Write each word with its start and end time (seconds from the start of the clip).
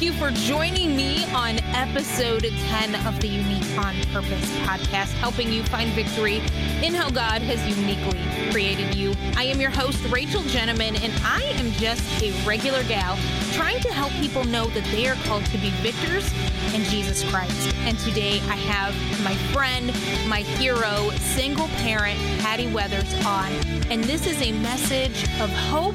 Thank 0.00 0.14
you 0.14 0.18
for 0.18 0.30
joining 0.30 0.96
me 0.96 1.26
on 1.34 1.58
episode 1.74 2.44
10 2.44 3.06
of 3.06 3.20
the 3.20 3.28
Unique 3.28 3.76
on 3.76 3.94
Purpose 4.14 4.50
podcast, 4.60 5.12
helping 5.18 5.52
you 5.52 5.62
find 5.64 5.90
victory 5.90 6.36
in 6.82 6.94
how 6.94 7.10
God 7.10 7.42
has 7.42 7.60
uniquely 7.68 8.18
created 8.50 8.94
you. 8.94 9.12
I 9.36 9.44
am 9.44 9.60
your 9.60 9.68
host, 9.68 10.02
Rachel 10.06 10.42
Gentleman, 10.44 10.96
and 10.96 11.12
I 11.22 11.42
am 11.56 11.70
just 11.72 12.02
a 12.22 12.32
regular 12.46 12.82
gal 12.84 13.18
trying 13.52 13.78
to 13.80 13.92
help 13.92 14.10
people 14.12 14.42
know 14.44 14.68
that 14.68 14.84
they 14.84 15.06
are 15.06 15.16
called 15.26 15.44
to 15.44 15.58
be 15.58 15.68
victors 15.82 16.32
in 16.72 16.82
Jesus 16.84 17.22
Christ. 17.30 17.76
And 17.80 17.98
today 17.98 18.40
I 18.48 18.56
have 18.56 18.94
my 19.22 19.34
friend, 19.52 19.88
my 20.30 20.40
hero, 20.40 21.10
single 21.18 21.68
parent, 21.84 22.18
Patty 22.40 22.72
Weathers 22.72 23.12
on. 23.26 23.52
And 23.90 24.02
this 24.04 24.26
is 24.26 24.40
a 24.40 24.52
message 24.52 25.24
of 25.40 25.50
hope 25.50 25.94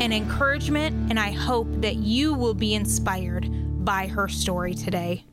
and 0.00 0.14
encouragement, 0.14 1.10
and 1.10 1.20
I 1.20 1.30
hope 1.30 1.68
that 1.82 1.96
you 1.96 2.34
will 2.34 2.54
be 2.54 2.74
inspired 2.74 3.48
by 3.84 4.06
her 4.06 4.28
story 4.28 4.74
today. 4.74 5.24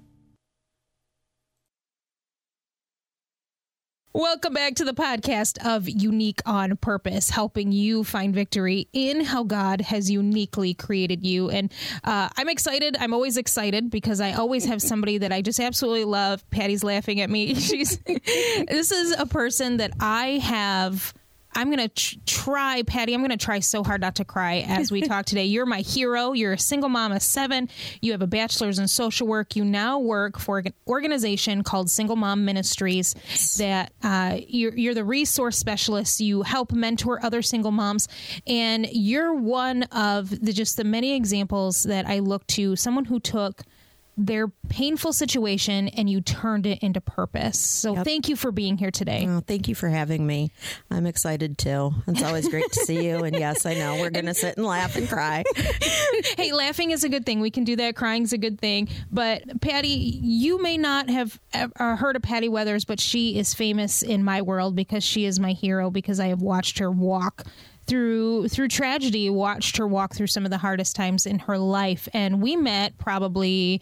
Welcome 4.13 4.55
back 4.55 4.73
to 4.75 4.83
the 4.83 4.95
podcast 4.95 5.63
of 5.63 5.87
Unique 5.87 6.41
on 6.43 6.75
Purpose, 6.77 7.29
helping 7.29 7.71
you 7.71 8.03
find 8.03 8.33
victory 8.33 8.87
in 8.91 9.23
how 9.23 9.43
God 9.43 9.79
has 9.81 10.09
uniquely 10.09 10.73
created 10.73 11.23
you. 11.23 11.51
And 11.51 11.71
uh, 12.03 12.27
I'm 12.35 12.49
excited. 12.49 12.97
I'm 12.99 13.13
always 13.13 13.37
excited 13.37 13.91
because 13.91 14.19
I 14.19 14.31
always 14.33 14.65
have 14.65 14.81
somebody 14.81 15.19
that 15.19 15.31
I 15.31 15.43
just 15.43 15.59
absolutely 15.59 16.05
love. 16.05 16.49
Patty's 16.49 16.83
laughing 16.83 17.21
at 17.21 17.29
me. 17.29 17.53
She's 17.59 17.99
this 17.99 18.91
is 18.91 19.11
a 19.11 19.27
person 19.27 19.77
that 19.77 19.91
I 19.99 20.39
have 20.39 21.13
I'm 21.57 21.71
going 21.71 21.79
to 21.79 21.87
tr- 21.89 22.15
try, 22.27 22.83
Patty, 22.83 23.15
I'm 23.15 23.21
going 23.21 23.31
to 23.31 23.43
try 23.43 23.59
so 23.61 23.83
hard 23.83 23.99
not 23.99 24.15
to 24.17 24.25
cry 24.25 24.63
as 24.67 24.91
we 24.91 25.01
talk 25.07 25.25
today. 25.25 25.45
You're 25.45 25.65
my 25.65 25.81
hero. 25.81 26.33
You're 26.33 26.53
a 26.53 26.59
single 26.59 26.87
mom 26.87 27.11
of 27.11 27.23
seven. 27.23 27.67
You 27.99 28.11
have 28.11 28.21
a 28.21 28.27
bachelor's 28.27 28.77
in 28.77 28.87
social 28.87 29.25
work. 29.25 29.55
You 29.55 29.65
now 29.65 29.97
work 29.97 30.37
for 30.37 30.59
an 30.59 30.71
organization 30.85 31.63
called 31.63 31.89
Single 31.89 32.15
Mom 32.15 32.45
Ministries 32.45 33.15
that 33.57 33.91
uh, 34.03 34.37
you're, 34.47 34.75
you're 34.77 34.93
the 34.93 35.03
resource 35.03 35.57
specialist. 35.57 36.19
You 36.19 36.43
help 36.43 36.71
mentor 36.71 37.25
other 37.25 37.41
single 37.41 37.71
moms. 37.71 38.07
And 38.45 38.87
you're 38.91 39.33
one 39.33 39.83
of 39.83 40.29
the 40.29 40.53
just 40.53 40.77
the 40.77 40.83
many 40.83 41.15
examples 41.15 41.83
that 41.83 42.05
I 42.05 42.19
look 42.19 42.45
to, 42.47 42.75
someone 42.75 43.05
who 43.05 43.19
took– 43.19 43.63
their 44.17 44.47
painful 44.69 45.13
situation 45.13 45.87
and 45.89 46.09
you 46.09 46.21
turned 46.21 46.65
it 46.65 46.79
into 46.81 46.99
purpose. 46.99 47.59
So 47.59 47.93
yep. 47.93 48.03
thank 48.03 48.27
you 48.27 48.35
for 48.35 48.51
being 48.51 48.77
here 48.77 48.89
today. 48.89 49.25
Oh, 49.29 49.41
thank 49.41 49.67
you 49.67 49.75
for 49.75 49.89
having 49.89 50.25
me. 50.25 50.51
I'm 50.89 51.05
excited 51.05 51.59
too. 51.59 51.93
It's 52.07 52.23
always 52.23 52.49
great 52.49 52.71
to 52.71 52.79
see 52.79 53.05
you. 53.05 53.23
And 53.23 53.35
yes, 53.35 53.67
I 53.67 53.75
know 53.75 53.95
we're 53.99 54.09
going 54.09 54.25
to 54.27 54.33
sit 54.33 54.57
and 54.57 54.65
laugh 54.65 54.95
and 54.95 55.07
cry. 55.07 55.43
hey, 56.37 56.51
laughing 56.51 56.89
is 56.91 57.03
a 57.03 57.09
good 57.09 57.27
thing. 57.27 57.41
We 57.41 57.51
can 57.51 57.63
do 57.63 57.75
that. 57.75 57.95
Crying 57.95 58.23
is 58.23 58.33
a 58.33 58.39
good 58.39 58.59
thing. 58.59 58.89
But 59.11 59.61
Patty, 59.61 59.87
you 59.87 60.61
may 60.61 60.77
not 60.77 61.09
have 61.09 61.39
uh, 61.53 61.95
heard 61.95 62.15
of 62.15 62.23
Patty 62.23 62.49
Weathers, 62.49 62.85
but 62.85 62.99
she 62.99 63.37
is 63.37 63.53
famous 63.53 64.01
in 64.01 64.23
my 64.23 64.41
world 64.41 64.75
because 64.75 65.03
she 65.03 65.25
is 65.25 65.39
my 65.39 65.51
hero 65.51 65.91
because 65.91 66.19
I 66.19 66.27
have 66.27 66.41
watched 66.41 66.79
her 66.79 66.89
walk 66.89 67.45
through 67.85 68.49
through 68.49 68.67
tragedy 68.67 69.29
watched 69.29 69.77
her 69.77 69.87
walk 69.87 70.13
through 70.13 70.27
some 70.27 70.43
of 70.43 70.51
the 70.51 70.57
hardest 70.57 70.93
times 70.93 71.25
in 71.25 71.39
her 71.39 71.57
life 71.57 72.09
and 72.13 72.41
we 72.41 72.57
met 72.57 72.97
probably 72.97 73.81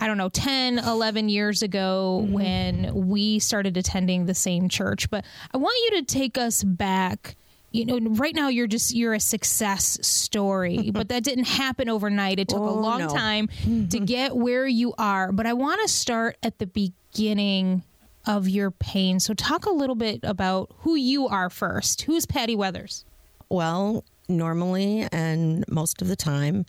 I 0.00 0.06
don't 0.06 0.18
know, 0.18 0.28
10, 0.28 0.78
11 0.78 1.28
years 1.28 1.62
ago 1.62 2.20
mm-hmm. 2.22 2.32
when 2.32 3.08
we 3.08 3.38
started 3.38 3.76
attending 3.76 4.26
the 4.26 4.34
same 4.34 4.68
church. 4.68 5.08
But 5.10 5.24
I 5.52 5.56
want 5.56 5.76
you 5.84 6.00
to 6.00 6.06
take 6.06 6.36
us 6.36 6.62
back. 6.62 7.36
You 7.70 7.86
know, 7.86 7.98
right 8.10 8.34
now 8.34 8.48
you're 8.48 8.66
just 8.66 8.94
you're 8.94 9.14
a 9.14 9.20
success 9.20 9.98
story, 10.02 10.90
but 10.94 11.08
that 11.08 11.24
didn't 11.24 11.46
happen 11.46 11.88
overnight. 11.88 12.38
It 12.38 12.48
took 12.48 12.60
oh, 12.60 12.68
a 12.68 12.78
long 12.78 13.00
no. 13.00 13.08
time 13.08 13.48
mm-hmm. 13.48 13.88
to 13.88 14.00
get 14.00 14.36
where 14.36 14.66
you 14.66 14.94
are. 14.98 15.32
But 15.32 15.46
I 15.46 15.54
want 15.54 15.80
to 15.82 15.88
start 15.88 16.36
at 16.42 16.58
the 16.58 16.66
beginning 16.66 17.82
of 18.26 18.48
your 18.48 18.70
pain. 18.70 19.20
So 19.20 19.34
talk 19.34 19.66
a 19.66 19.70
little 19.70 19.96
bit 19.96 20.20
about 20.22 20.72
who 20.78 20.94
you 20.94 21.28
are 21.28 21.50
first. 21.50 22.02
Who's 22.02 22.26
Patty 22.26 22.56
Weathers? 22.56 23.04
Well, 23.48 24.04
normally 24.28 25.06
and 25.12 25.64
most 25.68 26.00
of 26.00 26.08
the 26.08 26.16
time, 26.16 26.64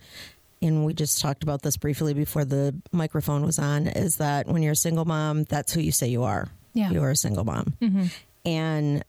and 0.62 0.84
we 0.84 0.94
just 0.94 1.20
talked 1.20 1.42
about 1.42 1.62
this 1.62 1.76
briefly 1.76 2.14
before 2.14 2.44
the 2.44 2.74
microphone 2.92 3.44
was 3.44 3.58
on, 3.58 3.86
is 3.86 4.16
that 4.16 4.46
when 4.46 4.62
you're 4.62 4.72
a 4.72 4.76
single 4.76 5.04
mom, 5.04 5.44
that's 5.44 5.72
who 5.72 5.80
you 5.80 5.92
say 5.92 6.08
you 6.08 6.24
are. 6.24 6.48
Yeah. 6.72 6.90
You 6.90 7.02
are 7.02 7.10
a 7.10 7.16
single 7.16 7.44
mom. 7.44 7.74
Mm-hmm. 7.80 8.06
And, 8.44 9.04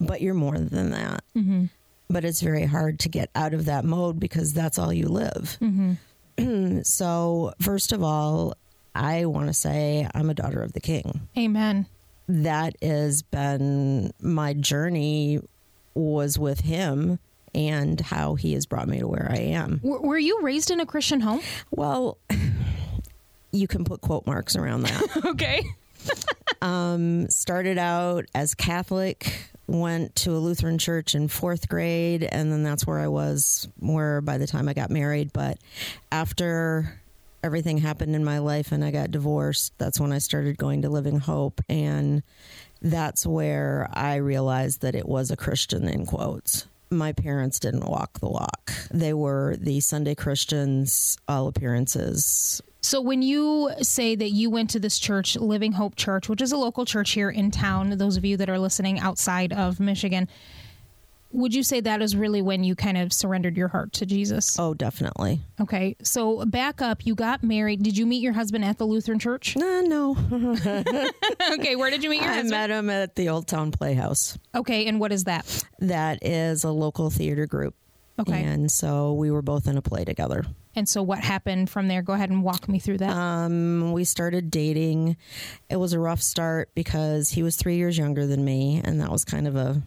but 0.00 0.20
you're 0.20 0.34
more 0.34 0.58
than 0.58 0.90
that. 0.90 1.24
Mm-hmm. 1.36 1.66
But 2.08 2.24
it's 2.24 2.40
very 2.40 2.66
hard 2.66 2.98
to 3.00 3.08
get 3.08 3.30
out 3.34 3.54
of 3.54 3.64
that 3.66 3.84
mode 3.84 4.20
because 4.20 4.52
that's 4.52 4.78
all 4.78 4.92
you 4.92 5.08
live. 5.08 5.56
Mm-hmm. 5.60 6.80
so, 6.82 7.52
first 7.60 7.92
of 7.92 8.02
all, 8.02 8.54
I 8.94 9.24
want 9.24 9.48
to 9.48 9.54
say 9.54 10.06
I'm 10.14 10.30
a 10.30 10.34
daughter 10.34 10.62
of 10.62 10.72
the 10.72 10.80
king. 10.80 11.28
Amen. 11.36 11.86
That 12.28 12.74
has 12.82 13.22
been 13.22 14.12
my 14.20 14.52
journey 14.52 15.40
was 15.94 16.38
with 16.38 16.60
him 16.60 17.18
and 17.54 18.00
how 18.00 18.34
he 18.34 18.54
has 18.54 18.66
brought 18.66 18.88
me 18.88 19.00
to 19.00 19.08
where 19.08 19.28
I 19.30 19.38
am. 19.38 19.80
Were 19.82 20.18
you 20.18 20.40
raised 20.42 20.70
in 20.70 20.80
a 20.80 20.86
Christian 20.86 21.20
home? 21.20 21.40
Well, 21.70 22.18
you 23.52 23.66
can 23.68 23.84
put 23.84 24.00
quote 24.00 24.26
marks 24.26 24.56
around 24.56 24.82
that. 24.82 25.24
okay. 25.26 25.64
um, 26.62 27.28
started 27.28 27.78
out 27.78 28.24
as 28.34 28.54
Catholic, 28.54 29.50
went 29.66 30.14
to 30.16 30.32
a 30.32 30.38
Lutheran 30.38 30.78
church 30.78 31.14
in 31.14 31.28
fourth 31.28 31.68
grade, 31.68 32.24
and 32.24 32.50
then 32.50 32.62
that's 32.62 32.86
where 32.86 32.98
I 32.98 33.08
was 33.08 33.68
more 33.80 34.20
by 34.20 34.38
the 34.38 34.46
time 34.46 34.68
I 34.68 34.74
got 34.74 34.90
married. 34.90 35.32
But 35.32 35.58
after 36.10 37.00
everything 37.42 37.78
happened 37.78 38.14
in 38.14 38.24
my 38.24 38.38
life 38.38 38.72
and 38.72 38.84
I 38.84 38.90
got 38.90 39.10
divorced, 39.10 39.72
that's 39.78 40.00
when 40.00 40.12
I 40.12 40.18
started 40.18 40.56
going 40.56 40.82
to 40.82 40.88
Living 40.88 41.18
Hope. 41.18 41.60
And 41.68 42.22
that's 42.80 43.26
where 43.26 43.88
I 43.92 44.16
realized 44.16 44.80
that 44.82 44.94
it 44.94 45.06
was 45.06 45.30
a 45.30 45.36
Christian 45.36 45.88
in 45.88 46.06
quotes 46.06 46.66
my 46.92 47.12
parents 47.12 47.58
didn't 47.58 47.86
walk 47.86 48.20
the 48.20 48.28
walk. 48.28 48.72
They 48.90 49.12
were 49.12 49.56
the 49.58 49.80
Sunday 49.80 50.14
Christians, 50.14 51.16
all 51.28 51.48
appearances. 51.48 52.62
So, 52.84 53.00
when 53.00 53.22
you 53.22 53.70
say 53.80 54.16
that 54.16 54.30
you 54.30 54.50
went 54.50 54.70
to 54.70 54.80
this 54.80 54.98
church, 54.98 55.36
Living 55.36 55.72
Hope 55.72 55.94
Church, 55.94 56.28
which 56.28 56.42
is 56.42 56.50
a 56.50 56.56
local 56.56 56.84
church 56.84 57.12
here 57.12 57.30
in 57.30 57.52
town, 57.52 57.90
those 57.96 58.16
of 58.16 58.24
you 58.24 58.36
that 58.38 58.50
are 58.50 58.58
listening 58.58 58.98
outside 58.98 59.52
of 59.52 59.78
Michigan, 59.78 60.28
would 61.32 61.54
you 61.54 61.62
say 61.62 61.80
that 61.80 62.02
is 62.02 62.14
really 62.14 62.42
when 62.42 62.64
you 62.64 62.74
kind 62.74 62.96
of 62.96 63.12
surrendered 63.12 63.56
your 63.56 63.68
heart 63.68 63.92
to 63.94 64.06
Jesus? 64.06 64.58
Oh, 64.58 64.74
definitely. 64.74 65.40
Okay. 65.60 65.96
So 66.02 66.44
back 66.44 66.82
up, 66.82 67.06
you 67.06 67.14
got 67.14 67.42
married. 67.42 67.82
Did 67.82 67.96
you 67.96 68.06
meet 68.06 68.22
your 68.22 68.32
husband 68.32 68.64
at 68.64 68.78
the 68.78 68.86
Lutheran 68.86 69.18
church? 69.18 69.56
Uh, 69.56 69.82
no. 69.82 70.16
okay. 71.52 71.76
Where 71.76 71.90
did 71.90 72.04
you 72.04 72.10
meet 72.10 72.22
your 72.22 72.30
I 72.30 72.34
husband? 72.34 72.54
I 72.54 72.66
met 72.66 72.70
him 72.70 72.90
at 72.90 73.16
the 73.16 73.28
Old 73.30 73.46
Town 73.46 73.70
Playhouse. 73.70 74.38
Okay. 74.54 74.86
And 74.86 75.00
what 75.00 75.12
is 75.12 75.24
that? 75.24 75.64
That 75.80 76.24
is 76.24 76.64
a 76.64 76.70
local 76.70 77.10
theater 77.10 77.46
group. 77.46 77.74
Okay. 78.18 78.42
And 78.44 78.70
so 78.70 79.14
we 79.14 79.30
were 79.30 79.42
both 79.42 79.66
in 79.66 79.76
a 79.76 79.82
play 79.82 80.04
together. 80.04 80.44
And 80.74 80.88
so 80.88 81.02
what 81.02 81.20
happened 81.20 81.70
from 81.70 81.88
there? 81.88 82.02
Go 82.02 82.12
ahead 82.12 82.30
and 82.30 82.42
walk 82.42 82.68
me 82.68 82.78
through 82.78 82.98
that. 82.98 83.10
Um, 83.10 83.92
we 83.92 84.04
started 84.04 84.50
dating. 84.50 85.16
It 85.68 85.76
was 85.76 85.92
a 85.92 85.98
rough 85.98 86.22
start 86.22 86.70
because 86.74 87.30
he 87.30 87.42
was 87.42 87.56
three 87.56 87.76
years 87.76 87.98
younger 87.98 88.26
than 88.26 88.44
me, 88.44 88.80
and 88.82 89.00
that 89.00 89.10
was 89.10 89.24
kind 89.24 89.46
of 89.46 89.56
a 89.56 89.82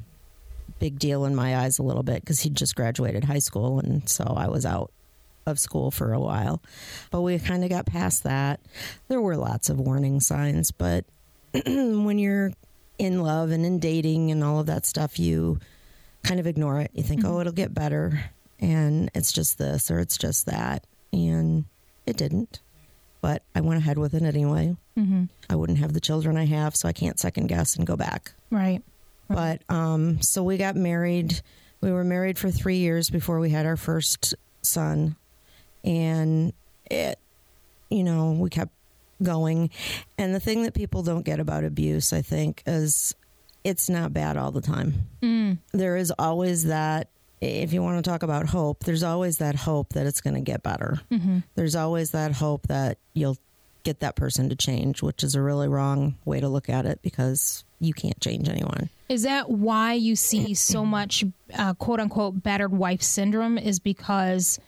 big 0.80 1.00
deal 1.00 1.25
in 1.25 1.36
my 1.36 1.58
eyes 1.58 1.80
a 1.80 1.84
little 1.84 2.03
bit 2.03 2.22
because 2.22 2.41
he 2.41 2.50
just 2.50 2.75
graduated 2.75 3.24
high 3.24 3.40
school, 3.40 3.80
and 3.80 4.08
so 4.09 4.24
I 4.25 4.47
was 4.47 4.66
out 4.66 4.91
of 5.46 5.59
school 5.59 5.91
for 5.91 6.13
a 6.13 6.19
while. 6.19 6.62
But 7.12 7.22
we 7.22 7.38
kind 7.40 7.63
of 7.63 7.69
got 7.69 7.86
past 7.86 8.24
that. 8.24 8.59
There 9.08 9.22
were 9.22 9.38
lots 9.38 9.69
of 9.69 9.80
warning 9.80 10.19
signs, 10.19 10.72
but 10.72 11.06
when 11.66 12.19
you're 12.19 12.52
in 12.97 13.22
love 13.22 13.52
and 13.52 13.66
in 13.66 13.80
dating 13.80 14.31
and 14.31 14.44
all 14.44 14.59
of 14.59 14.68
that 14.68 14.85
stuff, 14.85 15.19
you 15.19 15.59
kind 16.24 16.40
of 16.40 16.47
ignore 16.47 16.80
it. 16.80 16.91
You 16.94 17.03
think, 17.03 17.22
mm-hmm. 17.22 17.35
oh, 17.35 17.40
it'll 17.40 17.53
get 17.53 17.74
better. 17.74 18.31
And 18.59 19.12
it's 19.14 19.31
just 19.31 19.58
this 19.58 19.91
or 19.91 20.00
it's 20.00 20.18
just 20.18 20.46
that. 20.47 20.85
And 21.14 21.66
it 22.06 22.18
didn't. 22.18 22.62
But 23.22 23.44
I 23.55 23.61
went 23.61 23.79
ahead 23.79 23.97
with 23.97 24.14
it 24.14 24.23
anyway. 24.23 24.76
Mm-hmm. 24.97 25.26
I 25.50 25.55
wouldn't 25.55 25.79
have 25.79 25.94
the 25.94 26.00
children 26.00 26.38
I 26.38 26.46
have, 26.46 26.76
so 26.76 26.88
I 26.88 26.94
can't 26.94 27.20
second 27.20 27.47
guess 27.47 27.76
and 27.76 27.85
go 27.88 27.96
back. 27.96 28.34
Right. 28.52 28.82
But 29.30 29.62
um, 29.70 30.22
so 30.22 30.44
we 30.44 30.58
got 30.58 30.76
married. 30.76 31.42
We 31.82 31.92
were 31.92 32.04
married 32.04 32.38
for 32.38 32.52
three 32.52 32.78
years 32.78 33.10
before 33.10 33.40
we 33.40 33.50
had 33.50 33.66
our 33.66 33.78
first 33.78 34.36
son, 34.62 35.16
and 35.84 36.54
it, 36.90 37.20
you 37.90 38.04
know, 38.04 38.32
we 38.32 38.50
kept 38.50 38.72
going. 39.22 39.70
And 40.18 40.34
the 40.34 40.40
thing 40.40 40.64
that 40.64 40.74
people 40.74 41.04
don't 41.04 41.26
get 41.26 41.40
about 41.40 41.64
abuse, 41.64 42.14
I 42.14 42.22
think, 42.22 42.64
is 42.66 43.16
it's 43.64 43.90
not 43.90 44.14
bad 44.14 44.38
all 44.38 44.52
the 44.52 44.62
time. 44.62 45.08
Mm. 45.22 45.58
There 45.74 45.98
is 45.98 46.12
always 46.18 46.66
that. 46.66 47.10
If 47.42 47.74
you 47.74 47.84
want 47.84 48.04
to 48.04 48.10
talk 48.10 48.24
about 48.24 48.48
hope, 48.48 48.86
there's 48.86 49.04
always 49.04 49.40
that 49.40 49.56
hope 49.56 49.94
that 49.94 50.08
it's 50.08 50.22
going 50.22 50.36
to 50.36 50.42
get 50.42 50.64
better. 50.64 51.02
Mm-hmm. 51.12 51.40
There's 51.54 51.76
always 51.76 52.12
that 52.12 52.32
hope 52.32 52.68
that 52.68 52.98
you'll 53.14 53.38
get 53.84 54.00
that 54.00 54.16
person 54.16 54.50
to 54.50 54.56
change, 54.56 55.04
which 55.04 55.24
is 55.24 55.36
a 55.36 55.42
really 55.42 55.68
wrong 55.68 56.16
way 56.24 56.40
to 56.40 56.48
look 56.48 56.70
at 56.70 56.86
it 56.86 57.02
because 57.02 57.65
you 57.80 57.94
can't 57.94 58.20
change 58.22 58.48
anyone. 58.50 58.90
Is 59.10 59.24
that 59.24 59.50
why 59.50 59.94
you 59.94 60.16
see 60.16 60.54
so 60.54 60.86
much 60.86 61.24
uh, 61.54 61.74
quote 61.76 62.00
unquote 62.00 62.42
battered 62.42 62.72
wife 62.72 63.02
syndrome? 63.02 63.58
Is 63.58 63.80
because 63.80 64.60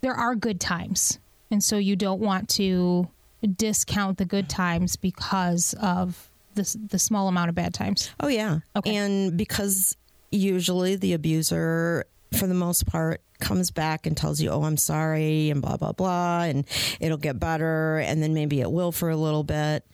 there 0.00 0.14
are 0.14 0.34
good 0.34 0.60
times. 0.60 1.18
And 1.50 1.62
so 1.62 1.76
you 1.76 1.96
don't 1.96 2.20
want 2.20 2.48
to 2.50 3.08
discount 3.56 4.18
the 4.18 4.24
good 4.24 4.48
times 4.48 4.96
because 4.96 5.74
of 5.80 6.28
the, 6.54 6.76
the 6.90 6.98
small 6.98 7.28
amount 7.28 7.48
of 7.48 7.54
bad 7.54 7.74
times. 7.74 8.10
Oh, 8.20 8.28
yeah. 8.28 8.60
Okay. 8.74 8.96
And 8.96 9.36
because 9.36 9.96
usually 10.30 10.96
the 10.96 11.12
abuser, 11.12 12.06
for 12.36 12.46
the 12.46 12.54
most 12.54 12.86
part, 12.86 13.20
comes 13.38 13.70
back 13.70 14.06
and 14.06 14.16
tells 14.16 14.40
you, 14.40 14.50
oh, 14.50 14.62
I'm 14.62 14.76
sorry, 14.76 15.50
and 15.50 15.60
blah, 15.62 15.76
blah, 15.76 15.92
blah, 15.92 16.42
and 16.42 16.64
it'll 17.00 17.18
get 17.18 17.38
better. 17.38 17.98
And 17.98 18.22
then 18.22 18.34
maybe 18.34 18.60
it 18.60 18.70
will 18.70 18.92
for 18.92 19.10
a 19.10 19.16
little 19.16 19.44
bit. 19.44 19.84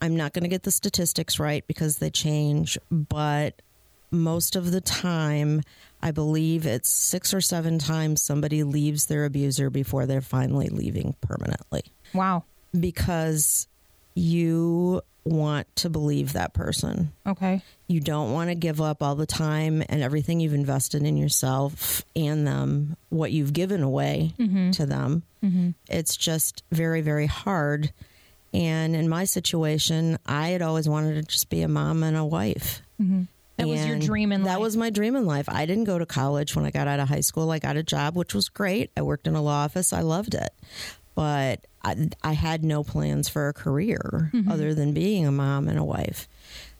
I'm 0.00 0.16
not 0.16 0.32
going 0.32 0.42
to 0.44 0.48
get 0.48 0.62
the 0.62 0.70
statistics 0.70 1.38
right 1.38 1.66
because 1.66 1.98
they 1.98 2.10
change, 2.10 2.78
but 2.90 3.60
most 4.10 4.56
of 4.56 4.72
the 4.72 4.80
time, 4.80 5.62
I 6.02 6.10
believe 6.10 6.66
it's 6.66 6.88
six 6.88 7.32
or 7.34 7.40
seven 7.40 7.78
times 7.78 8.22
somebody 8.22 8.62
leaves 8.64 9.06
their 9.06 9.24
abuser 9.24 9.70
before 9.70 10.06
they're 10.06 10.20
finally 10.20 10.68
leaving 10.68 11.14
permanently 11.20 11.82
Wow. 12.14 12.44
because 12.78 13.68
you 14.14 15.02
want 15.24 15.74
to 15.76 15.90
believe 15.90 16.32
that 16.32 16.54
person. 16.54 17.12
Okay. 17.26 17.62
You 17.86 18.00
don't 18.00 18.32
want 18.32 18.50
to 18.50 18.54
give 18.54 18.80
up 18.80 19.02
all 19.02 19.14
the 19.14 19.26
time 19.26 19.82
and 19.88 20.02
everything 20.02 20.40
you've 20.40 20.54
invested 20.54 21.02
in 21.02 21.16
yourself 21.16 22.04
and 22.16 22.46
them, 22.46 22.96
what 23.08 23.32
you've 23.32 23.52
given 23.52 23.82
away 23.82 24.32
mm-hmm. 24.38 24.70
to 24.72 24.86
them. 24.86 25.22
Mm-hmm. 25.44 25.70
It's 25.88 26.16
just 26.16 26.62
very, 26.70 27.00
very 27.00 27.26
hard. 27.26 27.92
And 28.52 28.96
in 28.96 29.08
my 29.08 29.24
situation, 29.24 30.18
I 30.26 30.48
had 30.48 30.62
always 30.62 30.88
wanted 30.88 31.14
to 31.14 31.22
just 31.22 31.50
be 31.50 31.62
a 31.62 31.68
mom 31.68 32.02
and 32.02 32.16
a 32.16 32.24
wife. 32.24 32.82
Mm-hmm. 33.00 33.22
That 33.56 33.68
was 33.68 33.86
your 33.86 33.98
dream 33.98 34.32
in 34.32 34.44
that 34.44 34.54
life. 34.54 34.60
was 34.60 34.76
my 34.76 34.88
dream 34.88 35.16
in 35.16 35.26
life. 35.26 35.46
I 35.48 35.66
didn't 35.66 35.84
go 35.84 35.98
to 35.98 36.06
college 36.06 36.56
when 36.56 36.64
I 36.64 36.70
got 36.70 36.88
out 36.88 36.98
of 36.98 37.08
high 37.08 37.20
school. 37.20 37.50
I 37.50 37.58
got 37.58 37.76
a 37.76 37.82
job, 37.82 38.16
which 38.16 38.34
was 38.34 38.48
great. 38.48 38.90
I 38.96 39.02
worked 39.02 39.26
in 39.26 39.34
a 39.34 39.42
law 39.42 39.64
office. 39.64 39.92
I 39.92 40.00
loved 40.00 40.34
it. 40.34 40.50
But 41.20 41.66
I, 41.84 42.08
I 42.22 42.32
had 42.32 42.64
no 42.64 42.82
plans 42.82 43.28
for 43.28 43.48
a 43.48 43.52
career 43.52 44.30
Mm-hmm. 44.32 44.50
other 44.50 44.72
than 44.74 44.94
being 44.94 45.26
a 45.26 45.30
mom 45.32 45.68
and 45.68 45.78
a 45.78 45.84
wife. 45.84 46.26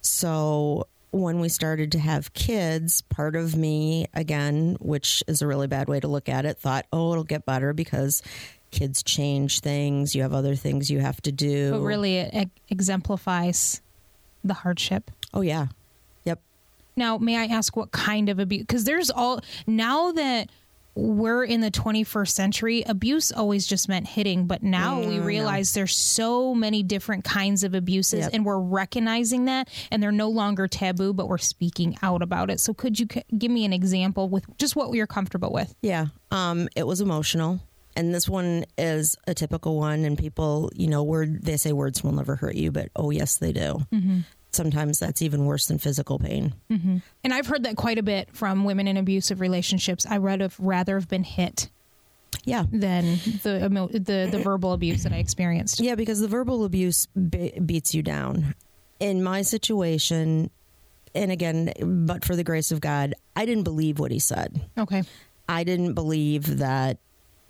So 0.01 0.87
when 1.11 1.41
we 1.41 1.51
started 1.51 1.93
to 1.93 1.99
have 1.99 2.33
kids, 2.33 3.03
part 3.03 3.37
of 3.37 3.55
me, 3.55 4.07
again, 4.15 4.79
which 4.81 5.23
is 5.27 5.43
a 5.43 5.47
really 5.47 5.67
bad 5.67 5.89
way 5.89 6.01
to 6.01 6.09
look 6.09 6.31
at 6.31 6.47
it, 6.47 6.57
thought, 6.57 6.87
oh, 6.91 7.13
it'll 7.13 7.25
get 7.25 7.45
better 7.45 7.75
because 7.75 8.23
kids 8.71 9.03
change 9.03 9.61
things. 9.61 10.15
You 10.15 10.23
have 10.23 10.33
other 10.33 10.55
things 10.57 10.91
you 10.91 11.01
have 11.01 11.21
to 11.23 11.33
do. 11.33 11.73
But 11.73 11.81
really, 11.81 12.17
it 12.17 12.31
ex- 12.33 12.51
exemplifies 12.71 13.83
the 14.43 14.55
hardship. 14.55 15.11
Oh, 15.35 15.43
yeah. 15.43 15.67
Yep. 16.25 16.41
Now, 16.97 17.19
may 17.19 17.37
I 17.37 17.45
ask 17.45 17.77
what 17.77 17.91
kind 17.93 18.31
of 18.31 18.39
abuse? 18.39 18.63
Because 18.63 18.85
there's 18.85 19.11
all 19.11 19.41
now 19.67 20.13
that 20.13 20.49
we're 20.95 21.45
in 21.45 21.61
the 21.61 21.71
21st 21.71 22.29
century, 22.31 22.83
abuse 22.87 23.31
always 23.33 23.67
just 23.67 23.89
meant 23.89 24.07
hitting, 24.09 24.47
but 24.47 24.63
now 24.63 25.01
we 25.01 25.19
realize 25.21 25.73
there's 25.75 25.97
so 25.97 26.55
many 26.55 26.83
different 26.83 27.25
kinds 27.25 27.63
of 27.65 27.75
abuses, 27.75 28.21
Yep. 28.21 28.31
and 28.35 28.45
we're 28.45 28.59
recognizing 28.59 29.45
that, 29.47 29.69
and 29.91 30.03
they're 30.03 30.11
no 30.13 30.29
longer 30.29 30.67
taboo, 30.67 31.13
but 31.13 31.29
we're 31.29 31.39
speaking 31.39 31.97
out 32.03 32.23
about 32.23 32.51
it. 32.51 32.61
So, 32.61 32.75
could 32.75 32.99
you 32.99 33.07
c- 33.13 33.23
give 33.39 33.51
me 33.51 33.65
an 33.65 33.73
example 33.73 34.29
with 34.29 34.45
just 34.59 34.75
what 34.77 34.93
you're 34.93 35.07
comfortable 35.07 35.53
with? 35.53 35.75
Yeah. 35.83 36.07
Um, 36.31 36.69
it 36.77 36.87
was 36.87 37.01
emotional. 37.01 37.61
And 37.97 38.15
this 38.15 38.29
one 38.29 38.65
is 38.79 39.17
a 39.27 39.35
typical 39.35 39.77
one. 39.77 40.05
And 40.05 40.17
people, 40.17 40.71
you 40.75 40.87
know, 40.87 41.03
word 41.03 41.43
they 41.45 41.57
say 41.57 41.73
words 41.73 42.05
will 42.05 42.13
never 42.13 42.37
hurt 42.37 42.55
you, 42.55 42.71
but 42.71 42.89
oh 42.95 43.11
yes, 43.11 43.37
they 43.39 43.53
do. 43.53 43.81
Sometimes 44.53 44.99
that's 44.99 45.23
even 45.23 45.45
worse 45.45 45.67
than 45.67 45.79
physical 45.79 46.19
pain. 46.19 46.55
Mm-hmm. 46.71 46.99
And 47.23 47.33
I've 47.35 47.47
heard 47.47 47.63
that 47.65 47.77
quite 47.77 47.99
a 47.99 48.03
bit 48.03 48.29
from 48.35 48.65
women 48.65 48.89
in 48.89 48.97
abusive 48.97 49.41
relationships. 49.41 50.05
I 50.09 50.19
would 50.19 50.41
have 50.41 50.57
rather 50.59 50.99
have 50.99 51.09
been 51.09 51.23
hit 51.25 51.69
Yeah. 52.45 52.65
than 52.73 53.05
the 53.43 53.89
the 53.93 54.29
the 54.31 54.39
eh. 54.39 54.43
verbal 54.43 54.73
abuse 54.73 55.05
that 55.05 55.13
I 55.13 55.17
experienced. 55.19 55.81
Yeah, 55.81 55.95
because 55.95 56.21
the 56.21 56.29
verbal 56.29 56.65
abuse 56.65 57.07
be- 57.07 57.59
beats 57.65 57.95
you 57.95 58.03
down. 58.03 58.55
In 58.99 59.23
my 59.23 59.43
situation, 59.43 60.51
and 61.15 61.31
again, 61.33 61.73
but 62.07 62.25
for 62.25 62.35
the 62.37 62.45
grace 62.45 62.71
of 62.73 62.81
God, 62.81 63.15
I 63.37 63.47
didn't 63.47 63.65
believe 63.65 63.99
what 63.99 64.11
he 64.11 64.19
said. 64.19 64.61
Okay. 64.77 65.05
I 65.49 65.65
didn't 65.65 65.95
believe 65.95 66.59
that, 66.59 66.99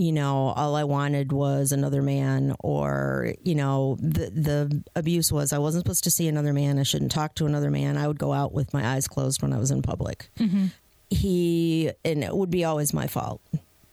you 0.00 0.12
know, 0.12 0.54
all 0.56 0.76
I 0.76 0.84
wanted 0.84 1.30
was 1.30 1.72
another 1.72 2.00
man 2.00 2.56
or, 2.60 3.34
you 3.42 3.54
know, 3.54 3.98
the 4.00 4.30
the 4.30 4.82
abuse 4.96 5.30
was 5.30 5.52
I 5.52 5.58
wasn't 5.58 5.84
supposed 5.84 6.04
to 6.04 6.10
see 6.10 6.26
another 6.26 6.54
man. 6.54 6.78
I 6.78 6.84
shouldn't 6.84 7.12
talk 7.12 7.34
to 7.34 7.44
another 7.44 7.70
man. 7.70 7.98
I 7.98 8.08
would 8.08 8.18
go 8.18 8.32
out 8.32 8.54
with 8.54 8.72
my 8.72 8.94
eyes 8.94 9.06
closed 9.06 9.42
when 9.42 9.52
I 9.52 9.58
was 9.58 9.70
in 9.70 9.82
public. 9.82 10.30
Mm-hmm. 10.38 10.68
He 11.10 11.90
and 12.02 12.24
it 12.24 12.34
would 12.34 12.48
be 12.48 12.64
always 12.64 12.94
my 12.94 13.08
fault. 13.08 13.42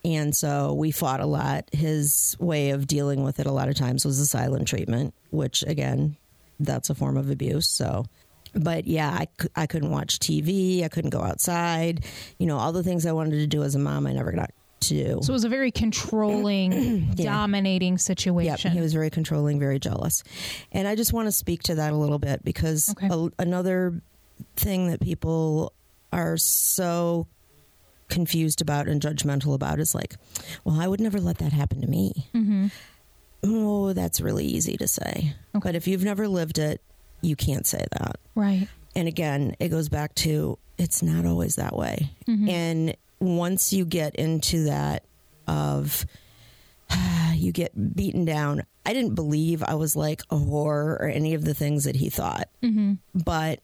And 0.06 0.34
so 0.34 0.74
we 0.76 0.92
fought 0.92 1.20
a 1.20 1.26
lot. 1.26 1.68
His 1.74 2.38
way 2.40 2.70
of 2.70 2.88
dealing 2.88 3.24
with 3.26 3.42
it 3.42 3.46
a 3.46 3.52
lot 3.52 3.68
of 3.68 3.76
times 3.76 4.06
was 4.06 4.18
the 4.18 4.26
silent 4.26 4.70
treatment, 4.70 5.14
which 5.32 5.62
again, 5.68 6.16
that's 6.58 6.90
a 6.90 6.96
form 6.96 7.18
of 7.18 7.30
abuse. 7.30 7.68
So 7.68 8.06
but 8.54 8.88
yeah, 8.88 9.10
I, 9.10 9.28
I 9.58 9.68
couldn't 9.68 9.92
watch 9.92 10.20
TV. 10.20 10.84
I 10.84 10.88
couldn't 10.88 11.10
go 11.10 11.22
outside. 11.22 12.06
You 12.40 12.48
know, 12.48 12.58
all 12.58 12.72
the 12.72 12.82
things 12.82 13.06
I 13.06 13.12
wanted 13.12 13.40
to 13.40 13.48
do 13.48 13.64
as 13.64 13.76
a 13.76 13.80
mom, 13.80 14.08
I 14.08 14.14
never 14.14 14.32
got 14.32 14.52
do. 14.80 15.20
So 15.22 15.32
it 15.32 15.34
was 15.34 15.44
a 15.44 15.50
very 15.50 15.72
controlling, 15.72 17.12
dominating 17.16 17.94
Yep, 17.94 18.00
situation. 18.00 18.72
he 18.72 18.82
was 18.82 18.94
very 18.94 19.10
controlling, 19.10 19.60
very 19.60 19.80
jealous. 19.80 20.24
And 20.72 20.88
I 20.88 20.96
just 20.96 21.14
want 21.14 21.28
to 21.28 21.32
speak 21.32 21.64
to 21.64 21.76
that 21.76 21.94
a 21.94 21.96
little 21.96 22.20
bit 22.20 22.44
because 22.44 22.90
Okay. 22.92 23.08
a, 23.12 23.30
another 23.40 24.02
thing 24.56 24.90
that 24.92 25.02
people 25.02 25.74
are 26.14 26.38
so 26.38 27.28
confused 28.10 28.62
about 28.62 28.88
and 28.88 29.02
judgmental 29.02 29.54
about 29.54 29.80
is 29.80 29.94
like, 29.94 30.16
well, 30.64 30.80
I 30.80 30.88
would 30.88 31.02
never 31.02 31.20
let 31.20 31.40
that 31.40 31.52
happen 31.52 31.82
to 31.82 31.88
me. 31.88 32.30
Mm-hmm. 32.34 32.68
Oh, 33.44 33.94
that's 33.94 34.20
really 34.22 34.46
easy 34.46 34.78
to 34.78 34.88
say. 34.88 35.34
But 35.54 35.76
if 35.76 35.88
you've 35.88 36.04
never 36.04 36.28
lived 36.28 36.58
it, 36.58 36.82
you 37.22 37.36
can't 37.36 37.66
say 37.68 37.84
that. 37.92 38.18
right. 38.36 38.68
And 38.96 39.08
again, 39.08 39.56
it 39.60 39.70
goes 39.70 39.90
back 39.90 40.16
to 40.16 40.58
it's 40.80 41.04
not 41.04 41.26
always 41.26 41.56
that 41.58 41.76
way. 41.76 42.10
And 42.28 42.96
once 43.20 43.74
you 43.74 43.86
get 43.86 44.16
into 44.16 44.66
that 44.66 45.04
of 45.48 46.06
you 47.34 47.52
get 47.52 47.96
beaten 47.96 48.26
down, 48.26 48.64
I 48.86 48.94
didn't 48.94 49.16
believe 49.16 49.64
I 49.64 49.76
was 49.76 49.96
like 49.96 50.22
a 50.30 50.36
whore 50.36 51.00
or 51.00 51.12
any 51.14 51.34
of 51.34 51.44
the 51.44 51.54
things 51.54 51.84
that 51.86 51.96
he 51.96 52.10
thought. 52.10 52.50
Mm-hmm. 52.64 52.94
But 53.16 53.60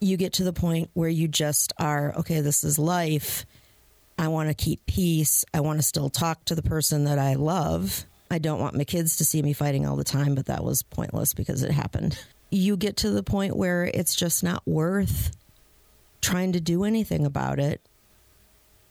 you 0.00 0.16
get 0.16 0.34
to 0.34 0.44
the 0.44 0.52
point 0.52 0.90
where 0.94 1.08
you 1.08 1.28
just 1.28 1.72
are 1.78 2.14
okay, 2.16 2.40
this 2.40 2.64
is 2.64 2.78
life. 2.78 3.46
I 4.18 4.28
want 4.28 4.48
to 4.48 4.54
keep 4.54 4.84
peace. 4.86 5.44
I 5.54 5.60
want 5.60 5.78
to 5.78 5.82
still 5.82 6.10
talk 6.10 6.44
to 6.46 6.54
the 6.54 6.62
person 6.62 7.04
that 7.04 7.18
I 7.18 7.34
love. 7.34 8.04
I 8.30 8.38
don't 8.38 8.60
want 8.60 8.74
my 8.74 8.84
kids 8.84 9.16
to 9.18 9.24
see 9.24 9.40
me 9.42 9.52
fighting 9.52 9.86
all 9.86 9.96
the 9.96 10.04
time, 10.04 10.34
but 10.34 10.46
that 10.46 10.64
was 10.64 10.82
pointless 10.82 11.34
because 11.34 11.62
it 11.62 11.70
happened. 11.70 12.18
You 12.50 12.76
get 12.76 12.96
to 12.98 13.10
the 13.10 13.22
point 13.22 13.56
where 13.56 13.84
it's 13.84 14.14
just 14.16 14.42
not 14.42 14.66
worth 14.66 15.30
trying 16.20 16.52
to 16.52 16.60
do 16.60 16.84
anything 16.84 17.24
about 17.24 17.58
it. 17.58 17.80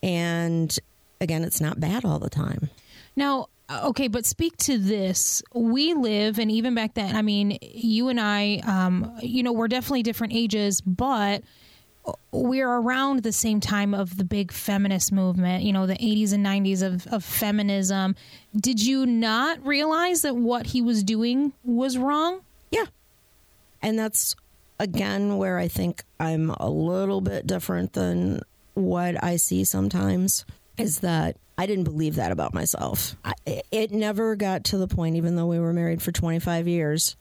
And 0.07 0.79
again, 1.19 1.43
it's 1.43 1.59
not 1.59 1.81
bad 1.81 2.05
all 2.05 2.17
the 2.17 2.29
time. 2.29 2.69
Now, 3.17 3.49
okay, 3.69 4.07
but 4.07 4.25
speak 4.25 4.55
to 4.57 4.77
this. 4.77 5.43
We 5.53 5.93
live, 5.93 6.39
and 6.39 6.49
even 6.49 6.75
back 6.75 6.93
then, 6.93 7.13
I 7.13 7.21
mean, 7.21 7.57
you 7.61 8.07
and 8.07 8.17
I, 8.17 8.61
um, 8.65 9.11
you 9.21 9.43
know, 9.43 9.51
we're 9.51 9.67
definitely 9.67 10.03
different 10.03 10.33
ages, 10.33 10.79
but 10.79 11.43
we're 12.31 12.69
around 12.69 13.23
the 13.23 13.33
same 13.33 13.59
time 13.59 13.93
of 13.93 14.15
the 14.15 14.23
big 14.23 14.53
feminist 14.53 15.11
movement, 15.11 15.63
you 15.63 15.73
know, 15.73 15.85
the 15.85 15.95
80s 15.95 16.31
and 16.31 16.45
90s 16.45 16.81
of, 16.83 17.05
of 17.07 17.21
feminism. 17.21 18.15
Did 18.55 18.81
you 18.81 19.05
not 19.05 19.65
realize 19.65 20.21
that 20.21 20.37
what 20.37 20.67
he 20.67 20.81
was 20.81 21.03
doing 21.03 21.51
was 21.65 21.97
wrong? 21.97 22.43
Yeah. 22.71 22.85
And 23.81 23.99
that's 23.99 24.37
again 24.79 25.37
where 25.37 25.57
I 25.57 25.67
think 25.67 26.05
I'm 26.17 26.51
a 26.51 26.69
little 26.69 27.19
bit 27.19 27.45
different 27.45 27.91
than 27.91 28.41
what 28.77 29.21
I 29.23 29.37
see 29.37 29.63
sometimes 29.63 30.45
is 30.77 30.99
that 30.99 31.37
I 31.57 31.65
didn't 31.65 31.85
believe 31.85 32.15
that 32.15 32.31
about 32.31 32.53
myself. 32.53 33.15
I, 33.25 33.33
it 33.71 33.91
never 33.91 34.35
got 34.35 34.65
to 34.65 34.77
the 34.77 34.87
point, 34.87 35.15
even 35.15 35.35
though 35.35 35.47
we 35.47 35.59
were 35.59 35.73
married 35.73 36.01
for 36.01 36.11
25 36.11 36.67
years, 36.67 37.15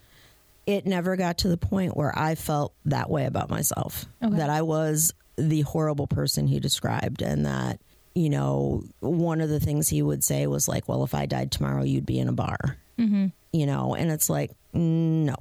it 0.67 0.85
never 0.85 1.17
got 1.17 1.39
to 1.39 1.49
the 1.49 1.57
point 1.57 1.97
where 1.97 2.17
I 2.17 2.35
felt 2.35 2.75
that 2.85 3.09
way 3.09 3.25
about 3.25 3.49
myself. 3.49 4.05
Okay. 4.23 4.37
That 4.37 4.51
I 4.51 4.63
was 4.63 5.15
the 5.37 5.63
horrible 5.63 6.07
person 6.07 6.47
he 6.47 6.61
described, 6.61 7.23
and 7.23 7.47
that, 7.47 7.81
you 8.15 8.29
know, 8.29 8.85
one 9.01 9.41
of 9.41 9.49
the 9.49 9.61
things 9.61 9.89
he 9.89 10.03
would 10.03 10.23
say 10.23 10.47
was 10.47 10.69
like, 10.69 10.89
well, 10.89 11.05
if 11.05 11.15
I 11.15 11.25
died 11.27 11.51
tomorrow, 11.51 11.83
you'd 11.83 12.07
be 12.07 12.19
in 12.19 12.29
a 12.29 12.33
bar. 12.33 12.77
Mm-hmm. 12.99 13.27
You 13.53 13.67
know, 13.67 13.95
and 13.95 14.11
it's 14.11 14.29
like, 14.29 14.51
no. 14.75 15.37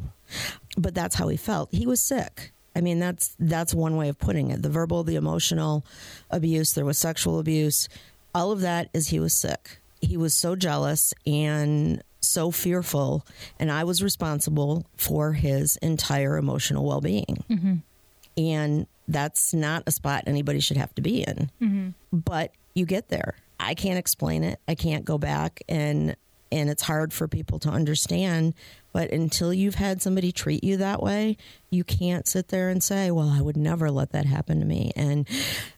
But 0.78 0.96
that's 0.96 1.16
how 1.16 1.28
he 1.28 1.38
felt. 1.38 1.70
He 1.74 1.86
was 1.86 2.02
sick. 2.02 2.54
I 2.76 2.82
mean, 2.82 3.00
that's 3.00 3.36
that's 3.40 3.74
one 3.74 3.96
way 3.96 4.10
of 4.10 4.20
putting 4.20 4.52
it. 4.52 4.62
The 4.62 4.70
verbal, 4.70 5.04
the 5.04 5.16
emotional 5.16 5.86
abuse, 6.30 6.74
there 6.74 6.86
was 6.86 6.98
sexual 6.98 7.40
abuse. 7.40 7.88
All 8.34 8.52
of 8.52 8.62
that 8.62 8.90
is 8.94 9.08
he 9.08 9.20
was 9.20 9.34
sick. 9.34 9.80
He 10.02 10.18
was 10.18 10.34
so 10.34 10.56
jealous 10.56 11.14
and 11.26 12.04
so 12.20 12.52
fearful, 12.52 13.26
and 13.60 13.72
I 13.72 13.84
was 13.84 14.04
responsible 14.04 14.86
for 14.98 15.34
his 15.34 15.78
entire 15.78 16.38
emotional 16.38 16.86
well 16.86 17.02
being. 17.02 17.44
Mm-hmm. 17.50 17.76
And 18.38 18.88
that's 19.08 19.54
not 19.54 19.84
a 19.88 19.92
spot 19.92 20.24
anybody 20.28 20.60
should 20.60 20.78
have 20.78 20.94
to 20.96 21.02
be 21.02 21.22
in. 21.22 21.50
Mm-hmm. 21.62 21.90
But 22.12 22.52
you 22.74 22.86
get 22.86 23.08
there. 23.08 23.36
I 23.60 23.74
can't 23.74 23.98
explain 23.98 24.44
it. 24.44 24.60
I 24.68 24.76
can't 24.76 25.06
go 25.06 25.18
back 25.18 25.62
and 25.70 26.16
and 26.56 26.70
it's 26.70 26.84
hard 26.84 27.14
for 27.14 27.28
people 27.28 27.60
to 27.60 27.70
understand. 27.70 28.54
But 28.94 29.12
until 29.12 29.54
you've 29.54 29.76
had 29.76 30.02
somebody 30.02 30.32
treat 30.32 30.64
you 30.64 30.78
that 30.78 31.04
way, 31.04 31.36
you 31.70 31.84
can't 31.84 32.28
sit 32.28 32.48
there 32.48 32.70
and 32.70 32.82
say, 32.82 33.12
Well, 33.12 33.30
I 33.30 33.42
would 33.42 33.58
never 33.58 33.92
let 33.92 34.12
that 34.14 34.26
happen 34.26 34.60
to 34.62 34.66
me. 34.66 34.92
And, 34.96 35.28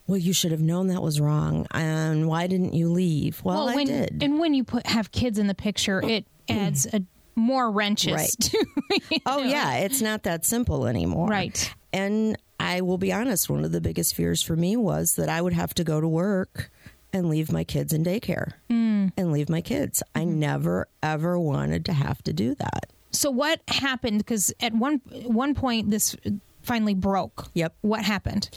well, 0.06 0.18
you 0.18 0.32
should 0.32 0.52
have 0.52 0.60
known 0.60 0.86
that 0.86 1.02
was 1.02 1.20
wrong. 1.20 1.66
And 1.72 2.28
why 2.28 2.46
didn't 2.46 2.74
you 2.74 2.90
leave? 2.90 3.42
Well, 3.42 3.68
I 3.68 3.74
when, 3.74 3.86
did. 3.86 4.22
And 4.22 4.38
when 4.38 4.54
you 4.54 4.62
put 4.62 4.86
have 4.86 5.10
kids 5.10 5.38
in 5.38 5.48
the 5.48 5.54
picture, 5.54 6.00
it 6.02 6.26
adds 6.48 6.86
a 6.92 7.02
more 7.34 7.70
wrenches 7.70 8.12
Right. 8.14 8.30
to 8.40 8.66
you 9.10 9.18
oh, 9.26 9.38
know. 9.38 9.42
yeah. 9.44 9.76
It's 9.78 10.00
not 10.00 10.24
that 10.24 10.44
simple 10.44 10.86
anymore. 10.86 11.28
Right. 11.28 11.74
And 11.92 12.36
I 12.60 12.80
will 12.80 12.98
be 12.98 13.12
honest, 13.12 13.48
one 13.48 13.64
of 13.64 13.72
the 13.72 13.80
biggest 13.80 14.14
fears 14.14 14.42
for 14.42 14.56
me 14.56 14.76
was 14.76 15.14
that 15.14 15.28
I 15.28 15.40
would 15.40 15.52
have 15.52 15.72
to 15.74 15.84
go 15.84 16.00
to 16.00 16.08
work 16.08 16.70
and 17.12 17.28
leave 17.28 17.50
my 17.50 17.64
kids 17.64 17.92
in 17.92 18.04
daycare 18.04 18.52
Mm. 18.70 19.12
and 19.16 19.32
leave 19.32 19.48
my 19.48 19.60
kids. 19.60 20.02
I 20.14 20.20
Mm-hmm. 20.20 20.38
never, 20.38 20.88
ever 21.02 21.38
wanted 21.38 21.84
to 21.86 21.92
have 21.92 22.22
to 22.24 22.32
do 22.32 22.54
that. 22.56 22.90
So 23.10 23.30
what 23.30 23.60
happened? 23.68 24.18
Because 24.18 24.52
at 24.60 24.74
one 24.74 25.00
one 25.26 25.54
point 25.54 25.90
this 25.90 26.14
finally 26.62 26.94
broke. 26.94 27.48
Yep. 27.54 27.74
What 27.80 28.04
happened? 28.04 28.50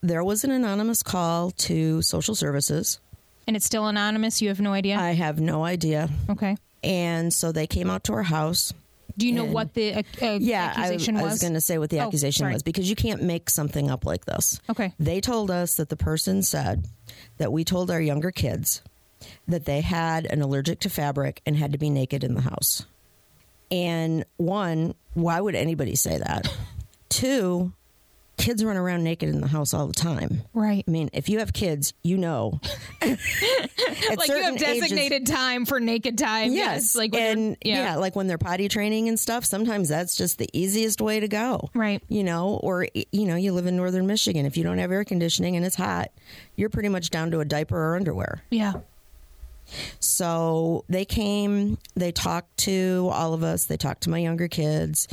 There 0.00 0.22
was 0.22 0.44
an 0.44 0.52
anonymous 0.52 1.02
call 1.02 1.50
to 1.52 2.00
social 2.02 2.34
services. 2.36 3.00
And 3.48 3.56
it's 3.56 3.66
still 3.66 3.86
anonymous. 3.86 4.40
You 4.40 4.48
have 4.48 4.60
no 4.60 4.72
idea. 4.72 4.96
I 4.98 5.12
have 5.12 5.40
no 5.40 5.64
idea. 5.64 6.08
okay. 6.30 6.56
And 6.84 7.32
so 7.34 7.50
they 7.50 7.66
came 7.66 7.90
out 7.90 8.04
to 8.04 8.12
our 8.12 8.22
house. 8.22 8.72
Do 9.18 9.26
you 9.26 9.32
know 9.32 9.44
what 9.44 9.72
the 9.74 9.94
uh, 9.94 10.02
Yeah, 10.38 10.72
I, 10.76 10.80
accusation 10.80 11.16
I 11.16 11.22
was? 11.22 11.32
was 11.32 11.40
going 11.42 11.54
to 11.54 11.60
say 11.60 11.78
what 11.78 11.90
the 11.90 12.00
Oh, 12.00 12.06
accusation 12.06 12.44
sorry. 12.44 12.52
was 12.52 12.62
because 12.62 12.88
you 12.88 12.94
can't 12.94 13.22
make 13.22 13.48
something 13.50 13.90
up 13.90 14.04
like 14.04 14.26
this. 14.26 14.60
Okay. 14.68 14.92
They 15.00 15.20
told 15.20 15.50
us 15.50 15.76
that 15.76 15.88
the 15.88 15.96
person 15.96 16.42
said 16.42 16.84
that 17.38 17.52
we 17.52 17.64
told 17.64 17.90
our 17.90 18.00
younger 18.00 18.30
kids 18.30 18.82
that 19.48 19.64
they 19.64 19.80
had 19.80 20.26
an 20.26 20.42
allergic 20.42 20.80
to 20.80 20.90
fabric 20.90 21.40
and 21.46 21.56
had 21.56 21.72
to 21.72 21.78
be 21.78 21.90
naked 21.90 22.22
in 22.24 22.34
the 22.34 22.42
house. 22.42 22.86
And 23.70 24.24
one, 24.36 24.94
why 25.14 25.40
would 25.40 25.54
anybody 25.54 25.96
say 25.96 26.18
that? 26.18 26.54
Two, 27.08 27.72
kids 28.36 28.64
run 28.64 28.76
around 28.76 29.02
naked 29.04 29.28
in 29.28 29.40
the 29.40 29.46
house 29.48 29.72
all 29.74 29.86
the 29.86 29.92
time. 29.94 30.42
Right. 30.52 30.84
I 30.86 30.90
mean, 30.90 31.10
if 31.12 31.28
you 31.28 31.38
have 31.38 31.52
kids, 31.52 31.94
you 32.02 32.18
know. 32.18 32.60
Like 34.16 34.28
you 34.28 34.34
have 34.36 34.44
certain 34.44 34.54
ages- 34.54 34.80
designated 34.80 35.26
time 35.26 35.66
for 35.66 35.80
naked 35.80 36.16
time. 36.18 36.52
Yes. 36.52 36.94
Like 36.94 37.12
when 37.12 37.20
you're- 37.22 37.32
and 37.32 37.56
yeah. 37.64 37.96
like 37.96 38.14
when 38.14 38.26
they're 38.26 38.38
potty 38.38 38.68
training 38.68 39.08
and 39.08 39.18
stuff, 39.18 39.44
sometimes 39.44 39.88
that's 39.88 40.16
just 40.16 40.38
the 40.38 40.48
easiest 40.52 41.00
way 41.00 41.20
to 41.20 41.28
go. 41.28 41.70
Right. 41.74 42.02
You 42.08 42.24
know, 42.24 42.60
or 42.62 42.86
you 42.94 43.26
know, 43.26 43.36
you 43.36 43.52
live 43.52 43.66
in 43.66 43.76
northern 43.76 44.06
Michigan. 44.06 44.46
If 44.46 44.56
you 44.56 44.64
don't 44.64 44.78
have 44.78 44.92
air 44.92 45.04
conditioning 45.04 45.56
and 45.56 45.64
it's 45.66 45.76
hot, 45.76 46.10
you're 46.56 46.68
pretty 46.70 46.88
much 46.88 47.10
down 47.10 47.30
to 47.32 47.40
a 47.40 47.44
diaper 47.44 47.76
or 47.76 47.96
underwear. 47.96 48.42
Yeah. 48.50 48.74
So 50.00 50.84
they 50.88 51.04
came, 51.04 51.78
they 51.94 52.12
talked 52.12 52.56
to 52.58 53.08
all 53.12 53.34
of 53.34 53.42
us, 53.42 53.66
they 53.66 53.76
talked 53.76 54.02
to 54.04 54.10
my 54.10 54.18
younger 54.18 54.48
kids, 54.48 55.08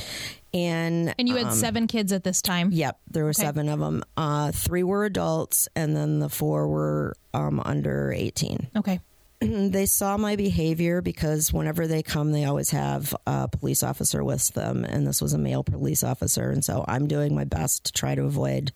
and 0.53 1.13
And 1.17 1.27
you 1.27 1.35
had 1.35 1.53
seven 1.53 1.87
kids 1.87 2.11
at 2.11 2.23
this 2.23 2.41
time. 2.41 2.71
Yep, 2.71 2.99
there 3.09 3.23
were 3.23 3.33
seven 3.33 3.69
of 3.69 3.79
them. 3.79 4.03
Uh, 4.15 4.51
three 4.51 4.83
were 4.83 5.05
adults, 5.05 5.67
and 5.75 5.95
then 5.95 6.19
the 6.19 6.29
four 6.29 6.67
were 6.67 7.15
um, 7.33 7.59
under 7.63 8.13
eighteen. 8.13 8.67
Okay. 8.75 8.99
they 9.41 9.85
saw 9.85 10.15
my 10.17 10.35
behavior 10.35 11.01
because 11.01 11.51
whenever 11.51 11.87
they 11.87 12.03
come, 12.03 12.31
they 12.31 12.45
always 12.45 12.69
have 12.69 13.15
a 13.25 13.47
police 13.47 13.83
officer 13.83 14.23
with 14.23 14.49
them, 14.53 14.85
and 14.85 15.07
this 15.07 15.21
was 15.21 15.33
a 15.33 15.37
male 15.37 15.63
police 15.63 16.03
officer, 16.03 16.51
and 16.51 16.63
so 16.63 16.85
I'm 16.87 17.07
doing 17.07 17.33
my 17.35 17.43
best 17.45 17.85
to 17.85 17.91
try 17.91 18.15
to 18.15 18.23
avoid 18.23 18.71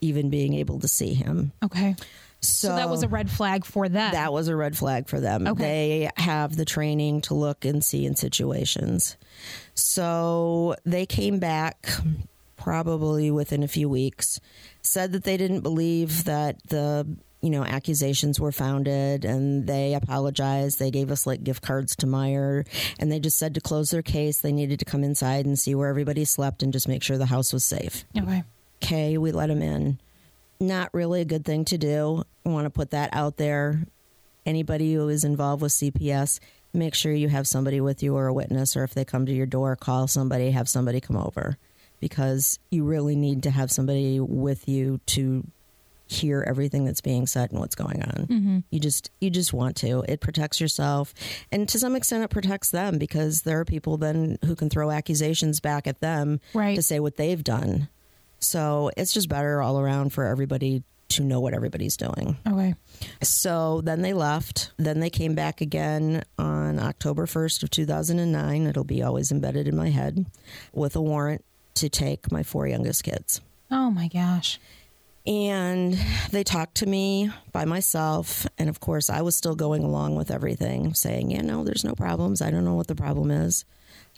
even 0.00 0.28
being 0.28 0.54
able 0.54 0.78
to 0.80 0.88
see 0.88 1.14
him. 1.14 1.52
Okay. 1.64 1.96
So, 2.48 2.68
So 2.68 2.76
that 2.76 2.88
was 2.88 3.02
a 3.02 3.08
red 3.08 3.30
flag 3.30 3.64
for 3.64 3.88
them. 3.88 4.12
that 4.12 4.32
was 4.32 4.48
a 4.48 4.56
red 4.56 4.76
flag 4.76 5.08
for 5.08 5.20
them. 5.20 5.46
Okay. 5.46 5.62
They 6.16 6.22
have 6.22 6.56
the 6.56 6.64
training 6.64 7.22
to 7.22 7.34
look 7.34 7.64
and 7.64 7.84
see 7.84 8.06
in 8.06 8.16
situations. 8.16 9.16
So 9.74 10.76
they 10.84 11.06
came 11.06 11.38
back 11.38 11.88
probably 12.56 13.30
within 13.30 13.62
a 13.62 13.68
few 13.68 13.88
weeks, 13.88 14.40
said 14.82 15.12
that 15.12 15.24
they 15.24 15.36
didn't 15.36 15.60
believe 15.60 16.24
that 16.24 16.56
the 16.68 17.06
you 17.42 17.50
know 17.50 17.62
accusations 17.64 18.40
were 18.40 18.50
founded 18.50 19.24
and 19.24 19.66
they 19.66 19.94
apologized 19.94 20.78
they 20.78 20.90
gave 20.90 21.10
us 21.10 21.26
like 21.26 21.44
gift 21.44 21.62
cards 21.62 21.94
to 21.94 22.06
Meijer 22.06 22.66
and 22.98 23.12
they 23.12 23.20
just 23.20 23.38
said 23.38 23.54
to 23.54 23.60
close 23.60 23.90
their 23.90 24.02
case 24.02 24.40
they 24.40 24.52
needed 24.52 24.78
to 24.78 24.84
come 24.86 25.04
inside 25.04 25.44
and 25.44 25.58
see 25.58 25.74
where 25.74 25.88
everybody 25.88 26.24
slept 26.24 26.62
and 26.62 26.72
just 26.72 26.88
make 26.88 27.02
sure 27.02 27.18
the 27.18 27.26
house 27.26 27.52
was 27.52 27.62
safe 27.62 28.04
okay. 28.18 28.42
okay, 28.82 29.18
we 29.18 29.32
let 29.32 29.48
them 29.48 29.62
in. 29.62 30.00
Not 30.60 30.92
really 30.94 31.20
a 31.20 31.24
good 31.26 31.44
thing 31.44 31.64
to 31.66 31.78
do. 31.78 32.24
I 32.44 32.48
want 32.48 32.64
to 32.66 32.70
put 32.70 32.90
that 32.90 33.10
out 33.12 33.36
there. 33.36 33.86
Anybody 34.44 34.94
who 34.94 35.08
is 35.08 35.24
involved 35.24 35.60
with 35.62 35.72
CPS, 35.72 36.38
make 36.72 36.94
sure 36.94 37.12
you 37.12 37.28
have 37.28 37.48
somebody 37.48 37.80
with 37.80 38.02
you 38.02 38.14
or 38.16 38.26
a 38.28 38.32
witness, 38.34 38.76
or 38.76 38.84
if 38.84 38.94
they 38.94 39.04
come 39.04 39.26
to 39.26 39.32
your 39.32 39.46
door, 39.46 39.74
call 39.76 40.06
somebody, 40.06 40.50
have 40.52 40.68
somebody 40.68 41.00
come 41.00 41.16
over 41.16 41.58
because 42.00 42.58
you 42.70 42.84
really 42.84 43.16
need 43.16 43.42
to 43.42 43.50
have 43.50 43.70
somebody 43.70 44.20
with 44.20 44.68
you 44.68 45.00
to 45.06 45.44
hear 46.08 46.44
everything 46.46 46.84
that's 46.84 47.00
being 47.00 47.26
said 47.26 47.50
and 47.50 47.58
what's 47.58 47.74
going 47.74 48.00
on. 48.02 48.26
Mm-hmm. 48.28 48.58
You 48.70 48.78
just 48.78 49.10
you 49.20 49.28
just 49.30 49.52
want 49.52 49.74
to. 49.78 50.04
It 50.08 50.20
protects 50.20 50.60
yourself 50.60 51.12
and 51.50 51.68
to 51.70 51.80
some 51.80 51.96
extent 51.96 52.22
it 52.22 52.30
protects 52.30 52.70
them 52.70 52.98
because 52.98 53.42
there 53.42 53.58
are 53.58 53.64
people 53.64 53.96
then 53.96 54.38
who 54.44 54.54
can 54.54 54.70
throw 54.70 54.92
accusations 54.92 55.58
back 55.58 55.88
at 55.88 56.00
them 56.00 56.40
Right. 56.54 56.76
to 56.76 56.82
say 56.82 57.00
what 57.00 57.16
they've 57.16 57.42
done. 57.42 57.88
So 58.46 58.90
it's 58.96 59.12
just 59.12 59.28
better 59.28 59.60
all 59.60 59.80
around 59.80 60.12
for 60.12 60.24
everybody 60.24 60.82
to 61.08 61.22
know 61.22 61.40
what 61.40 61.54
everybody's 61.54 61.96
doing. 61.96 62.36
Okay. 62.46 62.74
So 63.22 63.80
then 63.82 64.02
they 64.02 64.12
left. 64.12 64.72
Then 64.76 65.00
they 65.00 65.10
came 65.10 65.34
back 65.34 65.60
again 65.60 66.24
on 66.38 66.78
October 66.78 67.26
1st 67.26 67.62
of 67.62 67.70
2009. 67.70 68.66
It'll 68.66 68.84
be 68.84 69.02
always 69.02 69.30
embedded 69.30 69.68
in 69.68 69.76
my 69.76 69.90
head 69.90 70.26
with 70.72 70.96
a 70.96 71.00
warrant 71.00 71.44
to 71.74 71.88
take 71.88 72.32
my 72.32 72.42
four 72.42 72.66
youngest 72.66 73.04
kids. 73.04 73.40
Oh 73.70 73.90
my 73.90 74.08
gosh. 74.08 74.58
And 75.26 75.98
they 76.30 76.44
talked 76.44 76.76
to 76.76 76.86
me 76.86 77.30
by 77.52 77.64
myself. 77.64 78.46
And 78.58 78.68
of 78.68 78.80
course, 78.80 79.10
I 79.10 79.22
was 79.22 79.36
still 79.36 79.56
going 79.56 79.82
along 79.82 80.14
with 80.14 80.30
everything, 80.30 80.94
saying, 80.94 81.32
Yeah, 81.32 81.42
no, 81.42 81.64
there's 81.64 81.84
no 81.84 81.94
problems. 81.94 82.40
I 82.40 82.50
don't 82.50 82.64
know 82.64 82.74
what 82.74 82.86
the 82.86 82.94
problem 82.94 83.30
is. 83.30 83.64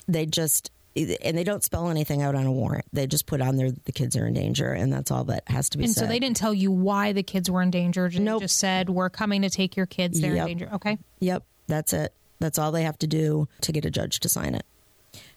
They 0.07 0.27
just, 0.27 0.71
and 0.97 1.37
they 1.38 1.45
don't 1.45 1.62
spell 1.62 1.88
anything 1.90 2.23
out 2.23 2.35
on 2.35 2.47
a 2.47 2.52
warrant. 2.52 2.85
They 2.92 3.07
just 3.07 3.26
put 3.26 3.40
on 3.40 3.57
there 3.57 3.71
the 3.71 3.92
kids 3.92 4.16
are 4.16 4.26
in 4.26 4.35
danger, 4.35 4.73
and 4.73 4.92
that's 4.92 5.11
all 5.11 5.25
that 5.25 5.45
has 5.49 5.68
to 5.71 5.78
be 5.78 5.85
And 5.85 5.92
said. 5.92 6.00
so 6.02 6.07
they 6.07 6.18
didn't 6.18 6.37
tell 6.37 6.52
you 6.54 6.71
why 6.71 7.12
the 7.12 7.23
kids 7.23 7.50
were 7.50 7.62
in 7.62 7.71
danger. 7.71 8.09
They 8.09 8.18
Nope. 8.18 8.42
just 8.42 8.57
said 8.59 8.90
we're 8.90 9.11
coming 9.11 9.42
to 9.42 9.50
take 9.50 9.76
your 9.76 9.87
kids. 9.87 10.21
They're 10.21 10.35
Yep. 10.35 10.49
in 10.49 10.59
danger. 10.59 10.75
Okay. 10.75 10.99
Yep, 11.21 11.45
that's 11.68 11.92
it. 11.92 12.12
That's 12.40 12.59
all 12.59 12.73
they 12.73 12.83
have 12.83 12.99
to 12.99 13.07
do 13.07 13.49
to 13.62 13.73
get 13.73 13.85
a 13.85 13.90
judge 13.90 14.21
to 14.21 14.28
sign 14.28 14.54
it. 14.54 14.64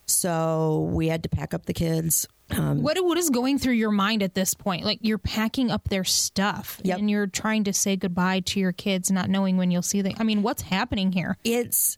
So 0.06 0.90
we 0.92 1.08
had 1.08 1.24
to 1.24 1.30
pack 1.30 1.54
up 1.54 1.66
the 1.66 1.74
kids. 1.74 2.28
Um, 2.50 2.82
What 2.82 2.98
what 3.06 3.18
is 3.18 3.30
going 3.30 3.60
through 3.60 3.76
your 3.76 3.92
mind 3.92 4.22
at 4.24 4.34
this 4.36 4.54
point? 4.54 4.84
Like 4.84 5.00
you're 5.02 5.18
packing 5.18 5.72
up 5.72 5.88
their 5.88 6.04
stuff 6.04 6.82
Yep. 6.84 7.00
and 7.00 7.10
you're 7.10 7.28
trying 7.28 7.64
to 7.66 7.74
say 7.74 7.96
goodbye 7.96 8.42
to 8.42 8.60
your 8.60 8.74
kids, 8.74 9.10
not 9.10 9.30
knowing 9.30 9.56
when 9.58 9.72
you'll 9.72 9.82
see 9.82 10.02
them. 10.02 10.14
I 10.18 10.24
mean, 10.24 10.42
what's 10.44 10.64
happening 10.64 11.12
here? 11.14 11.38
it's 11.46 11.98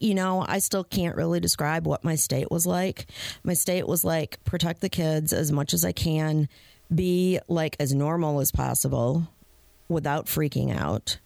you 0.00 0.14
know 0.14 0.44
i 0.48 0.58
still 0.58 0.84
can't 0.84 1.16
really 1.16 1.40
describe 1.40 1.86
what 1.86 2.04
my 2.04 2.14
state 2.14 2.50
was 2.50 2.66
like. 2.66 3.06
My 3.44 3.54
state 3.54 3.86
was 3.86 4.04
like 4.04 4.42
protect 4.44 4.80
the 4.80 4.88
kids 4.88 5.32
as 5.32 5.52
much 5.52 5.74
as 5.74 5.84
i 5.84 5.92
can 5.92 6.48
be 6.94 7.38
like 7.48 7.76
as 7.80 7.94
normal 7.94 8.40
as 8.40 8.52
possible 8.52 9.28
without 9.88 10.26
freaking 10.26 10.76
out. 10.76 11.18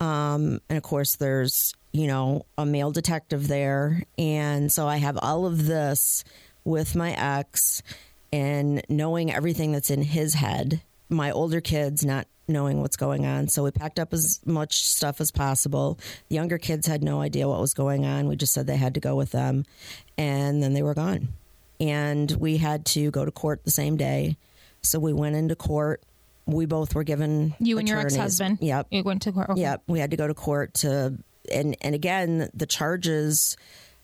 Um, 0.00 0.60
and 0.68 0.76
of 0.76 0.82
course 0.82 1.16
there's 1.16 1.74
you 1.92 2.06
know 2.06 2.46
a 2.56 2.66
male 2.66 2.90
detective 2.90 3.48
there. 3.48 4.04
And 4.18 4.70
so 4.70 4.86
i 4.86 4.96
have 4.96 5.18
all 5.20 5.46
of 5.46 5.66
this 5.66 6.24
with 6.64 6.94
my 6.94 7.12
ex 7.12 7.82
and 8.32 8.82
knowing 8.88 9.32
everything 9.32 9.72
that's 9.72 9.90
in 9.90 10.02
his 10.02 10.34
head 10.34 10.82
my 11.10 11.30
older 11.30 11.60
kids 11.60 12.04
not 12.04 12.26
knowing 12.48 12.80
what's 12.80 12.96
going 12.96 13.26
on. 13.26 13.48
So 13.48 13.64
we 13.64 13.70
packed 13.70 13.98
up 13.98 14.12
as 14.12 14.40
much 14.44 14.84
stuff 14.84 15.20
as 15.20 15.30
possible. 15.30 15.98
The 16.28 16.34
younger 16.36 16.58
kids 16.58 16.86
had 16.86 17.02
no 17.02 17.20
idea 17.20 17.48
what 17.48 17.60
was 17.60 17.74
going 17.74 18.04
on. 18.06 18.26
We 18.28 18.36
just 18.36 18.52
said 18.52 18.66
they 18.66 18.76
had 18.76 18.94
to 18.94 19.00
go 19.00 19.14
with 19.14 19.30
them. 19.30 19.64
And 20.18 20.62
then 20.62 20.72
they 20.72 20.82
were 20.82 20.94
gone. 20.94 21.28
And 21.78 22.30
we 22.32 22.56
had 22.56 22.84
to 22.86 23.10
go 23.10 23.24
to 23.24 23.30
court 23.30 23.64
the 23.64 23.70
same 23.70 23.96
day. 23.96 24.36
So 24.82 24.98
we 24.98 25.12
went 25.12 25.36
into 25.36 25.54
court. 25.54 26.02
We 26.46 26.66
both 26.66 26.94
were 26.94 27.04
given 27.04 27.54
You 27.60 27.78
and 27.78 27.88
your 27.88 28.00
ex 28.00 28.16
husband. 28.16 28.58
yep. 28.60 28.86
You 28.90 29.02
went 29.04 29.22
to 29.22 29.32
court. 29.32 29.50
Okay. 29.50 29.60
Yep, 29.60 29.82
we 29.86 30.00
had 30.00 30.10
to 30.10 30.16
go 30.16 30.26
to 30.26 30.34
court 30.34 30.74
to, 30.74 31.14
and 31.52 31.76
and 31.80 31.94
again, 31.94 32.50
the 32.54 32.66
charges 32.66 33.56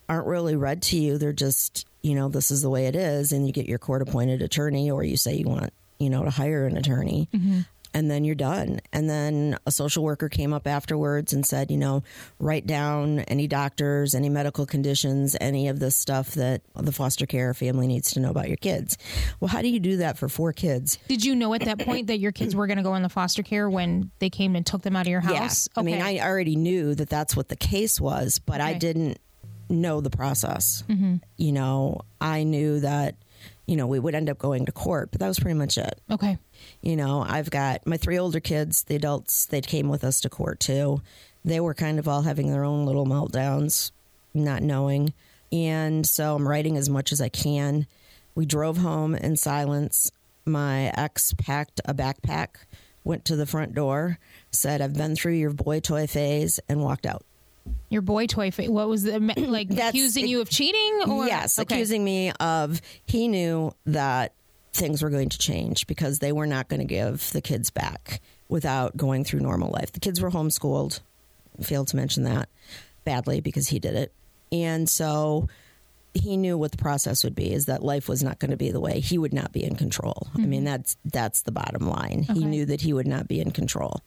aren't 0.08 0.26
really 0.26 0.54
read 0.54 0.82
to 0.82 0.96
you. 0.98 1.18
They're 1.18 1.32
just, 1.32 1.86
you 2.02 2.14
know, 2.14 2.28
this 2.28 2.50
is 2.52 2.62
the 2.62 2.70
way 2.70 2.86
it 2.86 2.94
is, 2.94 3.32
and 3.32 3.46
you 3.46 3.52
get 3.52 3.66
your 3.66 3.78
court 3.78 4.02
appointed 4.02 4.42
attorney, 4.42 4.90
or 4.90 5.02
you 5.02 5.16
say 5.16 5.34
you 5.34 5.46
want, 5.46 5.72
you 5.98 6.10
know, 6.10 6.24
to 6.24 6.30
hire 6.30 6.66
an 6.66 6.76
attorney. 6.76 7.28
Mm-hmm. 7.32 7.60
and 7.94 8.10
then 8.10 8.24
you're 8.26 8.34
done. 8.34 8.80
And 8.92 9.08
then 9.08 9.56
a 9.64 9.70
social 9.70 10.04
worker 10.04 10.28
came 10.28 10.52
up 10.52 10.66
afterwards 10.66 11.32
and 11.32 11.46
said, 11.46 11.70
you 11.70 11.78
know, 11.78 12.02
write 12.38 12.66
down 12.66 13.20
any 13.20 13.46
doctors, 13.46 14.14
any 14.14 14.28
medical 14.28 14.66
conditions, 14.66 15.34
any 15.40 15.68
of 15.68 15.78
the 15.78 15.90
stuff 15.90 16.34
that 16.34 16.60
the 16.74 16.92
foster 16.92 17.24
care 17.24 17.54
family 17.54 17.86
needs 17.86 18.10
to 18.10 18.20
know 18.20 18.28
about 18.28 18.48
your 18.48 18.58
kids. 18.58 18.98
Well, 19.40 19.48
how 19.48 19.62
do 19.62 19.68
you 19.68 19.80
do 19.80 19.96
that 19.98 20.18
for 20.18 20.28
four 20.28 20.52
kids? 20.52 20.98
Did 21.08 21.24
you 21.24 21.34
know 21.34 21.54
at 21.54 21.62
that 21.62 21.78
point 21.78 22.08
that 22.08 22.18
your 22.18 22.32
kids 22.32 22.54
were 22.54 22.66
going 22.66 22.76
to 22.76 22.82
go 22.82 22.94
in 22.96 23.02
the 23.02 23.08
foster 23.08 23.42
care 23.42 23.70
when 23.70 24.10
they 24.18 24.28
came 24.28 24.56
and 24.56 24.66
took 24.66 24.82
them 24.82 24.94
out 24.94 25.06
of 25.06 25.10
your 25.10 25.22
house? 25.22 25.66
Yeah. 25.74 25.80
I 25.80 25.82
mean, 25.82 26.02
I 26.02 26.18
already 26.18 26.56
knew 26.56 26.94
that 26.96 27.08
that's 27.08 27.34
what 27.34 27.48
the 27.48 27.56
case 27.56 27.98
was, 27.98 28.40
but 28.40 28.60
I 28.60 28.74
didn't 28.74 29.18
know 29.70 30.02
the 30.02 30.10
process. 30.10 30.84
Mm-hmm. 30.86 31.16
You 31.38 31.52
know, 31.52 32.02
I 32.20 32.44
knew 32.44 32.80
that, 32.80 33.16
you 33.66 33.76
know, 33.76 33.86
we 33.86 33.98
would 33.98 34.14
end 34.14 34.30
up 34.30 34.38
going 34.38 34.66
to 34.66 34.72
court, 34.72 35.10
but 35.10 35.20
that 35.20 35.28
was 35.28 35.38
pretty 35.38 35.58
much 35.58 35.78
it. 35.78 36.00
okay. 36.10 36.38
You 36.82 36.96
know, 36.96 37.24
I've 37.26 37.50
got 37.50 37.86
my 37.86 37.96
three 37.96 38.18
older 38.18 38.40
kids, 38.40 38.84
the 38.84 38.96
adults, 38.96 39.46
they 39.46 39.60
came 39.60 39.88
with 39.88 40.04
us 40.04 40.20
to 40.20 40.28
court 40.28 40.60
too. 40.60 41.00
They 41.44 41.60
were 41.60 41.74
kind 41.74 41.98
of 41.98 42.08
all 42.08 42.22
having 42.22 42.50
their 42.50 42.64
own 42.64 42.86
little 42.86 43.06
meltdowns, 43.06 43.92
not 44.34 44.62
knowing. 44.62 45.12
And 45.52 46.06
so 46.06 46.34
I'm 46.34 46.48
writing 46.48 46.76
as 46.76 46.88
much 46.88 47.12
as 47.12 47.20
I 47.20 47.28
can. 47.28 47.86
We 48.34 48.46
drove 48.46 48.78
home 48.78 49.14
in 49.14 49.36
silence. 49.36 50.10
My 50.44 50.92
ex 50.96 51.32
packed 51.34 51.80
a 51.84 51.94
backpack, 51.94 52.48
went 53.04 53.24
to 53.26 53.36
the 53.36 53.46
front 53.46 53.74
door, 53.74 54.18
said, 54.50 54.80
I've 54.80 54.94
been 54.94 55.16
through 55.16 55.34
your 55.34 55.52
boy 55.52 55.80
toy 55.80 56.06
phase, 56.06 56.60
and 56.68 56.82
walked 56.82 57.06
out. 57.06 57.24
Your 57.88 58.02
boy 58.02 58.26
toy. 58.26 58.50
Fa- 58.50 58.70
what 58.70 58.88
was 58.88 59.02
the 59.04 59.18
like 59.36 59.68
That's- 59.68 59.90
accusing 59.90 60.26
you 60.26 60.40
of 60.40 60.50
cheating? 60.50 61.02
Or? 61.08 61.26
yes, 61.26 61.58
Okay. 61.58 61.74
accusing 61.74 62.04
me 62.04 62.32
of 62.32 62.80
he 63.06 63.28
knew 63.28 63.72
that 63.86 64.32
things 64.72 65.02
were 65.02 65.10
going 65.10 65.30
to 65.30 65.38
change 65.38 65.86
because 65.86 66.18
they 66.18 66.32
were 66.32 66.46
not 66.46 66.68
going 66.68 66.80
to 66.80 66.86
give 66.86 67.30
the 67.32 67.40
kids 67.40 67.70
back 67.70 68.20
without 68.48 68.96
going 68.96 69.24
through 69.24 69.40
normal 69.40 69.70
life. 69.70 69.92
The 69.92 70.00
kids 70.00 70.20
were 70.20 70.30
homeschooled. 70.30 71.00
Failed 71.62 71.88
to 71.88 71.96
mention 71.96 72.24
that 72.24 72.50
badly 73.04 73.40
because 73.40 73.68
he 73.68 73.78
did 73.78 73.94
it. 73.94 74.12
And 74.52 74.88
so 74.88 75.48
he 76.12 76.36
knew 76.36 76.56
what 76.58 76.70
the 76.70 76.78
process 76.78 77.24
would 77.24 77.34
be 77.34 77.52
is 77.52 77.66
that 77.66 77.82
life 77.82 78.08
was 78.08 78.22
not 78.22 78.38
going 78.38 78.50
to 78.50 78.56
be 78.56 78.70
the 78.70 78.80
way 78.80 79.00
he 79.00 79.18
would 79.18 79.32
not 79.32 79.52
be 79.52 79.64
in 79.64 79.76
control. 79.76 80.28
I 80.34 80.40
mean 80.40 80.60
mm-hmm. 80.60 80.64
that's 80.64 80.96
that's 81.04 81.42
the 81.42 81.52
bottom 81.52 81.88
line. 81.88 82.22
He 82.22 82.44
knew 82.44 82.66
that 82.66 82.80
he 82.80 82.92
would 82.92 83.06
not 83.06 83.28
be 83.28 83.40
in 83.40 83.50
control. 83.50 84.00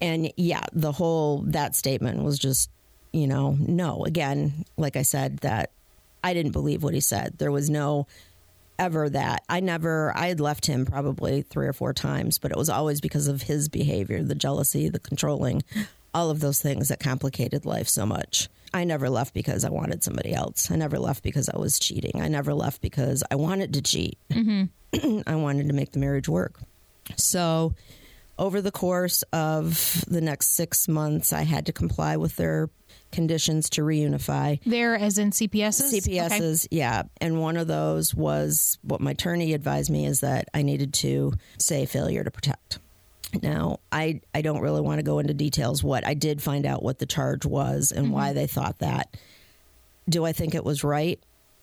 And 0.00 0.32
yeah, 0.36 0.64
the 0.72 0.92
whole 0.92 1.42
that 1.48 1.74
statement 1.74 2.22
was 2.22 2.38
just, 2.38 2.70
you 3.12 3.26
know, 3.26 3.56
no. 3.58 4.04
Again, 4.04 4.64
like 4.76 4.96
I 4.96 5.02
said 5.02 5.38
that 5.38 5.72
I 6.22 6.34
didn't 6.34 6.52
believe 6.52 6.82
what 6.82 6.94
he 6.94 7.00
said. 7.00 7.38
There 7.38 7.52
was 7.52 7.70
no 7.70 8.06
ever 8.78 9.08
that. 9.10 9.42
I 9.48 9.60
never, 9.60 10.12
I 10.16 10.28
had 10.28 10.40
left 10.40 10.66
him 10.66 10.86
probably 10.86 11.42
three 11.42 11.66
or 11.66 11.72
four 11.72 11.92
times, 11.92 12.38
but 12.38 12.50
it 12.50 12.56
was 12.56 12.70
always 12.70 13.00
because 13.00 13.28
of 13.28 13.42
his 13.42 13.68
behavior, 13.68 14.22
the 14.22 14.34
jealousy, 14.34 14.88
the 14.88 14.98
controlling, 14.98 15.62
all 16.14 16.30
of 16.30 16.40
those 16.40 16.60
things 16.60 16.88
that 16.88 16.98
complicated 16.98 17.66
life 17.66 17.88
so 17.88 18.06
much. 18.06 18.48
I 18.72 18.84
never 18.84 19.10
left 19.10 19.34
because 19.34 19.64
I 19.64 19.70
wanted 19.70 20.02
somebody 20.02 20.32
else. 20.32 20.70
I 20.70 20.76
never 20.76 20.98
left 20.98 21.22
because 21.22 21.48
I 21.48 21.58
was 21.58 21.78
cheating. 21.78 22.22
I 22.22 22.28
never 22.28 22.54
left 22.54 22.80
because 22.80 23.22
I 23.30 23.34
wanted 23.34 23.74
to 23.74 23.82
cheat. 23.82 24.18
Mm-hmm. 24.30 25.20
I 25.26 25.34
wanted 25.34 25.68
to 25.68 25.74
make 25.74 25.92
the 25.92 25.98
marriage 25.98 26.28
work. 26.28 26.58
So, 27.16 27.74
over 28.38 28.62
the 28.62 28.70
course 28.70 29.22
of 29.34 30.04
the 30.08 30.22
next 30.22 30.54
six 30.54 30.88
months, 30.88 31.32
I 31.32 31.42
had 31.42 31.66
to 31.66 31.72
comply 31.72 32.16
with 32.16 32.36
their 32.36 32.70
conditions 33.10 33.70
to 33.70 33.82
reunify. 33.82 34.60
There, 34.64 34.96
as 34.96 35.18
in 35.18 35.30
CPSs. 35.30 35.88
Okay. 35.88 36.00
CPSs, 36.00 36.68
yeah. 36.70 37.02
And 37.20 37.40
one 37.40 37.56
of 37.56 37.66
those 37.66 38.14
was 38.14 38.78
what 38.82 39.00
my 39.00 39.12
attorney 39.12 39.52
advised 39.52 39.90
me 39.90 40.06
is 40.06 40.20
that 40.20 40.48
I 40.54 40.62
needed 40.62 40.94
to 40.94 41.32
say 41.58 41.86
failure 41.86 42.24
to 42.24 42.30
protect. 42.30 42.78
Now, 43.42 43.78
I, 43.92 44.20
I 44.34 44.42
don't 44.42 44.60
really 44.60 44.80
want 44.80 44.98
to 44.98 45.04
go 45.04 45.18
into 45.20 45.34
details 45.34 45.84
what 45.84 46.06
I 46.06 46.14
did 46.14 46.42
find 46.42 46.66
out 46.66 46.82
what 46.82 46.98
the 46.98 47.06
charge 47.06 47.46
was 47.46 47.92
and 47.92 48.12
why 48.12 48.28
mm-hmm. 48.28 48.34
they 48.36 48.46
thought 48.46 48.78
that. 48.80 49.16
Do 50.08 50.24
I 50.24 50.32
think 50.32 50.54
it 50.54 50.64
was 50.64 50.82
right? 50.82 51.20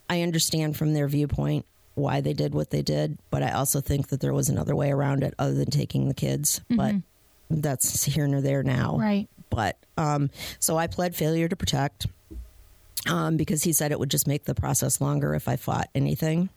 I 0.10 0.22
understand 0.22 0.78
from 0.78 0.94
their 0.94 1.08
viewpoint 1.08 1.66
why 1.96 2.22
they 2.22 2.34
did 2.34 2.54
what 2.54 2.70
they 2.70 2.82
did, 2.82 3.18
but 3.30 3.44
I 3.44 3.52
also 3.52 3.82
think 3.82 4.10
that 4.10 4.22
there 4.22 4.34
was 4.34 4.50
another 4.50 4.76
way 4.76 4.92
around 4.92 5.24
it 5.24 5.34
other 5.38 5.56
than 5.56 5.70
taking 5.70 6.08
the 6.08 6.14
kids. 6.14 6.62
But 6.70 6.96
mm-hmm. 6.96 7.62
that's 7.62 8.04
here 8.04 8.28
nor 8.28 8.40
there 8.40 8.64
now. 8.64 8.98
Right. 8.98 9.28
But 9.50 9.78
um, 9.98 10.30
so 10.60 10.78
I 10.78 10.88
pled 10.88 11.16
failure 11.16 11.48
to 11.48 11.56
protect 11.56 12.08
um, 13.08 13.38
because 13.38 13.64
he 13.64 13.74
said 13.74 13.92
it 13.92 14.00
would 14.00 14.12
just 14.12 14.28
make 14.28 14.46
the 14.46 14.56
process 14.56 15.02
longer 15.02 15.34
if 15.36 15.48
I 15.48 15.56
fought 15.56 15.90
anything. 15.96 16.50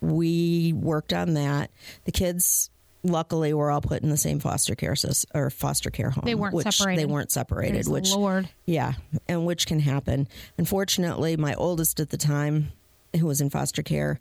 We 0.00 0.72
worked 0.74 1.12
on 1.12 1.34
that. 1.34 1.70
The 2.04 2.12
kids, 2.12 2.70
luckily, 3.02 3.54
were 3.54 3.70
all 3.70 3.80
put 3.80 4.02
in 4.02 4.10
the 4.10 4.16
same 4.16 4.38
foster 4.38 4.74
care 4.74 4.94
or 5.34 5.50
foster 5.50 5.90
care 5.90 6.10
home. 6.10 6.24
They 6.24 6.34
weren't 6.34 6.54
which 6.54 6.66
separated. 6.70 7.00
They 7.00 7.10
weren't 7.10 7.32
separated, 7.32 7.72
Praise 7.74 7.88
which 7.88 8.12
Lord. 8.12 8.48
yeah, 8.66 8.94
and 9.28 9.46
which 9.46 9.66
can 9.66 9.80
happen. 9.80 10.28
Unfortunately, 10.58 11.36
my 11.36 11.54
oldest 11.54 12.00
at 12.00 12.10
the 12.10 12.18
time, 12.18 12.72
who 13.18 13.26
was 13.26 13.40
in 13.40 13.48
foster 13.48 13.82
care, 13.82 14.20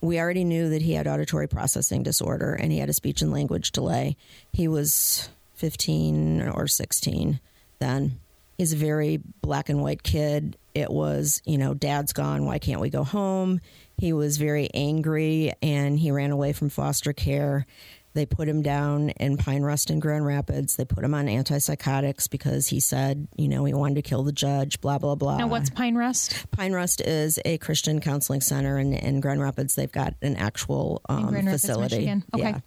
we 0.00 0.18
already 0.18 0.44
knew 0.44 0.70
that 0.70 0.80
he 0.80 0.94
had 0.94 1.06
auditory 1.06 1.46
processing 1.48 2.02
disorder 2.02 2.54
and 2.54 2.72
he 2.72 2.78
had 2.78 2.88
a 2.88 2.94
speech 2.94 3.20
and 3.20 3.30
language 3.30 3.72
delay. 3.72 4.16
He 4.52 4.66
was 4.66 5.28
15 5.56 6.48
or 6.54 6.66
16 6.66 7.40
then. 7.80 8.20
He's 8.56 8.72
a 8.74 8.76
very 8.76 9.20
black 9.40 9.68
and 9.70 9.82
white 9.82 10.02
kid. 10.02 10.56
It 10.74 10.90
was, 10.90 11.42
you 11.46 11.58
know, 11.58 11.74
dad's 11.74 12.12
gone. 12.12 12.44
Why 12.44 12.58
can't 12.58 12.80
we 12.80 12.90
go 12.90 13.04
home? 13.04 13.60
He 13.98 14.12
was 14.12 14.36
very 14.36 14.70
angry 14.72 15.52
and 15.62 15.98
he 15.98 16.10
ran 16.10 16.30
away 16.30 16.52
from 16.52 16.68
foster 16.68 17.12
care. 17.12 17.66
They 18.12 18.26
put 18.26 18.48
him 18.48 18.62
down 18.62 19.10
in 19.10 19.36
Pine 19.36 19.62
Rest 19.62 19.90
in 19.90 20.00
Grand 20.00 20.26
Rapids. 20.26 20.76
They 20.76 20.84
put 20.84 21.04
him 21.04 21.14
on 21.14 21.26
antipsychotics 21.26 22.28
because 22.28 22.66
he 22.66 22.80
said, 22.80 23.28
you 23.36 23.48
know, 23.48 23.64
he 23.64 23.72
wanted 23.72 23.94
to 23.96 24.02
kill 24.02 24.24
the 24.24 24.32
judge, 24.32 24.80
blah, 24.80 24.98
blah, 24.98 25.14
blah. 25.14 25.38
Now, 25.38 25.46
what's 25.46 25.70
Pine 25.70 25.96
Rest? 25.96 26.50
Pine 26.50 26.72
Rest 26.72 27.00
is 27.00 27.38
a 27.44 27.58
Christian 27.58 28.00
counseling 28.00 28.40
center 28.40 28.78
in, 28.78 28.94
in 28.94 29.20
Grand 29.20 29.40
Rapids. 29.40 29.76
They've 29.76 29.90
got 29.90 30.14
an 30.22 30.36
actual 30.36 31.02
um, 31.08 31.28
Grand 31.28 31.46
Rapids, 31.46 31.62
facility. 31.62 31.96
Michigan. 31.96 32.24
Okay. 32.34 32.42
Yeah. 32.50 32.60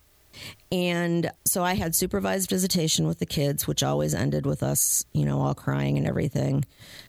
And 0.71 1.31
so 1.45 1.63
I 1.63 1.75
had 1.75 1.95
supervised 1.95 2.49
visitation 2.49 3.07
with 3.07 3.19
the 3.19 3.25
kids, 3.25 3.67
which 3.67 3.83
always 3.83 4.13
ended 4.13 4.45
with 4.45 4.63
us, 4.63 5.05
you 5.13 5.25
know, 5.25 5.41
all 5.41 5.53
crying 5.53 5.97
and 5.97 6.07
everything. 6.07 6.65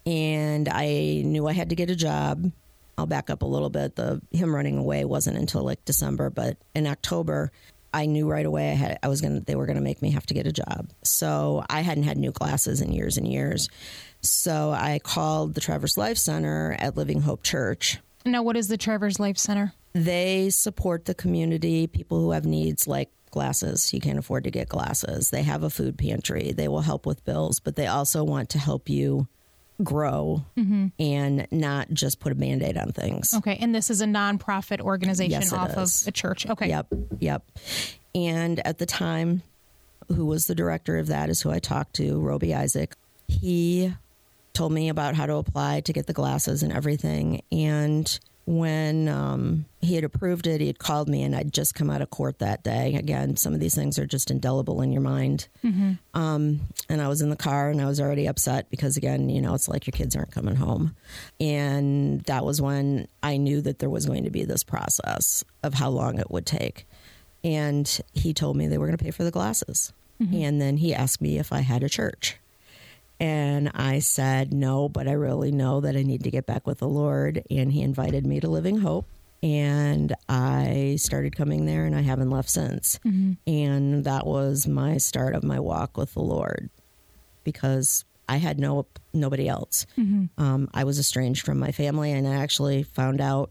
And 0.06 0.68
I 0.68 1.22
knew 1.24 1.46
I 1.46 1.52
had 1.52 1.70
to 1.70 1.76
get 1.76 1.90
a 1.90 1.96
job. 1.96 2.50
I'll 2.96 3.06
back 3.06 3.30
up 3.30 3.42
a 3.42 3.46
little 3.46 3.70
bit. 3.70 3.96
The 3.96 4.20
him 4.30 4.54
running 4.54 4.78
away 4.78 5.04
wasn't 5.04 5.38
until 5.38 5.62
like 5.62 5.84
December, 5.84 6.30
but 6.30 6.56
in 6.74 6.86
October, 6.86 7.50
I 7.92 8.06
knew 8.06 8.28
right 8.28 8.44
away 8.44 8.72
I 8.72 8.74
had 8.74 8.98
I 9.02 9.08
was 9.08 9.20
gonna 9.20 9.40
they 9.40 9.56
were 9.56 9.66
gonna 9.66 9.80
make 9.80 10.02
me 10.02 10.10
have 10.10 10.26
to 10.26 10.34
get 10.34 10.46
a 10.46 10.52
job. 10.52 10.90
So 11.02 11.64
I 11.70 11.80
hadn't 11.80 12.04
had 12.04 12.18
new 12.18 12.32
glasses 12.32 12.80
in 12.80 12.92
years 12.92 13.16
and 13.16 13.26
years. 13.26 13.68
So 14.20 14.70
I 14.70 15.00
called 15.02 15.54
the 15.54 15.60
Traverse 15.60 15.96
Life 15.96 16.18
Center 16.18 16.76
at 16.78 16.96
Living 16.96 17.20
Hope 17.20 17.42
Church. 17.42 17.98
Now, 18.24 18.42
what 18.42 18.56
is 18.56 18.68
the 18.68 18.78
Traverse 18.78 19.20
Life 19.20 19.38
Center? 19.38 19.74
They 19.94 20.50
support 20.50 21.04
the 21.04 21.14
community, 21.14 21.86
people 21.86 22.20
who 22.20 22.32
have 22.32 22.44
needs 22.44 22.88
like 22.88 23.10
glasses. 23.30 23.92
You 23.92 24.00
can't 24.00 24.18
afford 24.18 24.44
to 24.44 24.50
get 24.50 24.68
glasses. 24.68 25.30
They 25.30 25.42
have 25.42 25.62
a 25.62 25.70
food 25.70 25.98
pantry. 25.98 26.52
They 26.52 26.68
will 26.68 26.80
help 26.80 27.06
with 27.06 27.24
bills, 27.24 27.60
but 27.60 27.76
they 27.76 27.86
also 27.86 28.24
want 28.24 28.50
to 28.50 28.58
help 28.58 28.88
you 28.88 29.28
grow 29.82 30.44
mm-hmm. 30.56 30.88
and 31.00 31.48
not 31.50 31.92
just 31.92 32.20
put 32.20 32.32
a 32.32 32.34
band 32.34 32.62
aid 32.62 32.76
on 32.76 32.92
things. 32.92 33.34
Okay, 33.34 33.56
and 33.60 33.74
this 33.74 33.90
is 33.90 34.00
a 34.00 34.06
nonprofit 34.06 34.80
organization 34.80 35.32
Yes, 35.32 35.52
off 35.52 35.76
is. 35.76 36.02
of 36.02 36.08
a 36.08 36.12
church. 36.12 36.48
Okay. 36.48 36.68
Yep, 36.68 36.86
yep. 37.18 37.50
And 38.14 38.64
at 38.64 38.78
the 38.78 38.86
time, 38.86 39.42
who 40.08 40.26
was 40.26 40.46
the 40.46 40.54
director 40.54 40.98
of 40.98 41.08
that 41.08 41.28
is 41.28 41.40
who 41.42 41.50
I 41.50 41.58
talked 41.58 41.94
to, 41.94 42.20
Roby 42.20 42.54
Isaac. 42.54 42.94
He 43.26 43.92
told 44.52 44.72
me 44.72 44.88
about 44.88 45.14
how 45.14 45.26
to 45.26 45.34
apply 45.34 45.80
to 45.80 45.92
get 45.92 46.06
the 46.06 46.12
glasses 46.12 46.62
and 46.62 46.72
everything. 46.72 47.42
And 47.50 48.18
when 48.46 49.08
um, 49.08 49.64
he 49.80 49.94
had 49.94 50.04
approved 50.04 50.46
it, 50.46 50.60
he 50.60 50.66
had 50.66 50.78
called 50.78 51.08
me, 51.08 51.22
and 51.22 51.34
I'd 51.34 51.52
just 51.52 51.74
come 51.74 51.88
out 51.88 52.02
of 52.02 52.10
court 52.10 52.40
that 52.40 52.62
day. 52.62 52.94
Again, 52.94 53.36
some 53.36 53.54
of 53.54 53.60
these 53.60 53.74
things 53.74 53.98
are 53.98 54.06
just 54.06 54.30
indelible 54.30 54.82
in 54.82 54.92
your 54.92 55.00
mind. 55.00 55.48
Um, 56.12 56.60
and 56.90 57.00
I 57.00 57.08
was 57.08 57.22
in 57.22 57.30
the 57.30 57.36
car, 57.36 57.70
and 57.70 57.80
I 57.80 57.86
was 57.86 58.00
already 58.00 58.26
upset 58.26 58.68
because, 58.70 58.96
again, 58.98 59.30
you 59.30 59.40
know, 59.40 59.54
it's 59.54 59.68
like 59.68 59.86
your 59.86 59.92
kids 59.92 60.14
aren't 60.14 60.30
coming 60.30 60.56
home. 60.56 60.94
And 61.40 62.20
that 62.24 62.44
was 62.44 62.60
when 62.60 63.08
I 63.22 63.38
knew 63.38 63.62
that 63.62 63.78
there 63.78 63.90
was 63.90 64.04
going 64.04 64.24
to 64.24 64.30
be 64.30 64.44
this 64.44 64.62
process 64.62 65.42
of 65.62 65.74
how 65.74 65.88
long 65.88 66.18
it 66.18 66.30
would 66.30 66.44
take. 66.44 66.86
And 67.42 68.00
he 68.12 68.34
told 68.34 68.56
me 68.56 68.66
they 68.68 68.78
were 68.78 68.86
going 68.86 68.98
to 68.98 69.04
pay 69.04 69.10
for 69.10 69.24
the 69.24 69.30
glasses. 69.30 69.92
And 70.34 70.60
then 70.60 70.76
he 70.76 70.94
asked 70.94 71.20
me 71.20 71.38
if 71.38 71.52
I 71.52 71.60
had 71.60 71.82
a 71.82 71.88
church. 71.88 72.36
And 73.20 73.70
I 73.74 74.00
said, 74.00 74.52
no, 74.52 74.88
but 74.88 75.06
I 75.08 75.12
really 75.12 75.52
know 75.52 75.80
that 75.80 75.96
I 75.96 76.02
need 76.02 76.24
to 76.24 76.30
get 76.30 76.46
back 76.46 76.66
with 76.66 76.78
the 76.78 76.88
Lord. 76.88 77.42
And 77.50 77.72
he 77.72 77.82
invited 77.82 78.26
me 78.26 78.40
to 78.40 78.48
Living 78.48 78.78
Hope. 78.78 79.06
And 79.42 80.14
I 80.28 80.96
started 80.98 81.36
coming 81.36 81.66
there 81.66 81.84
and 81.84 81.94
I 81.94 82.00
haven't 82.00 82.30
left 82.30 82.48
since. 82.50 82.98
And 83.46 84.04
that 84.04 84.26
was 84.26 84.66
my 84.66 84.96
start 84.96 85.34
of 85.34 85.44
my 85.44 85.60
walk 85.60 85.96
with 85.96 86.14
the 86.14 86.22
Lord 86.22 86.70
because 87.44 88.04
I 88.26 88.38
had 88.38 88.58
no 88.58 88.86
nobody 89.12 89.46
else. 89.48 89.84
Um, 90.38 90.68
I 90.72 90.84
was 90.84 90.98
estranged 90.98 91.44
from 91.44 91.58
my 91.58 91.72
family, 91.72 92.10
and 92.12 92.26
I 92.26 92.36
actually 92.36 92.84
found 92.84 93.20
out 93.20 93.50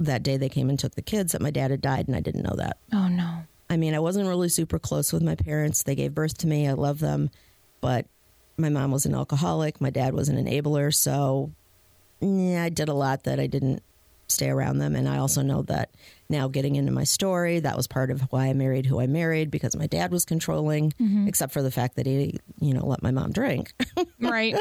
that 0.00 0.24
day 0.24 0.36
they 0.36 0.48
came 0.48 0.68
and 0.68 0.78
took 0.78 0.96
the 0.96 1.02
kids 1.02 1.30
that 1.30 1.40
my 1.40 1.50
dad 1.52 1.70
had 1.70 1.80
died, 1.80 2.08
and 2.08 2.16
I 2.16 2.20
didn't 2.20 2.42
know 2.42 2.56
that. 2.56 2.78
Oh 2.92 3.06
no. 3.06 3.44
I 3.70 3.76
mean, 3.76 3.94
I 3.94 4.00
wasn't 4.00 4.26
really 4.26 4.48
super 4.48 4.80
close 4.80 5.12
with 5.12 5.22
my 5.22 5.36
parents. 5.36 5.84
They 5.84 5.94
gave 5.94 6.12
birth 6.12 6.38
to 6.38 6.48
me. 6.48 6.66
I 6.66 6.72
love 6.72 6.98
them. 6.98 7.30
But 7.80 8.06
my 8.56 8.68
mom 8.68 8.90
was 8.90 9.06
an 9.06 9.14
alcoholic. 9.14 9.80
My 9.80 9.90
dad 9.90 10.14
was 10.14 10.28
an 10.28 10.36
enabler. 10.44 10.94
So 10.94 11.52
yeah, 12.20 12.64
I 12.64 12.68
did 12.68 12.88
a 12.88 12.94
lot 12.94 13.24
that 13.24 13.40
I 13.40 13.46
didn't 13.46 13.82
stay 14.28 14.48
around 14.48 14.78
them. 14.78 14.96
And 14.96 15.08
I 15.08 15.18
also 15.18 15.42
know 15.42 15.62
that 15.62 15.90
now 16.28 16.48
getting 16.48 16.76
into 16.76 16.90
my 16.92 17.04
story, 17.04 17.60
that 17.60 17.76
was 17.76 17.86
part 17.86 18.10
of 18.10 18.22
why 18.32 18.46
I 18.46 18.52
married 18.54 18.86
who 18.86 18.98
I 19.00 19.06
married 19.06 19.50
because 19.50 19.76
my 19.76 19.86
dad 19.86 20.10
was 20.10 20.24
controlling, 20.24 20.92
except 21.28 21.52
for 21.52 21.62
the 21.62 21.70
fact 21.70 21.96
that 21.96 22.06
he, 22.06 22.38
you 22.60 22.72
know, 22.74 22.86
let 22.86 23.02
my 23.02 23.10
mom 23.10 23.32
drink. 23.32 23.72
Right. 24.20 24.56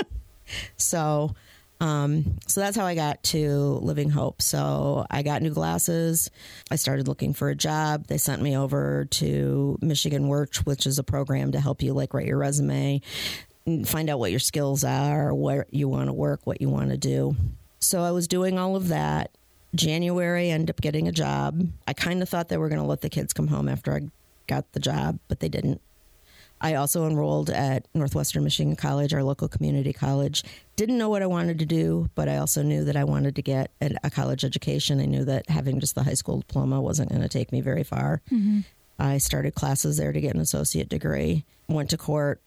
So, 0.75 1.33
um, 1.79 2.37
so 2.47 2.59
that's 2.59 2.75
how 2.75 2.85
I 2.85 2.95
got 2.95 3.23
to 3.23 3.79
Living 3.81 4.09
Hope. 4.09 4.41
So 4.41 5.05
I 5.09 5.23
got 5.23 5.41
new 5.41 5.51
glasses. 5.51 6.29
I 6.69 6.75
started 6.75 7.07
looking 7.07 7.33
for 7.33 7.49
a 7.49 7.55
job. 7.55 8.07
They 8.07 8.17
sent 8.17 8.41
me 8.41 8.57
over 8.57 9.05
to 9.11 9.77
Michigan 9.81 10.27
Works, 10.27 10.65
which 10.65 10.85
is 10.85 10.99
a 10.99 11.03
program 11.03 11.53
to 11.53 11.61
help 11.61 11.81
you 11.81 11.93
like 11.93 12.13
write 12.13 12.27
your 12.27 12.37
resume, 12.37 13.01
find 13.85 14.09
out 14.09 14.19
what 14.19 14.31
your 14.31 14.39
skills 14.39 14.83
are, 14.83 15.33
where 15.33 15.65
you 15.69 15.87
want 15.87 16.07
to 16.07 16.13
work, 16.13 16.41
what 16.45 16.61
you 16.61 16.69
want 16.69 16.89
to 16.89 16.97
do. 16.97 17.35
So 17.79 18.01
I 18.01 18.11
was 18.11 18.27
doing 18.27 18.57
all 18.57 18.75
of 18.75 18.89
that. 18.89 19.31
January, 19.75 20.49
I 20.49 20.53
ended 20.53 20.69
up 20.69 20.81
getting 20.81 21.07
a 21.07 21.11
job. 21.11 21.67
I 21.87 21.93
kind 21.93 22.21
of 22.21 22.29
thought 22.29 22.49
they 22.49 22.57
were 22.57 22.69
going 22.69 22.81
to 22.81 22.87
let 22.87 23.01
the 23.01 23.09
kids 23.09 23.33
come 23.33 23.47
home 23.47 23.67
after 23.67 23.95
I 23.95 24.01
got 24.47 24.71
the 24.73 24.79
job, 24.79 25.19
but 25.27 25.39
they 25.39 25.49
didn't. 25.49 25.81
I 26.61 26.75
also 26.75 27.07
enrolled 27.07 27.49
at 27.49 27.87
Northwestern 27.93 28.43
Michigan 28.43 28.75
College, 28.77 29.13
our 29.13 29.23
local 29.23 29.49
community 29.49 29.91
college. 29.91 30.43
Didn't 30.77 30.97
know 30.97 31.09
what 31.09 31.21
I 31.21 31.25
wanted 31.25 31.59
to 31.59 31.65
do, 31.65 32.09
but 32.15 32.29
I 32.29 32.37
also 32.37 32.63
knew 32.63 32.85
that 32.85 32.95
I 32.95 33.03
wanted 33.03 33.35
to 33.35 33.41
get 33.41 33.71
a, 33.81 33.95
a 34.05 34.09
college 34.09 34.45
education. 34.45 35.01
I 35.01 35.05
knew 35.05 35.25
that 35.25 35.49
having 35.49 35.81
just 35.81 35.95
the 35.95 36.03
high 36.03 36.13
school 36.13 36.39
diploma 36.39 36.79
wasn't 36.79 37.09
going 37.09 37.21
to 37.21 37.27
take 37.27 37.51
me 37.51 37.59
very 37.59 37.83
far. 37.83 38.21
Mm-hmm. 38.31 38.61
I 38.97 39.17
started 39.17 39.55
classes 39.55 39.97
there 39.97 40.13
to 40.13 40.21
get 40.21 40.35
an 40.35 40.41
associate 40.41 40.87
degree. 40.87 41.43
Went 41.67 41.89
to 41.89 41.97
court. 41.97 42.39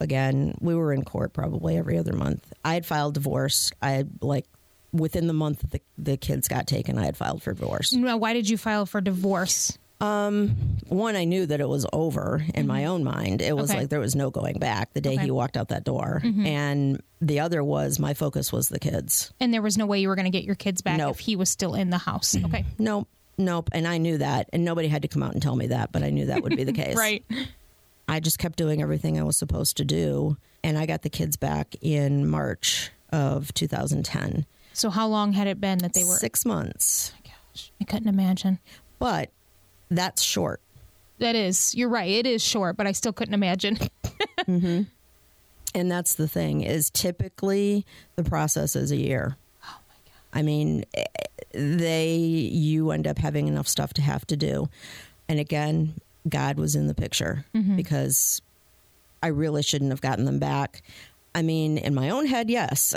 Again, 0.00 0.56
we 0.60 0.74
were 0.74 0.92
in 0.92 1.04
court 1.04 1.32
probably 1.32 1.76
every 1.76 1.98
other 1.98 2.12
month. 2.14 2.52
I 2.64 2.74
had 2.74 2.86
filed 2.86 3.14
divorce. 3.14 3.70
I 3.82 3.90
had 3.90 4.22
like 4.22 4.46
within 4.92 5.26
the 5.26 5.32
month 5.32 5.70
the, 5.70 5.80
the 5.98 6.16
kids 6.16 6.48
got 6.48 6.66
taken, 6.66 6.98
I 6.98 7.04
had 7.04 7.16
filed 7.16 7.42
for 7.42 7.52
divorce. 7.52 7.92
now, 7.92 8.16
why 8.16 8.32
did 8.32 8.48
you 8.48 8.56
file 8.58 8.86
for 8.86 9.00
divorce? 9.00 9.76
Um, 10.00 10.56
one 10.88 11.14
i 11.14 11.24
knew 11.24 11.44
that 11.44 11.60
it 11.60 11.68
was 11.68 11.84
over 11.92 12.42
in 12.54 12.66
my 12.66 12.80
mm-hmm. 12.80 12.90
own 12.90 13.04
mind 13.04 13.42
it 13.42 13.54
was 13.54 13.70
Okay. 13.70 13.80
like 13.80 13.90
there 13.90 14.00
was 14.00 14.16
no 14.16 14.30
going 14.30 14.58
back 14.58 14.94
the 14.94 15.02
day 15.02 15.12
Okay. 15.12 15.24
he 15.24 15.30
walked 15.30 15.58
out 15.58 15.68
that 15.68 15.84
door 15.84 16.22
mm-hmm. 16.24 16.46
and 16.46 17.02
the 17.20 17.40
other 17.40 17.62
was 17.62 17.98
my 17.98 18.14
focus 18.14 18.50
was 18.50 18.70
the 18.70 18.78
kids 18.78 19.30
And 19.40 19.52
there 19.52 19.60
was 19.60 19.76
no 19.76 19.84
way 19.84 20.00
you 20.00 20.08
were 20.08 20.14
going 20.16 20.24
to 20.24 20.30
get 20.30 20.44
your 20.44 20.54
kids 20.54 20.80
back 20.80 20.96
Nope. 20.96 21.16
if 21.16 21.18
he 21.20 21.36
was 21.36 21.50
still 21.50 21.74
in 21.74 21.90
the 21.90 21.98
house. 21.98 22.34
Mm-hmm. 22.34 22.46
Okay. 22.46 22.64
nope 22.78 23.08
nope 23.36 23.68
and 23.72 23.86
i 23.86 23.98
knew 23.98 24.16
that 24.16 24.48
and 24.54 24.64
nobody 24.64 24.88
had 24.88 25.02
to 25.02 25.08
come 25.08 25.22
out 25.22 25.34
and 25.34 25.42
tell 25.42 25.54
me 25.54 25.66
that 25.66 25.92
but 25.92 26.02
i 26.02 26.08
knew 26.08 26.24
that 26.26 26.42
would 26.42 26.56
be 26.56 26.64
the 26.64 26.72
case 26.82 26.96
Right. 26.96 27.22
I 28.10 28.20
just 28.20 28.38
kept 28.38 28.56
doing 28.56 28.82
everything 28.82 29.18
i 29.18 29.22
was 29.22 29.36
supposed 29.36 29.76
to 29.76 29.84
do 29.84 30.36
and 30.64 30.76
i 30.78 30.84
got 30.86 31.02
the 31.02 31.10
kids 31.10 31.36
back 31.36 31.74
in 31.80 32.28
march 32.28 32.90
of 33.12 33.52
2010 33.54 34.44
So 34.72 34.90
how 34.90 35.06
long 35.08 35.32
had 35.32 35.46
it 35.46 35.60
been 35.60 35.78
that 35.78 35.94
they 35.94 36.04
were? 36.04 36.16
six 36.16 36.44
months 36.44 37.12
Gosh, 37.24 37.70
I 37.80 37.84
couldn't 37.84 38.08
imagine. 38.08 38.58
but 38.98 39.30
that's 39.90 40.22
short 40.22 40.60
That 41.18 41.36
is, 41.36 41.74
you're 41.74 41.88
right. 41.90 42.08
It 42.10 42.26
is 42.26 42.40
short, 42.42 42.76
but 42.78 42.86
I 42.86 42.92
still 42.92 43.12
couldn't 43.12 43.34
imagine. 43.34 43.76
And 45.74 45.90
that's 45.90 46.14
the 46.14 46.26
thing 46.26 46.62
is 46.62 46.90
typically 46.90 47.84
the 48.16 48.24
process 48.24 48.74
is 48.74 48.90
a 48.90 48.96
year. 48.96 49.36
Oh 49.64 49.78
my 49.88 49.94
god. 50.04 50.38
I 50.38 50.42
mean, 50.42 50.84
eh, 50.94 51.04
they 51.52 52.16
you 52.16 52.90
end 52.90 53.06
up 53.06 53.18
having 53.18 53.46
enough 53.46 53.68
stuff 53.68 53.92
to 53.94 54.02
have 54.02 54.26
to 54.28 54.36
do. 54.36 54.68
And 55.28 55.38
again, 55.38 55.94
God 56.28 56.58
was 56.58 56.74
in 56.74 56.86
the 56.86 56.94
picture 56.94 57.44
mm-hmm. 57.54 57.76
because 57.76 58.42
I 59.22 59.28
really 59.28 59.62
shouldn't 59.62 59.90
have 59.90 60.00
gotten 60.00 60.24
them 60.24 60.38
back. 60.38 60.82
I 61.34 61.42
mean, 61.42 61.78
in 61.78 61.94
my 61.94 62.10
own 62.10 62.26
head, 62.26 62.50
yes. 62.50 62.94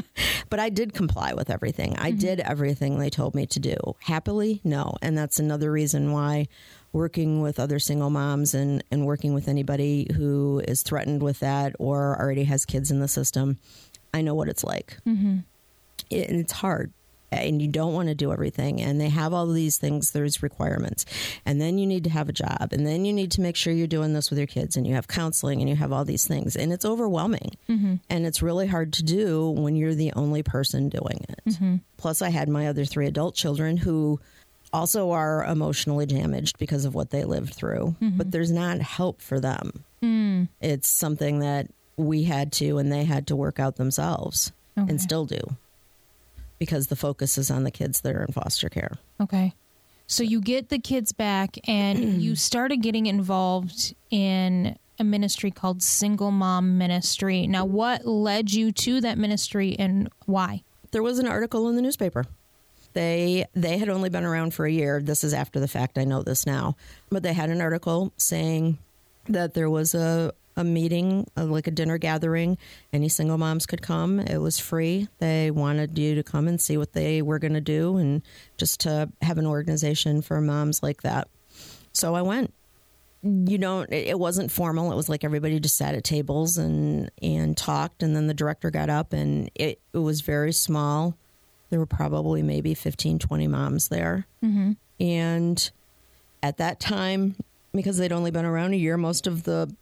but 0.50 0.58
I 0.58 0.70
did 0.70 0.94
comply 0.94 1.34
with 1.34 1.50
everything. 1.50 1.96
I 1.98 2.10
mm-hmm. 2.10 2.18
did 2.18 2.40
everything 2.40 2.98
they 2.98 3.10
told 3.10 3.34
me 3.34 3.46
to 3.46 3.60
do. 3.60 3.76
Happily, 4.00 4.60
no. 4.64 4.96
And 5.02 5.16
that's 5.16 5.38
another 5.38 5.70
reason 5.70 6.12
why 6.12 6.48
working 6.92 7.42
with 7.42 7.60
other 7.60 7.78
single 7.78 8.08
moms 8.08 8.54
and, 8.54 8.82
and 8.90 9.04
working 9.04 9.34
with 9.34 9.48
anybody 9.48 10.06
who 10.16 10.62
is 10.66 10.82
threatened 10.82 11.22
with 11.22 11.40
that 11.40 11.76
or 11.78 12.18
already 12.18 12.44
has 12.44 12.64
kids 12.64 12.90
in 12.90 13.00
the 13.00 13.08
system, 13.08 13.58
I 14.14 14.22
know 14.22 14.34
what 14.34 14.48
it's 14.48 14.64
like. 14.64 14.96
Mm-hmm. 15.06 15.38
It, 16.08 16.30
and 16.30 16.40
it's 16.40 16.52
hard. 16.52 16.92
And 17.32 17.60
you 17.60 17.68
don't 17.68 17.92
want 17.92 18.08
to 18.08 18.14
do 18.14 18.32
everything. 18.32 18.80
And 18.80 19.00
they 19.00 19.08
have 19.08 19.32
all 19.32 19.46
these 19.46 19.78
things, 19.78 20.12
there's 20.12 20.42
requirements. 20.42 21.04
And 21.44 21.60
then 21.60 21.78
you 21.78 21.86
need 21.86 22.04
to 22.04 22.10
have 22.10 22.28
a 22.28 22.32
job. 22.32 22.68
And 22.72 22.86
then 22.86 23.04
you 23.04 23.12
need 23.12 23.32
to 23.32 23.40
make 23.40 23.56
sure 23.56 23.72
you're 23.72 23.86
doing 23.86 24.12
this 24.12 24.30
with 24.30 24.38
your 24.38 24.46
kids. 24.46 24.76
And 24.76 24.86
you 24.86 24.94
have 24.94 25.08
counseling 25.08 25.60
and 25.60 25.68
you 25.68 25.76
have 25.76 25.92
all 25.92 26.04
these 26.04 26.26
things. 26.26 26.56
And 26.56 26.72
it's 26.72 26.84
overwhelming. 26.84 27.56
Mm-hmm. 27.68 27.94
And 28.08 28.26
it's 28.26 28.42
really 28.42 28.66
hard 28.66 28.92
to 28.94 29.02
do 29.02 29.50
when 29.50 29.76
you're 29.76 29.94
the 29.94 30.12
only 30.12 30.42
person 30.42 30.88
doing 30.88 31.24
it. 31.28 31.42
Mm-hmm. 31.46 31.76
Plus, 31.96 32.22
I 32.22 32.30
had 32.30 32.48
my 32.48 32.68
other 32.68 32.84
three 32.84 33.06
adult 33.06 33.34
children 33.34 33.76
who 33.76 34.20
also 34.72 35.10
are 35.10 35.44
emotionally 35.44 36.06
damaged 36.06 36.58
because 36.58 36.84
of 36.84 36.94
what 36.94 37.10
they 37.10 37.24
lived 37.24 37.54
through. 37.54 37.96
Mm-hmm. 38.00 38.18
But 38.18 38.30
there's 38.30 38.52
not 38.52 38.80
help 38.80 39.20
for 39.22 39.40
them. 39.40 39.84
Mm. 40.02 40.48
It's 40.60 40.88
something 40.88 41.40
that 41.40 41.68
we 41.96 42.24
had 42.24 42.52
to 42.52 42.78
and 42.78 42.92
they 42.92 43.04
had 43.04 43.26
to 43.28 43.36
work 43.36 43.58
out 43.58 43.76
themselves 43.76 44.52
Okay. 44.78 44.90
and 44.90 45.00
still 45.00 45.24
do 45.24 45.40
because 46.58 46.88
the 46.88 46.96
focus 46.96 47.38
is 47.38 47.50
on 47.50 47.64
the 47.64 47.70
kids 47.70 48.00
that 48.02 48.14
are 48.14 48.22
in 48.22 48.32
foster 48.32 48.68
care. 48.68 48.92
Okay. 49.20 49.54
So 50.06 50.22
you 50.22 50.40
get 50.40 50.68
the 50.68 50.78
kids 50.78 51.12
back 51.12 51.56
and 51.68 51.98
you 52.22 52.36
started 52.36 52.78
getting 52.78 53.06
involved 53.06 53.94
in 54.10 54.78
a 54.98 55.04
ministry 55.04 55.50
called 55.50 55.82
Single 55.82 56.30
Mom 56.30 56.78
Ministry. 56.78 57.46
Now, 57.46 57.64
what 57.64 58.06
led 58.06 58.52
you 58.52 58.72
to 58.72 59.00
that 59.02 59.18
ministry 59.18 59.76
and 59.78 60.08
why? 60.24 60.62
There 60.92 61.02
was 61.02 61.18
an 61.18 61.26
article 61.26 61.68
in 61.68 61.76
the 61.76 61.82
newspaper. 61.82 62.24
They 62.94 63.44
they 63.52 63.76
had 63.76 63.90
only 63.90 64.08
been 64.08 64.24
around 64.24 64.54
for 64.54 64.64
a 64.64 64.72
year. 64.72 65.02
This 65.02 65.22
is 65.22 65.34
after 65.34 65.60
the 65.60 65.68
fact. 65.68 65.98
I 65.98 66.04
know 66.04 66.22
this 66.22 66.46
now, 66.46 66.76
but 67.10 67.22
they 67.22 67.34
had 67.34 67.50
an 67.50 67.60
article 67.60 68.14
saying 68.16 68.78
that 69.28 69.52
there 69.52 69.68
was 69.68 69.94
a 69.94 70.32
a 70.56 70.64
meeting, 70.64 71.26
uh, 71.36 71.44
like 71.44 71.66
a 71.66 71.70
dinner 71.70 71.98
gathering. 71.98 72.56
Any 72.92 73.08
single 73.08 73.38
moms 73.38 73.66
could 73.66 73.82
come. 73.82 74.20
It 74.20 74.38
was 74.38 74.58
free. 74.58 75.08
They 75.18 75.50
wanted 75.50 75.98
you 75.98 76.14
to 76.14 76.22
come 76.22 76.48
and 76.48 76.60
see 76.60 76.76
what 76.76 76.92
they 76.92 77.22
were 77.22 77.38
going 77.38 77.54
to 77.54 77.60
do, 77.60 77.96
and 77.96 78.22
just 78.56 78.80
to 78.80 79.10
have 79.22 79.38
an 79.38 79.46
organization 79.46 80.22
for 80.22 80.40
moms 80.40 80.82
like 80.82 81.02
that. 81.02 81.28
So 81.92 82.14
I 82.14 82.22
went. 82.22 82.52
You 83.22 83.58
don't. 83.58 83.92
It 83.92 84.18
wasn't 84.18 84.52
formal. 84.52 84.92
It 84.92 84.96
was 84.96 85.08
like 85.08 85.24
everybody 85.24 85.58
just 85.58 85.76
sat 85.76 85.94
at 85.94 86.04
tables 86.04 86.56
and 86.58 87.10
and 87.20 87.56
talked, 87.56 88.02
and 88.02 88.14
then 88.14 88.26
the 88.28 88.34
director 88.34 88.70
got 88.70 88.88
up, 88.88 89.12
and 89.12 89.50
it, 89.54 89.80
it 89.92 89.98
was 89.98 90.20
very 90.20 90.52
small. 90.52 91.16
There 91.70 91.80
were 91.80 91.86
probably 91.86 92.42
maybe 92.42 92.74
15, 92.74 93.18
20 93.18 93.48
moms 93.48 93.88
there, 93.88 94.26
and 95.00 95.70
at 96.42 96.58
that 96.58 96.78
time, 96.78 97.34
because 97.74 97.98
they'd 97.98 98.12
only 98.12 98.30
been 98.30 98.44
around 98.44 98.72
a 98.74 98.76
year, 98.76 98.96
most 98.96 99.26
of 99.26 99.42
the 99.42 99.74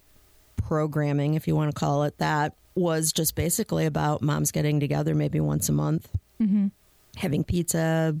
programming, 0.55 1.35
if 1.35 1.47
you 1.47 1.55
want 1.55 1.73
to 1.73 1.79
call 1.79 2.03
it 2.03 2.17
that, 2.17 2.55
was 2.75 3.13
just 3.13 3.35
basically 3.35 3.85
about 3.85 4.21
moms 4.21 4.51
getting 4.51 4.79
together 4.79 5.15
maybe 5.15 5.39
once 5.39 5.69
a 5.69 5.71
month, 5.71 6.09
mm-hmm. 6.41 6.67
having 7.15 7.43
pizza, 7.43 8.15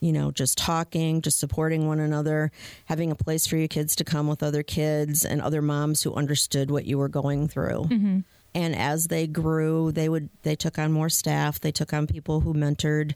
you 0.00 0.12
know, 0.12 0.32
just 0.32 0.58
talking, 0.58 1.22
just 1.22 1.38
supporting 1.38 1.86
one 1.86 2.00
another, 2.00 2.50
having 2.86 3.12
a 3.12 3.14
place 3.14 3.46
for 3.46 3.56
your 3.56 3.68
kids 3.68 3.94
to 3.96 4.04
come 4.04 4.26
with 4.26 4.42
other 4.42 4.64
kids 4.64 5.24
and 5.24 5.40
other 5.40 5.62
moms 5.62 6.02
who 6.02 6.12
understood 6.14 6.70
what 6.70 6.84
you 6.84 6.98
were 6.98 7.08
going 7.08 7.46
through. 7.46 7.84
Mm-hmm. 7.84 8.18
And 8.54 8.76
as 8.76 9.06
they 9.06 9.26
grew, 9.26 9.92
they 9.92 10.08
would 10.08 10.28
they 10.42 10.56
took 10.56 10.78
on 10.78 10.92
more 10.92 11.08
staff. 11.08 11.60
They 11.60 11.72
took 11.72 11.92
on 11.92 12.06
people 12.06 12.40
who 12.40 12.52
mentored. 12.52 13.14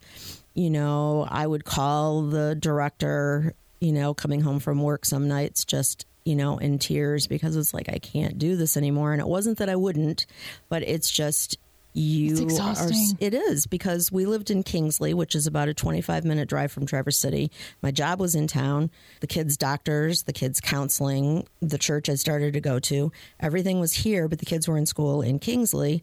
You 0.54 0.70
know, 0.70 1.26
I 1.28 1.46
would 1.46 1.64
call 1.64 2.22
the 2.22 2.54
director. 2.54 3.54
You 3.80 3.92
know, 3.92 4.14
coming 4.14 4.40
home 4.40 4.58
from 4.60 4.82
work 4.82 5.04
some 5.04 5.28
nights, 5.28 5.64
just 5.66 6.06
you 6.26 6.34
know, 6.34 6.58
in 6.58 6.78
tears 6.78 7.28
because 7.28 7.56
it's 7.56 7.72
like 7.72 7.88
I 7.88 7.98
can't 7.98 8.36
do 8.36 8.56
this 8.56 8.76
anymore. 8.76 9.12
And 9.12 9.20
it 9.20 9.28
wasn't 9.28 9.58
that 9.58 9.68
I 9.68 9.76
wouldn't, 9.76 10.26
but 10.68 10.82
it's 10.82 11.08
just 11.08 11.56
you 11.94 12.32
It's 12.32 12.40
are. 12.40 12.44
exhausting. 12.44 13.16
It 13.20 13.32
is 13.32 13.66
because 13.66 14.10
we 14.10 14.26
lived 14.26 14.50
in 14.50 14.64
Kingsley, 14.64 15.14
which 15.14 15.34
is 15.36 15.46
about 15.46 15.68
a 15.68 15.74
25 15.74 16.24
minute 16.24 16.48
drive 16.48 16.72
from 16.72 16.84
Traverse 16.84 17.16
City. 17.16 17.50
My 17.80 17.92
job 17.92 18.20
was 18.20 18.34
in 18.34 18.48
town. 18.48 18.90
The 19.20 19.28
kids' 19.28 19.56
doctors, 19.56 20.24
the 20.24 20.32
kids' 20.32 20.60
counseling, 20.60 21.46
the 21.60 21.78
church 21.78 22.08
I 22.08 22.16
started 22.16 22.54
to 22.54 22.60
go 22.60 22.80
to, 22.80 23.12
everything 23.40 23.78
was 23.78 23.92
here, 23.92 24.26
but 24.28 24.40
the 24.40 24.46
kids 24.46 24.66
were 24.68 24.76
in 24.76 24.84
school 24.84 25.22
in 25.22 25.38
Kingsley. 25.38 26.02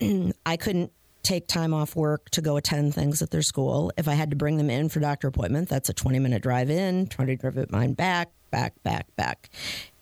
I 0.46 0.56
couldn't 0.56 0.92
take 1.22 1.46
time 1.46 1.74
off 1.74 1.94
work 1.96 2.30
to 2.30 2.40
go 2.40 2.56
attend 2.56 2.94
things 2.94 3.22
at 3.22 3.30
their 3.30 3.42
school. 3.42 3.92
If 3.96 4.08
I 4.08 4.14
had 4.14 4.30
to 4.30 4.36
bring 4.36 4.56
them 4.56 4.70
in 4.70 4.88
for 4.88 5.00
doctor 5.00 5.28
appointment, 5.28 5.68
that's 5.68 5.88
a 5.88 5.92
20 5.92 6.18
minute 6.18 6.42
drive 6.42 6.70
in, 6.70 7.06
20 7.06 7.36
drive 7.36 7.56
it 7.58 7.70
mine 7.70 7.92
back, 7.92 8.30
back, 8.50 8.74
back, 8.82 9.06
back. 9.16 9.50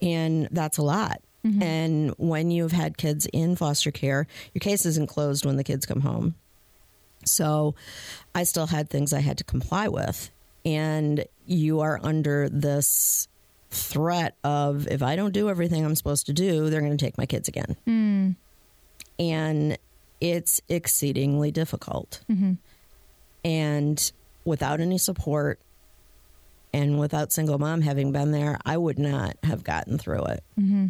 And 0.01 0.49
that's 0.51 0.79
a 0.79 0.83
lot. 0.83 1.23
Mm-hmm. 1.45 1.63
And 1.63 2.15
when 2.19 2.51
you've 2.51 2.73
had 2.73 2.97
kids 2.97 3.27
in 3.33 3.57
foster 3.57 3.91
care, 3.91 4.27
your 4.55 4.61
case 4.61 4.85
isn't 4.87 5.09
closed 5.09 5.45
when 5.45 5.57
the 5.57 5.65
kids 5.65 5.87
come 5.87 6.01
home. 6.01 6.35
So 7.25 7.75
I 8.35 8.45
still 8.45 8.67
had 8.67 8.91
things 8.91 9.13
I 9.13 9.21
had 9.21 9.39
to 9.39 9.45
comply 9.45 9.89
with. 9.89 10.31
And 10.65 11.25
you 11.47 11.81
are 11.81 12.01
under 12.03 12.49
this 12.49 13.29
threat 13.71 14.37
of 14.45 14.89
if 14.89 15.03
I 15.03 15.17
don't 15.17 15.33
do 15.33 15.49
everything 15.49 15.85
I'm 15.85 15.95
supposed 15.95 16.27
to 16.27 16.33
do, 16.33 16.71
they're 16.71 16.81
going 16.81 16.97
to 16.97 17.05
take 17.05 17.19
my 17.19 17.27
kids 17.27 17.49
again. 17.49 17.77
Hmm. 17.85 18.31
And 19.19 19.79
it's 20.21 20.61
exceedingly 20.69 21.51
difficult. 21.51 22.21
Mm-hmm. 22.31 22.55
And 23.45 24.13
without 24.45 24.81
any 24.81 24.99
support 24.99 25.61
and 26.73 26.99
without 26.99 27.33
single 27.33 27.59
mom 27.59 27.81
having 27.81 28.13
been 28.13 28.33
there, 28.33 28.59
I 28.65 28.77
would 28.77 28.99
not 28.99 29.37
have 29.43 29.65
gotten 29.65 29.99
through 29.99 30.25
it. 30.25 30.45
Mm-hmm. 30.59 30.87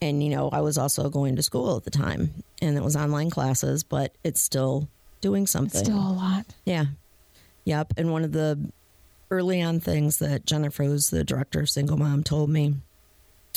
And, 0.00 0.22
you 0.22 0.30
know, 0.30 0.48
I 0.50 0.62
was 0.62 0.78
also 0.78 1.08
going 1.08 1.36
to 1.36 1.42
school 1.42 1.76
at 1.76 1.84
the 1.84 1.90
time 1.90 2.42
and 2.60 2.76
it 2.76 2.82
was 2.82 2.96
online 2.96 3.30
classes, 3.30 3.84
but 3.84 4.12
it's 4.24 4.42
still 4.42 4.88
doing 5.20 5.46
something. 5.46 5.84
Still 5.84 5.96
a 5.96 6.12
lot. 6.12 6.46
Yeah. 6.64 6.86
Yep. 7.64 7.94
And 7.96 8.10
one 8.10 8.24
of 8.24 8.32
the 8.32 8.58
early 9.30 9.62
on 9.62 9.78
things 9.78 10.18
that 10.18 10.44
Jennifer, 10.44 10.82
who's 10.82 11.10
the 11.10 11.22
director 11.22 11.60
of 11.60 11.70
Single 11.70 11.96
Mom, 11.96 12.24
told 12.24 12.50
me, 12.50 12.74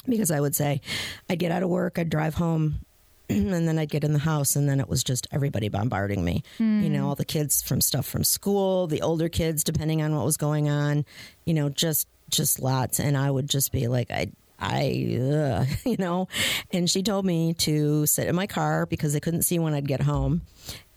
because 0.08 0.30
I 0.30 0.40
would 0.40 0.56
say, 0.56 0.82
I'd 1.28 1.40
get 1.40 1.52
out 1.52 1.64
of 1.64 1.70
work, 1.70 1.98
I'd 1.98 2.12
drive 2.12 2.36
home, 2.36 2.85
and 3.30 3.68
then 3.68 3.80
I'd 3.80 3.90
get 3.90 4.04
in 4.04 4.14
the 4.14 4.20
house, 4.20 4.56
and 4.56 4.68
then 4.70 4.80
it 4.80 4.88
was 4.88 5.04
just 5.04 5.28
everybody 5.32 5.70
bombarding 5.70 6.24
me. 6.24 6.44
You 6.84 6.90
know, 6.90 7.08
all 7.10 7.16
the 7.16 7.26
kids 7.26 7.62
from 7.62 7.82
stuff 7.82 8.06
from 8.06 8.24
school, 8.24 8.88
the 8.88 9.02
older 9.02 9.30
kids, 9.30 9.64
depending 9.64 10.02
on 10.02 10.16
what 10.16 10.26
was 10.26 10.38
going 10.38 10.70
on, 10.70 11.06
you 11.46 11.54
know, 11.54 11.70
just 11.70 12.08
just 12.30 12.60
lots. 12.60 13.00
And 13.00 13.18
I 13.18 13.30
would 13.30 13.50
just 13.50 13.72
be 13.72 13.88
like, 13.88 14.12
I. 14.12 14.32
I, 14.58 15.20
uh, 15.20 15.66
you 15.86 15.98
know, 15.98 16.30
and 16.72 16.90
she 16.90 17.04
told 17.04 17.26
me 17.26 17.56
to 17.56 18.06
sit 18.06 18.30
in 18.30 18.36
my 18.36 18.48
car 18.48 18.86
because 18.86 19.12
they 19.12 19.20
couldn't 19.20 19.42
see 19.42 19.60
when 19.60 19.74
I'd 19.74 19.86
get 19.86 20.00
home 20.00 20.44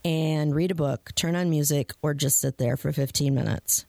and 0.04 0.54
read 0.54 0.70
a 0.70 0.76
book, 0.76 1.10
turn 1.16 1.34
on 1.34 1.50
music, 1.50 1.92
or 2.00 2.14
just 2.14 2.38
sit 2.40 2.58
there 2.58 2.76
for 2.76 2.92
15 2.92 3.34
minutes. 3.34 3.84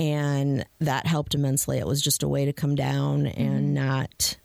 And 0.00 0.66
that 0.80 1.06
helped 1.06 1.34
immensely. 1.36 1.78
It 1.78 1.86
was 1.86 2.02
just 2.02 2.24
a 2.24 2.28
way 2.28 2.46
to 2.46 2.52
come 2.52 2.74
down 2.74 3.26
and 3.26 3.72
not, 3.72 4.36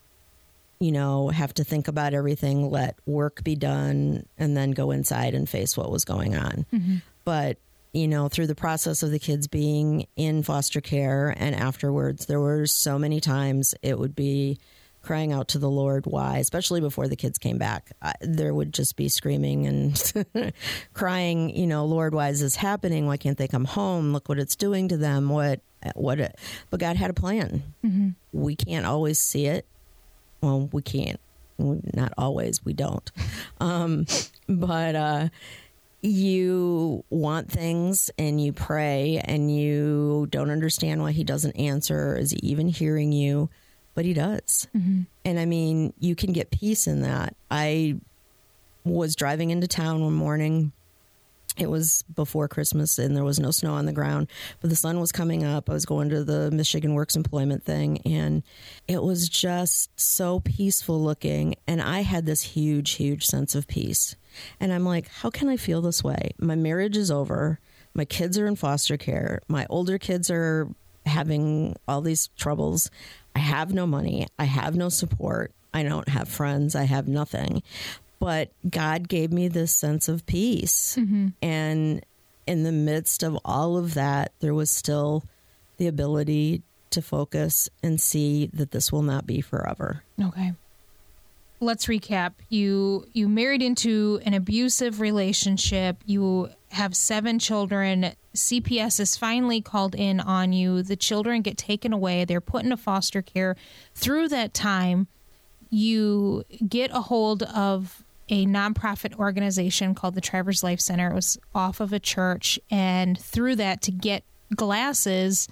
you 0.80 0.92
know, 0.92 1.30
have 1.30 1.54
to 1.56 1.64
think 1.64 1.88
about 1.88 2.14
everything, 2.14 2.70
let 2.70 2.98
work 3.06 3.44
be 3.44 3.56
done, 3.56 4.26
and 4.38 4.56
then 4.56 4.72
go 4.72 4.92
inside 4.92 5.36
and 5.36 5.48
face 5.48 5.76
what 5.76 5.92
was 5.92 6.06
going 6.06 6.38
on. 6.38 6.66
Mm-hmm. 6.74 6.96
But, 7.26 7.58
you 7.92 8.08
know, 8.08 8.30
through 8.30 8.48
the 8.48 8.56
process 8.56 9.04
of 9.04 9.12
the 9.12 9.20
kids 9.20 9.48
being 9.48 10.08
in 10.16 10.42
foster 10.42 10.80
care 10.80 11.34
and 11.38 11.54
afterwards, 11.54 12.28
there 12.28 12.40
were 12.40 12.66
so 12.66 12.98
many 12.98 13.20
times 13.20 13.76
it 13.82 14.00
would 14.00 14.16
be 14.16 14.58
crying 15.02 15.34
out 15.34 15.50
to 15.50 15.60
the 15.60 15.70
Lord, 15.70 16.06
why, 16.06 16.38
especially 16.38 16.82
before 16.82 17.08
the 17.08 17.16
kids 17.16 17.38
came 17.38 17.58
back. 17.58 17.92
I, 18.02 18.14
there 18.22 18.54
would 18.54 18.74
just 18.74 18.96
be 18.96 19.10
screaming 19.10 19.66
and 19.68 20.54
crying, 20.94 21.50
you 21.56 21.68
know, 21.68 21.86
Lord, 21.86 22.14
why 22.14 22.30
is 22.30 22.42
this 22.42 22.56
happening? 22.56 23.06
Why 23.06 23.18
can't 23.18 23.38
they 23.38 23.48
come 23.48 23.66
home? 23.66 24.14
Look 24.14 24.30
what 24.30 24.40
it's 24.40 24.56
doing 24.56 24.88
to 24.90 24.98
them. 24.98 25.30
What, 25.30 25.62
what, 25.96 26.20
it, 26.20 26.38
but 26.70 26.80
God 26.80 26.96
had 26.96 27.10
a 27.10 27.14
plan. 27.14 27.64
Mm-hmm. 27.84 28.10
We 28.32 28.56
can't 28.56 28.86
always 28.86 29.20
see 29.20 29.46
it. 29.46 29.66
Well, 30.42 30.70
we 30.72 30.82
can't. 30.82 31.20
Not 31.58 32.14
always. 32.18 32.64
We 32.64 32.74
don't. 32.74 33.10
Um, 33.62 34.06
but, 34.48 34.96
uh, 34.96 35.30
you 36.02 37.04
want 37.10 37.52
things 37.52 38.10
and 38.18 38.42
you 38.42 38.54
pray 38.54 39.22
and 39.26 39.54
you 39.54 40.28
don't 40.30 40.50
understand 40.50 41.02
why 41.02 41.12
he 41.12 41.26
doesn't 41.26 41.58
answer. 41.58 42.16
Is 42.16 42.32
he 42.32 42.40
even 42.42 42.70
hearing 42.70 43.12
you? 43.12 43.50
But 43.96 44.06
he 44.06 44.14
does. 44.14 44.66
And 45.26 45.40
I 45.40 45.44
mean, 45.44 45.94
you 46.00 46.16
can 46.16 46.32
get 46.32 46.52
peace 46.52 46.88
in 46.88 47.02
that. 47.02 47.36
I 47.52 47.98
was 48.86 49.14
driving 49.14 49.50
into 49.50 49.68
town 49.68 50.02
one 50.02 50.14
morning. 50.14 50.72
It 51.60 51.70
was 51.70 52.04
before 52.16 52.48
Christmas 52.48 52.98
and 52.98 53.16
there 53.16 53.24
was 53.24 53.40
no 53.40 53.52
snow 53.52 53.74
on 53.74 53.86
the 53.86 53.92
ground, 53.92 54.28
but 54.62 54.70
the 54.70 54.76
sun 54.76 55.00
was 55.00 55.12
coming 55.12 55.44
up. 55.44 55.70
I 55.70 55.74
was 55.74 55.86
going 55.86 56.10
to 56.10 56.24
the 56.24 56.50
Michigan 56.52 56.94
Works 56.94 57.16
Employment 57.16 57.64
thing 57.66 58.00
and 58.06 58.44
it 58.88 59.04
was 59.04 59.28
just 59.28 60.00
so 60.00 60.40
peaceful 60.40 61.02
looking. 61.02 61.56
And 61.68 61.82
I 61.82 62.02
had 62.02 62.26
this 62.26 62.42
huge, 62.42 62.92
huge 62.92 63.26
sense 63.26 63.56
of 63.56 63.68
peace. 63.68 64.16
And 64.60 64.72
I'm 64.72 64.86
like, 64.86 65.08
how 65.10 65.30
can 65.30 65.50
I 65.50 65.58
feel 65.58 65.82
this 65.82 66.04
way? 66.04 66.32
My 66.40 66.56
marriage 66.56 66.96
is 66.96 67.12
over. 67.12 67.60
My 67.94 68.06
kids 68.06 68.38
are 68.38 68.48
in 68.48 68.56
foster 68.56 68.98
care. 68.98 69.42
My 69.48 69.66
older 69.70 69.98
kids 69.98 70.32
are 70.32 70.70
having 71.06 71.76
all 71.88 72.02
these 72.02 72.28
troubles. 72.38 72.90
I 73.36 73.40
have 73.40 73.74
no 73.74 73.86
money. 73.86 74.28
I 74.38 74.46
have 74.46 74.76
no 74.76 74.90
support. 74.90 75.52
I 75.74 75.84
don't 75.84 76.08
have 76.08 76.30
friends. 76.30 76.76
I 76.76 76.84
have 76.84 77.08
nothing. 77.08 77.64
But 78.20 78.52
God 78.70 79.08
gave 79.08 79.32
me 79.32 79.48
this 79.48 79.72
sense 79.72 80.10
of 80.10 80.26
peace. 80.26 80.98
Mm-hmm. 81.00 81.28
And 81.42 82.06
in 82.46 82.64
the 82.64 82.72
midst 82.72 83.24
of 83.24 83.38
all 83.46 83.78
of 83.78 83.94
that, 83.94 84.34
there 84.40 84.54
was 84.54 84.70
still 84.70 85.24
the 85.78 85.88
ability 85.88 86.64
to 86.92 87.02
focus 87.02 87.70
and 87.84 88.00
see 88.02 88.50
that 88.54 88.72
this 88.72 88.92
will 88.92 89.04
not 89.04 89.26
be 89.26 89.42
forever. 89.42 90.04
Okay. 90.22 90.54
Let's 91.62 91.88
recap. 91.88 92.34
You 92.48 93.06
you 93.12 93.28
married 93.28 93.62
into 93.62 94.22
an 94.26 94.34
abusive 94.34 95.02
relationship. 95.02 95.98
You 96.06 96.50
have 96.70 96.96
seven 96.96 97.38
children. 97.38 98.14
CPS 98.34 99.00
is 99.00 99.18
finally 99.18 99.60
called 99.60 99.94
in 99.94 100.22
on 100.22 100.54
you. 100.54 100.84
The 100.84 100.96
children 100.96 101.42
get 101.42 101.58
taken 101.58 101.92
away. 101.92 102.24
They're 102.24 102.40
put 102.40 102.64
into 102.64 102.78
foster 102.78 103.22
care. 103.22 103.58
Through 103.94 104.30
that 104.30 104.54
time, 104.54 105.08
you 105.70 106.46
get 106.68 106.92
a 106.92 107.02
hold 107.02 107.44
of 107.44 108.06
a 108.30 108.46
nonprofit 108.46 109.16
organization 109.16 109.96
called 109.96 110.16
the 110.16 110.22
Traverse 110.22 110.64
Life 110.64 110.80
Center. 110.80 111.12
It 111.12 111.16
was 111.16 111.38
off 111.54 111.80
of 111.80 111.92
a 111.94 112.00
church, 112.00 112.60
and 112.70 113.20
through 113.20 113.56
that, 113.58 113.82
to 113.84 113.92
get 113.92 114.24
glasses, 114.56 115.48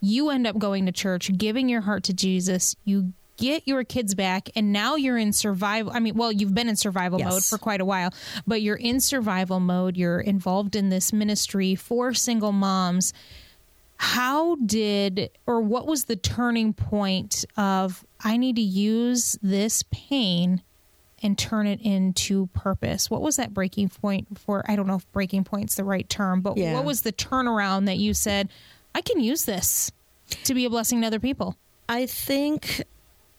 you 0.00 0.30
end 0.30 0.46
up 0.46 0.58
going 0.58 0.86
to 0.86 0.92
church, 0.92 1.30
giving 1.36 1.68
your 1.68 1.82
heart 1.82 2.04
to 2.04 2.14
Jesus. 2.14 2.74
You 2.84 3.12
get 3.36 3.66
your 3.66 3.84
kids 3.84 4.14
back, 4.14 4.48
and 4.54 4.72
now 4.72 4.96
you're 4.96 5.18
in 5.18 5.32
survival. 5.32 5.92
I 5.94 5.98
mean, 6.00 6.14
well, 6.14 6.30
you've 6.30 6.54
been 6.54 6.68
in 6.68 6.76
survival 6.76 7.18
Yes. 7.18 7.30
mode 7.32 7.44
for 7.44 7.58
quite 7.58 7.80
a 7.80 7.84
while, 7.84 8.12
but 8.46 8.62
you're 8.62 8.76
in 8.76 9.00
survival 9.00 9.60
mode. 9.60 9.96
You're 9.96 10.20
involved 10.20 10.76
in 10.76 10.88
this 10.90 11.12
ministry 11.12 11.74
for 11.74 12.12
single 12.14 12.52
moms. 12.52 13.12
How 13.96 14.56
did, 14.56 15.30
or 15.46 15.60
what 15.60 15.86
was 15.86 16.04
the 16.04 16.16
turning 16.16 16.72
point 16.72 17.44
of, 17.56 18.04
I 18.22 18.36
need 18.38 18.56
to 18.56 18.62
use 18.62 19.38
this 19.42 19.84
pain 19.90 20.62
and 21.22 21.36
turn 21.38 21.66
it 21.66 21.80
into 21.82 22.46
purpose? 22.48 23.10
What 23.10 23.22
was 23.22 23.36
that 23.36 23.52
breaking 23.54 23.88
point 23.90 24.38
for? 24.38 24.64
I 24.68 24.76
don't 24.76 24.86
know 24.86 24.96
if 24.96 25.10
breaking 25.12 25.44
point's 25.44 25.74
the 25.74 25.84
right 25.84 26.08
term, 26.08 26.40
but 26.40 26.56
Yeah. 26.56 26.74
what 26.74 26.84
was 26.84 27.02
the 27.02 27.12
turnaround 27.12 27.86
that 27.86 27.98
you 27.98 28.14
said, 28.14 28.48
I 28.94 29.00
can 29.02 29.20
use 29.20 29.44
this 29.44 29.90
to 30.44 30.54
be 30.54 30.64
a 30.64 30.70
blessing 30.70 31.00
to 31.00 31.06
other 31.06 31.20
people? 31.20 31.56
I 31.88 32.06
think 32.06 32.84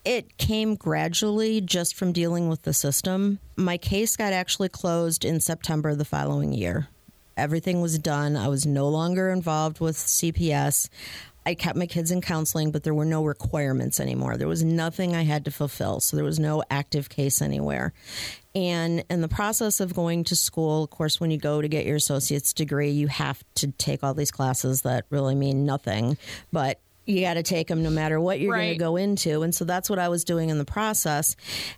it 0.04 0.38
came 0.38 0.76
gradually 0.76 1.62
just 1.62 1.96
from 1.96 2.12
dealing 2.12 2.50
with 2.50 2.64
the 2.64 2.74
system. 2.74 3.40
My 3.56 3.78
case 3.78 4.16
got 4.16 4.34
actually 4.34 4.70
closed 4.70 5.24
in 5.24 5.40
September 5.40 5.90
of 5.90 5.98
the 5.98 6.06
following 6.06 6.54
year. 6.54 6.88
Everything 7.38 7.82
was 7.82 7.98
done. 7.98 8.36
I 8.36 8.48
was 8.50 8.66
no 8.66 8.88
longer 8.90 9.30
involved 9.30 9.80
with 9.80 9.96
CPS. 9.96 10.90
I 11.46 11.56
kept 11.56 11.76
my 11.76 11.88
kids 11.88 12.12
in 12.12 12.22
counseling, 12.22 12.72
but 12.72 12.84
there 12.84 12.94
were 12.94 13.06
no 13.06 13.24
requirements 13.24 14.00
anymore. 14.00 14.38
There 14.38 14.48
was 14.48 14.64
nothing 14.64 15.16
I 15.16 15.24
had 15.24 15.46
to 15.46 15.52
fulfill. 15.52 16.00
So 16.00 16.16
there 16.16 16.26
was 16.26 16.40
no 16.40 16.64
active 16.70 17.10
case 17.10 17.42
anywhere. 17.42 17.94
And 18.54 19.04
in 19.10 19.22
the 19.22 19.28
process 19.28 19.80
of 19.80 19.96
going 19.96 20.26
to 20.26 20.36
school, 20.36 20.84
of 20.84 20.90
course, 20.90 21.20
when 21.20 21.32
you 21.32 21.38
go 21.38 21.62
to 21.62 21.68
get 21.68 21.86
your 21.86 21.96
associate's 21.96 22.54
degree, 22.54 22.92
you 22.92 23.08
have 23.08 23.44
to 23.56 23.68
take 23.72 24.04
all 24.04 24.14
these 24.14 24.32
classes 24.32 24.84
that 24.84 25.06
really 25.10 25.36
mean 25.36 25.66
nothing, 25.66 26.18
but 26.52 26.80
you 27.06 27.22
got 27.22 27.34
to 27.36 27.44
take 27.44 27.68
them 27.68 27.82
no 27.82 27.90
matter 27.90 28.20
what 28.20 28.40
you're 28.40 28.56
going 28.56 28.74
to 28.74 28.78
go 28.78 28.96
into. 28.96 29.42
And 29.42 29.56
so 29.56 29.66
that's 29.66 29.90
what 29.90 30.00
I 30.00 30.10
was 30.10 30.24
doing 30.24 30.50
in 30.50 30.58
the 30.58 30.66
process. 30.66 31.36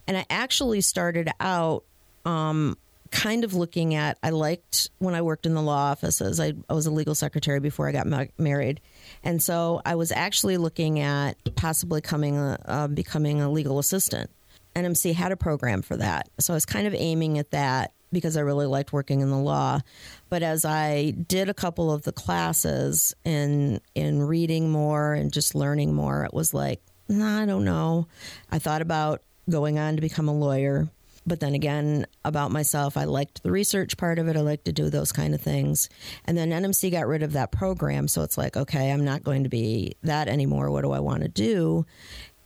And 0.08 0.17
I 0.17 0.26
actually 0.30 0.82
started 0.82 1.30
out 1.39 1.86
um, 2.26 2.78
kind 3.13 3.43
of 3.43 3.54
looking 3.54 3.93
at, 3.93 4.17
I 4.23 4.32
liked 4.32 4.89
when 4.97 5.13
I 5.13 5.21
worked 5.21 5.45
in 5.45 5.54
the 5.54 5.62
law 5.62 5.91
offices, 5.91 6.39
I, 6.39 6.54
I 6.67 6.73
was 6.73 6.88
a 6.88 6.91
legal 6.91 7.13
secretary 7.13 7.60
before 7.60 7.88
I 7.88 7.91
got 7.91 8.08
ma- 8.08 8.26
married. 8.39 8.82
And 9.23 9.41
so 9.41 9.82
I 9.86 9.95
was 9.95 10.12
actually 10.12 10.58
looking 10.58 10.99
at 10.99 11.38
possibly 11.56 12.02
coming 12.02 12.38
a, 12.38 12.60
uh, 12.65 12.88
becoming 12.88 13.39
a 13.39 13.52
legal 13.52 13.78
assistant. 13.78 14.32
NMC 14.76 15.13
had 15.13 15.32
a 15.32 15.38
program 15.38 15.84
for 15.84 15.95
that. 15.97 16.28
So 16.39 16.54
I 16.54 16.56
was 16.56 16.65
kind 16.65 16.88
of 16.88 16.95
aiming 16.95 17.38
at 17.38 17.52
that 17.52 17.93
because 18.12 18.36
I 18.36 18.41
really 18.41 18.65
liked 18.65 18.91
working 18.91 19.21
in 19.21 19.30
the 19.30 19.38
law. 19.38 19.82
But 20.30 20.41
as 20.41 20.65
I 20.65 21.12
did 21.12 21.49
a 21.49 21.54
couple 21.54 21.91
of 21.91 22.02
the 22.02 22.12
classes 22.12 23.13
in 23.23 23.80
in 23.93 24.23
reading 24.23 24.71
more 24.71 25.13
and 25.13 25.32
just 25.32 25.54
learning 25.54 25.93
more, 25.93 26.26
it 26.26 26.34
was 26.34 26.52
like, 26.52 26.82
nah, 27.08 27.43
I 27.43 27.45
don't 27.45 27.63
know. 27.63 28.08
I 28.52 28.58
thought 28.58 28.82
about 28.82 29.21
going 29.47 29.78
on 29.78 29.97
to 29.97 30.02
become 30.02 30.28
a 30.28 30.34
lawyer. 30.34 30.89
But 31.26 31.40
then 31.40 31.54
again, 31.54 32.06
about 32.26 32.52
myself, 32.52 32.98
I 32.98 33.06
liked 33.06 33.44
the 33.44 33.52
research 33.52 33.98
part 33.98 34.20
of 34.20 34.28
it. 34.28 34.36
I 34.36 34.42
like 34.42 34.66
to 34.66 34.74
do 34.74 34.90
those 34.90 35.12
kind 35.12 35.34
of 35.34 35.42
things. 35.42 35.90
And 36.26 36.38
then 36.38 36.52
NMC 36.52 36.92
got 36.92 37.08
rid 37.08 37.24
of 37.24 37.34
that 37.34 37.52
program. 37.52 38.08
So 38.08 38.24
it's 38.24 38.38
like, 38.38 38.58
okay, 38.58 38.92
I'm 38.92 39.06
not 39.06 39.24
going 39.24 39.44
to 39.44 39.50
be 39.50 39.96
that 40.04 40.28
anymore. 40.28 40.70
What 40.70 40.82
do 40.82 40.92
I 40.92 41.00
want 41.00 41.24
to 41.24 41.30
do? 41.30 41.86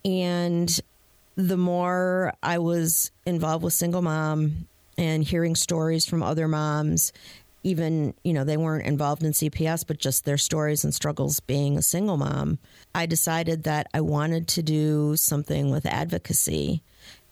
And 0.04 0.80
the 1.34 1.56
more 1.56 2.32
I 2.42 2.58
was 2.58 3.10
involved 3.26 3.64
with 3.64 3.74
single 3.74 4.02
mom 4.02 4.68
and 4.96 5.24
hearing 5.24 5.54
stories 5.56 6.06
from 6.06 6.22
other 6.22 6.48
moms 6.48 7.12
even, 7.64 8.14
you 8.22 8.32
know, 8.32 8.44
they 8.44 8.56
weren't 8.56 8.86
involved 8.86 9.22
in 9.22 9.32
CPS, 9.32 9.84
but 9.86 9.98
just 9.98 10.24
their 10.24 10.38
stories 10.38 10.84
and 10.84 10.94
struggles 10.94 11.40
being 11.40 11.76
a 11.76 11.82
single 11.82 12.16
mom, 12.16 12.58
I 12.94 13.06
decided 13.06 13.64
that 13.64 13.88
I 13.92 14.00
wanted 14.00 14.48
to 14.48 14.62
do 14.62 15.16
something 15.16 15.70
with 15.70 15.84
advocacy. 15.86 16.82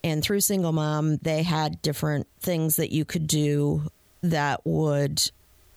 And 0.07 0.23
through 0.23 0.39
Single 0.39 0.71
Mom, 0.71 1.17
they 1.17 1.43
had 1.43 1.83
different 1.83 2.29
things 2.39 2.77
that 2.77 2.93
you 2.93 3.05
could 3.05 3.27
do 3.27 3.91
that 4.23 4.65
would 4.65 5.21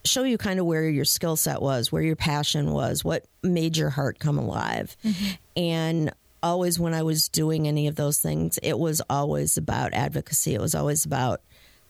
show 0.04 0.22
you 0.22 0.38
kind 0.38 0.60
of 0.60 0.66
where 0.66 0.88
your 0.88 1.04
skill 1.04 1.34
set 1.34 1.60
was, 1.60 1.90
where 1.90 2.00
your 2.00 2.14
passion 2.14 2.70
was, 2.70 3.04
what 3.04 3.24
made 3.42 3.76
your 3.76 3.90
heart 3.90 4.20
come 4.20 4.38
alive. 4.38 4.96
Mm-hmm. 5.04 5.30
And 5.56 6.12
always 6.44 6.78
when 6.78 6.94
I 6.94 7.02
was 7.02 7.28
doing 7.28 7.66
any 7.66 7.88
of 7.88 7.96
those 7.96 8.20
things, 8.20 8.56
it 8.62 8.78
was 8.78 9.02
always 9.10 9.56
about 9.56 9.94
advocacy. 9.94 10.54
It 10.54 10.60
was 10.60 10.76
always 10.76 11.04
about 11.04 11.40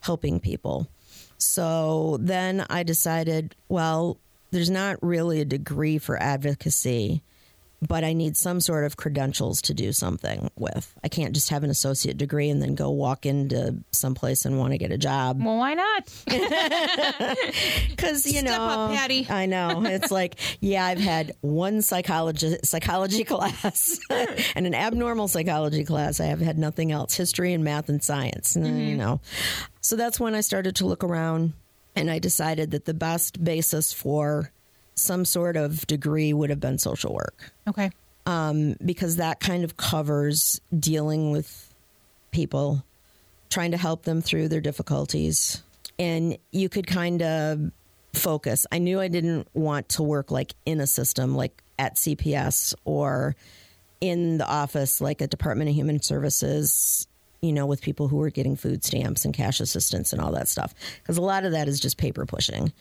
helping 0.00 0.40
people. 0.40 0.88
So 1.36 2.16
then 2.22 2.64
I 2.70 2.84
decided, 2.84 3.54
well, 3.68 4.16
there's 4.50 4.70
not 4.70 4.96
really 5.02 5.42
a 5.42 5.44
degree 5.44 5.98
for 5.98 6.16
advocacy, 6.16 7.22
but 7.86 8.04
I 8.04 8.12
need 8.12 8.36
some 8.36 8.60
sort 8.60 8.84
of 8.84 8.96
credentials 8.96 9.62
to 9.62 9.74
do 9.74 9.92
something 9.92 10.50
with. 10.56 10.94
I 11.02 11.08
can't 11.08 11.34
just 11.34 11.48
have 11.48 11.64
an 11.64 11.70
associate 11.70 12.18
degree 12.18 12.50
and 12.50 12.60
then 12.62 12.74
go 12.74 12.90
walk 12.90 13.24
into 13.24 13.76
someplace 13.90 14.44
and 14.44 14.58
want 14.58 14.72
to 14.72 14.78
get 14.78 14.92
a 14.92 14.98
job. 14.98 15.42
Well, 15.42 15.56
why 15.56 15.74
not? 15.74 16.08
Because 17.90 18.26
you 18.26 18.42
know, 18.42 18.52
up, 18.52 18.92
Patty. 18.92 19.26
I 19.28 19.46
know 19.46 19.84
it's 19.84 20.10
like, 20.10 20.36
yeah, 20.60 20.86
I've 20.86 20.98
had 20.98 21.36
one 21.40 21.82
psychology 21.82 22.56
psychology 22.64 23.24
class 23.30 23.98
and 24.10 24.66
an 24.66 24.74
abnormal 24.74 25.28
psychology 25.28 25.84
class. 25.84 26.20
I 26.20 26.26
have 26.26 26.40
had 26.40 26.58
nothing 26.58 26.92
else: 26.92 27.14
history 27.14 27.52
and 27.52 27.62
math 27.62 27.88
and 27.88 28.02
science. 28.02 28.56
and 28.56 28.66
You 28.66 28.72
mm-hmm. 28.72 28.96
know, 28.96 29.20
so 29.80 29.96
that's 29.96 30.18
when 30.18 30.34
I 30.34 30.40
started 30.40 30.76
to 30.76 30.86
look 30.86 31.04
around, 31.04 31.52
and 31.94 32.10
I 32.10 32.18
decided 32.18 32.70
that 32.70 32.84
the 32.84 32.94
best 32.94 33.42
basis 33.42 33.92
for 33.92 34.50
some 34.94 35.24
sort 35.24 35.56
of 35.56 35.86
degree 35.86 36.32
would 36.32 36.50
have 36.50 36.60
been 36.60 36.78
social 36.78 37.14
work 37.14 37.52
Okay. 37.68 37.90
um, 38.26 38.76
because 38.84 39.16
that 39.16 39.40
kind 39.40 39.64
of 39.64 39.76
covers 39.76 40.60
dealing 40.78 41.30
with 41.30 41.72
people, 42.32 42.84
trying 43.48 43.70
to 43.70 43.76
help 43.76 44.02
them 44.04 44.20
through 44.20 44.48
their 44.48 44.60
difficulties. 44.60 45.62
And 45.98 46.36
you 46.52 46.68
could 46.68 46.86
kind 46.86 47.22
of 47.22 47.70
focus. 48.14 48.66
I 48.72 48.78
knew 48.78 49.00
I 49.00 49.08
didn't 49.08 49.48
want 49.54 49.88
to 49.90 50.02
work 50.02 50.30
like 50.30 50.54
in 50.66 50.80
a 50.80 50.86
system 50.86 51.34
like 51.34 51.62
at 51.78 51.96
CPS 51.96 52.74
or 52.84 53.36
in 54.00 54.38
the 54.38 54.46
office 54.46 55.00
like 55.00 55.20
at 55.22 55.30
Department 55.30 55.68
of 55.70 55.76
Human 55.76 56.00
Services, 56.02 57.06
you 57.42 57.52
know, 57.52 57.66
with 57.66 57.80
people 57.82 58.08
who 58.08 58.16
were 58.16 58.30
getting 58.30 58.56
food 58.56 58.84
stamps 58.84 59.24
and 59.24 59.34
cash 59.34 59.60
assistance 59.60 60.12
and 60.12 60.20
all 60.20 60.32
that 60.32 60.48
stuff. 60.48 60.74
Because 61.02 61.16
a 61.16 61.22
lot 61.22 61.44
of 61.44 61.52
that 61.52 61.68
is 61.68 61.80
just 61.80 61.96
paper 61.98 62.26
pushing. 62.26 62.72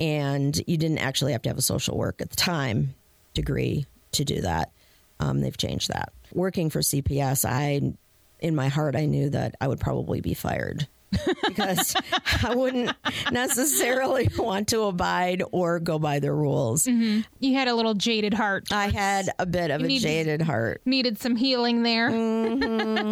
And 0.00 0.60
you 0.66 0.76
didn't 0.78 0.98
actually 0.98 1.32
have 1.32 1.42
to 1.42 1.50
have 1.50 1.58
a 1.58 1.62
social 1.62 1.96
work 1.96 2.20
at 2.22 2.30
the 2.30 2.36
time 2.36 2.94
degree 3.34 3.86
to 4.12 4.24
do 4.24 4.40
that. 4.40 4.72
Um, 5.20 5.40
they've 5.40 5.56
changed 5.56 5.88
that. 5.88 6.12
Working 6.32 6.70
for 6.70 6.80
CPS, 6.80 7.44
I, 7.44 7.92
in 8.40 8.54
my 8.54 8.68
heart, 8.68 8.96
I 8.96 9.04
knew 9.06 9.28
that 9.30 9.54
I 9.60 9.68
would 9.68 9.78
probably 9.80 10.20
be 10.22 10.32
fired 10.32 10.88
because 11.46 11.94
I 12.42 12.54
wouldn't 12.54 12.92
necessarily 13.30 14.30
want 14.38 14.68
to 14.68 14.84
abide 14.84 15.42
or 15.52 15.78
go 15.80 15.98
by 15.98 16.20
their 16.20 16.34
rules. 16.34 16.86
You 16.86 17.24
had 17.52 17.68
a 17.68 17.74
little 17.74 17.94
jaded 17.94 18.32
heart. 18.32 18.68
I 18.72 18.88
had 18.88 19.28
a 19.38 19.44
bit 19.44 19.70
of 19.70 19.80
You 19.80 19.86
a 19.86 19.88
need- 19.88 20.00
jaded 20.00 20.40
heart. 20.40 20.80
Needed 20.86 21.18
some 21.18 21.36
healing 21.36 21.82
there. 21.82 22.10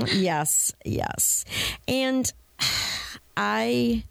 yes, 0.06 0.72
yes. 0.84 1.44
And 1.86 2.32
I 3.36 4.04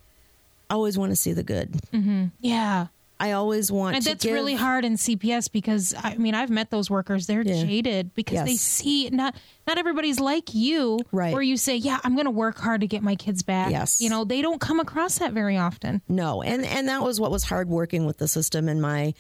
always 0.76 0.98
want 0.98 1.12
to 1.12 1.16
see 1.16 1.34
the 1.34 1.44
good. 1.44 1.72
Mm-hmm. 1.94 2.26
Yeah. 2.42 2.88
I 3.20 3.32
always 3.32 3.72
want 3.72 3.96
to 3.96 3.96
get 3.96 3.98
And 3.98 4.04
to 4.04 4.10
that's 4.12 4.24
give- 4.26 4.34
really 4.36 4.54
hard 4.54 4.86
in 4.86 4.94
CPS 4.94 5.52
because 5.52 5.96
I 5.98 6.18
mean 6.18 6.36
I've 6.36 6.52
met 6.52 6.70
those 6.70 6.88
workers. 6.88 7.26
They're 7.26 7.42
Yeah. 7.42 7.64
jaded 7.64 8.14
because 8.14 8.46
they 8.46 8.56
see 8.58 9.10
not 9.10 9.34
not 9.66 9.80
everybody's 9.80 10.20
like 10.20 10.54
you, 10.54 11.00
Right. 11.12 11.34
Where 11.34 11.42
you 11.42 11.58
say, 11.58 11.78
"Yeah, 11.78 12.00
I'm 12.04 12.14
going 12.14 12.26
to 12.26 12.32
work 12.32 12.60
hard 12.60 12.82
to 12.82 12.88
get 12.88 13.02
my 13.02 13.16
kids 13.16 13.42
back." 13.42 13.72
Yes. 13.72 14.00
you 14.02 14.12
know 14.12 14.24
they 14.24 14.44
don't 14.44 14.62
come 14.62 14.80
across 14.80 15.18
that 15.18 15.34
very 15.34 15.58
often. 15.58 16.04
No, 16.08 16.44
and 16.44 16.64
and 16.64 16.88
that 16.90 17.02
was 17.02 17.20
what 17.20 17.32
was 17.32 17.46
hard 17.46 17.70
working 17.70 18.06
with 18.06 18.20
the 18.20 18.28
system 18.28 18.70
and 18.70 18.80
my 18.84 19.16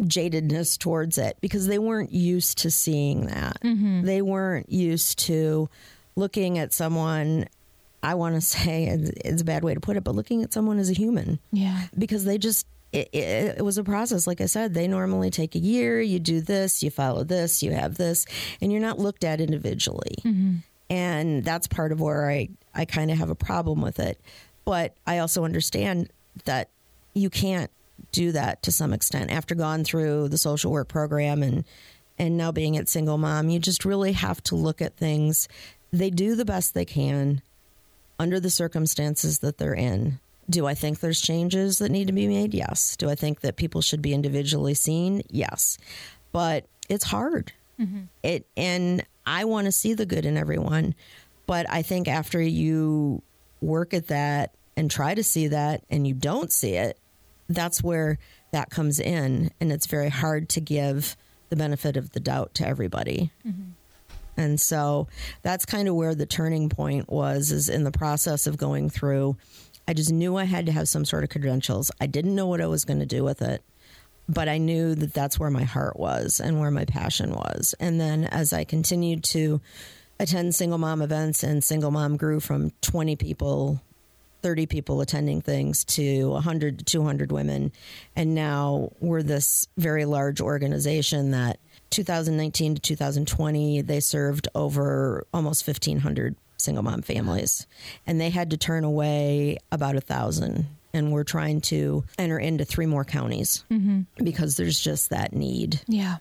jadedness 0.00 0.78
towards 0.78 1.18
it 1.18 1.36
because 1.40 1.66
they 1.66 1.78
weren't 1.78 2.12
used 2.12 2.58
to 2.58 2.70
seeing 2.70 3.26
that. 3.26 3.60
Mm-hmm. 3.62 4.02
They 4.06 4.22
weren't 4.22 4.70
used 4.70 5.18
to 5.20 5.68
looking 6.16 6.58
at 6.58 6.72
someone. 6.72 7.46
I 8.02 8.14
want 8.14 8.34
to 8.34 8.40
say 8.40 8.84
it's 8.84 9.42
a 9.42 9.44
bad 9.44 9.64
way 9.64 9.74
to 9.74 9.80
put 9.80 9.96
it, 9.96 10.04
but 10.04 10.14
looking 10.14 10.42
at 10.42 10.52
someone 10.52 10.78
as 10.78 10.90
a 10.90 10.94
human. 10.94 11.38
Yeah, 11.52 11.86
because 11.96 12.24
they 12.24 12.38
just 12.38 12.66
it, 12.92 13.08
it, 13.12 13.58
it 13.58 13.64
was 13.64 13.78
a 13.78 13.84
process. 13.84 14.26
Like 14.26 14.40
i 14.40 14.46
said 14.46 14.74
they 14.74 14.88
normally 14.88 15.30
take 15.30 15.54
a 15.54 15.58
year 15.58 16.00
you 16.00 16.18
do 16.18 16.40
this 16.40 16.82
you 16.82 16.90
follow 16.90 17.24
this 17.24 17.62
you 17.62 17.72
have 17.72 17.96
this 17.96 18.26
and 18.60 18.72
you're 18.72 18.80
not 18.80 18.98
looked 18.98 19.24
at 19.24 19.40
individually. 19.40 20.16
Mm-hmm. 20.24 20.56
And 20.88 21.44
that's 21.44 21.68
part 21.68 21.92
of 21.92 22.00
where 22.00 22.30
i 22.30 22.48
i 22.74 22.84
kind 22.84 23.10
of 23.10 23.18
have 23.18 23.30
a 23.30 23.34
problem 23.34 23.80
with 23.80 24.00
it. 24.00 24.20
But 24.64 24.94
i 25.06 25.18
also 25.18 25.44
understand 25.44 26.10
that 26.44 26.68
you 27.14 27.30
can't 27.30 27.70
do 28.12 28.32
that 28.32 28.62
to 28.64 28.72
some 28.72 28.92
extent. 28.92 29.30
After 29.30 29.54
gone 29.54 29.84
through 29.84 30.28
the 30.28 30.38
social 30.38 30.72
work 30.72 30.88
program 30.88 31.42
and 31.42 31.64
and 32.18 32.36
now 32.36 32.52
being 32.52 32.76
at 32.76 32.88
single 32.88 33.18
mom 33.18 33.50
you 33.50 33.58
just 33.58 33.84
really 33.84 34.12
have 34.12 34.42
to 34.44 34.56
look 34.56 34.82
at 34.82 34.96
things. 34.96 35.48
They 35.92 36.10
do 36.10 36.34
the 36.34 36.44
best 36.44 36.74
they 36.74 36.84
can 36.84 37.42
under 38.20 38.38
the 38.38 38.50
circumstances 38.50 39.38
that 39.38 39.56
they're 39.56 39.74
in. 39.74 40.20
Do 40.48 40.66
I 40.66 40.74
think 40.74 41.00
there's 41.00 41.22
changes 41.22 41.78
that 41.78 41.90
need 41.90 42.08
to 42.08 42.12
be 42.12 42.28
made? 42.28 42.52
Yes. 42.52 42.96
Do 42.96 43.08
I 43.08 43.14
think 43.14 43.40
that 43.40 43.56
people 43.56 43.80
should 43.80 44.02
be 44.02 44.12
individually 44.12 44.74
seen? 44.74 45.22
Yes. 45.30 45.78
But 46.30 46.66
it's 46.90 47.04
hard. 47.04 47.52
Mm-hmm. 47.80 48.00
It 48.22 48.46
and 48.58 49.06
I 49.24 49.46
want 49.46 49.66
to 49.66 49.72
see 49.72 49.94
the 49.94 50.04
good 50.04 50.26
in 50.26 50.36
everyone, 50.36 50.94
but 51.46 51.64
I 51.70 51.80
think 51.80 52.08
after 52.08 52.42
you 52.42 53.22
work 53.62 53.94
at 53.94 54.08
that 54.08 54.54
and 54.76 54.90
try 54.90 55.14
to 55.14 55.24
see 55.24 55.48
that 55.48 55.82
and 55.88 56.06
you 56.06 56.12
don't 56.12 56.52
see 56.52 56.74
it, 56.74 56.98
that's 57.48 57.82
where 57.82 58.18
that 58.50 58.68
comes 58.68 59.00
in 59.00 59.50
and 59.60 59.72
it's 59.72 59.86
very 59.86 60.10
hard 60.10 60.50
to 60.50 60.60
give 60.60 61.16
the 61.48 61.56
benefit 61.56 61.96
of 61.96 62.12
the 62.12 62.20
doubt 62.20 62.54
to 62.56 62.66
everybody. 62.66 63.30
Mm-hmm. 63.46 63.70
And 64.36 64.60
so 64.60 65.08
that's 65.42 65.66
kind 65.66 65.88
of 65.88 65.94
where 65.94 66.14
the 66.14 66.26
turning 66.26 66.68
point 66.68 67.10
was 67.10 67.50
is 67.50 67.68
in 67.68 67.84
the 67.84 67.90
process 67.90 68.46
of 68.46 68.56
going 68.56 68.90
through. 68.90 69.36
I 69.86 69.92
just 69.92 70.12
knew 70.12 70.36
I 70.36 70.44
had 70.44 70.66
to 70.66 70.72
have 70.72 70.88
some 70.88 71.04
sort 71.04 71.24
of 71.24 71.30
credentials. 71.30 71.90
I 72.00 72.06
didn't 72.06 72.34
know 72.34 72.46
what 72.46 72.60
I 72.60 72.66
was 72.66 72.84
going 72.84 73.00
to 73.00 73.06
do 73.06 73.24
with 73.24 73.42
it, 73.42 73.62
but 74.28 74.48
I 74.48 74.58
knew 74.58 74.94
that 74.94 75.12
that's 75.12 75.38
where 75.38 75.50
my 75.50 75.64
heart 75.64 75.98
was 75.98 76.40
and 76.40 76.60
where 76.60 76.70
my 76.70 76.84
passion 76.84 77.32
was. 77.32 77.74
And 77.80 78.00
then 78.00 78.24
as 78.24 78.52
I 78.52 78.64
continued 78.64 79.24
to 79.24 79.60
attend 80.18 80.54
single 80.54 80.78
mom 80.78 81.02
events 81.02 81.42
and 81.42 81.64
single 81.64 81.90
mom 81.90 82.16
grew 82.16 82.40
from 82.40 82.70
20 82.82 83.16
people 83.16 83.80
30 84.42 84.66
people 84.66 85.00
attending 85.00 85.40
things 85.40 85.84
to 85.84 86.30
100 86.30 86.78
to 86.78 86.84
200 86.84 87.32
women. 87.32 87.72
And 88.16 88.34
now 88.34 88.90
we're 89.00 89.22
this 89.22 89.68
very 89.76 90.04
large 90.04 90.40
organization 90.40 91.32
that 91.32 91.58
2019 91.90 92.76
to 92.76 92.80
2020, 92.80 93.82
they 93.82 94.00
served 94.00 94.48
over 94.54 95.26
almost 95.32 95.66
1,500 95.66 96.36
single 96.56 96.82
mom 96.82 97.02
families. 97.02 97.66
And 98.06 98.20
they 98.20 98.30
had 98.30 98.50
to 98.50 98.56
turn 98.56 98.84
away 98.84 99.58
about 99.72 99.96
a 99.96 100.00
thousand. 100.00 100.66
And 100.92 101.12
we're 101.12 101.24
trying 101.24 101.60
to 101.62 102.04
enter 102.18 102.38
into 102.38 102.64
three 102.64 102.86
more 102.86 103.04
counties 103.04 103.64
mm-hmm. 103.70 104.02
because 104.24 104.56
there's 104.56 104.78
just 104.80 105.10
that 105.10 105.32
need. 105.32 105.80
yeah, 105.86 106.16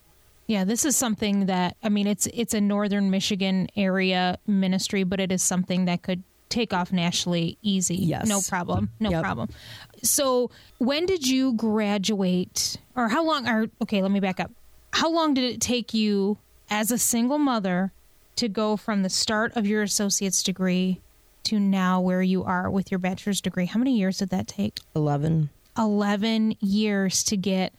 yeah. 0.46 0.64
This 0.64 0.86
is 0.86 0.96
something 0.96 1.48
that 1.48 1.76
I 1.84 1.90
mean 1.90 2.06
it's 2.06 2.28
it's 2.28 2.54
a 2.54 2.62
northern 2.62 3.10
Michigan 3.10 3.68
area 3.76 4.38
ministry, 4.46 5.04
but 5.04 5.20
it 5.20 5.32
is 5.32 5.42
something 5.42 5.86
that 5.86 6.04
could 6.04 6.24
take 6.50 6.72
off 6.74 6.92
nationally 6.92 7.58
easy. 7.64 7.96
Yes. 7.96 8.28
no 8.28 8.42
problem, 8.48 8.90
no 9.00 9.10
Yep. 9.12 9.24
problem. 9.24 9.50
So 10.04 10.52
when 10.78 11.06
did 11.08 11.28
you 11.28 11.54
graduate, 11.54 12.78
or 12.96 13.08
how 13.08 13.24
long? 13.26 13.48
are 13.48 13.66
okay, 13.82 14.02
let 14.02 14.12
me 14.12 14.20
back 14.20 14.40
up. 14.40 14.52
How 15.00 15.10
long 15.10 15.34
did 15.34 15.46
it 15.46 15.62
take 15.62 15.94
you 15.94 16.40
as 16.70 16.92
a 16.92 16.98
single 16.98 17.38
mother 17.38 17.94
to 18.36 18.50
go 18.50 18.76
from 18.76 19.02
the 19.02 19.10
start 19.10 19.56
of 19.56 19.66
your 19.66 19.82
associate's 19.82 20.44
degree 20.44 21.00
to 21.46 21.58
now 21.58 22.02
where 22.02 22.22
you 22.22 22.44
are 22.44 22.70
with 22.70 22.92
your 22.92 23.00
bachelor's 23.00 23.40
degree? 23.40 23.66
How 23.66 23.80
many 23.80 23.98
years 23.98 24.18
did 24.18 24.30
that 24.32 24.46
take? 24.46 24.80
11. 24.94 25.52
11 25.78 26.58
years 26.60 27.24
to 27.24 27.38
get 27.38 27.72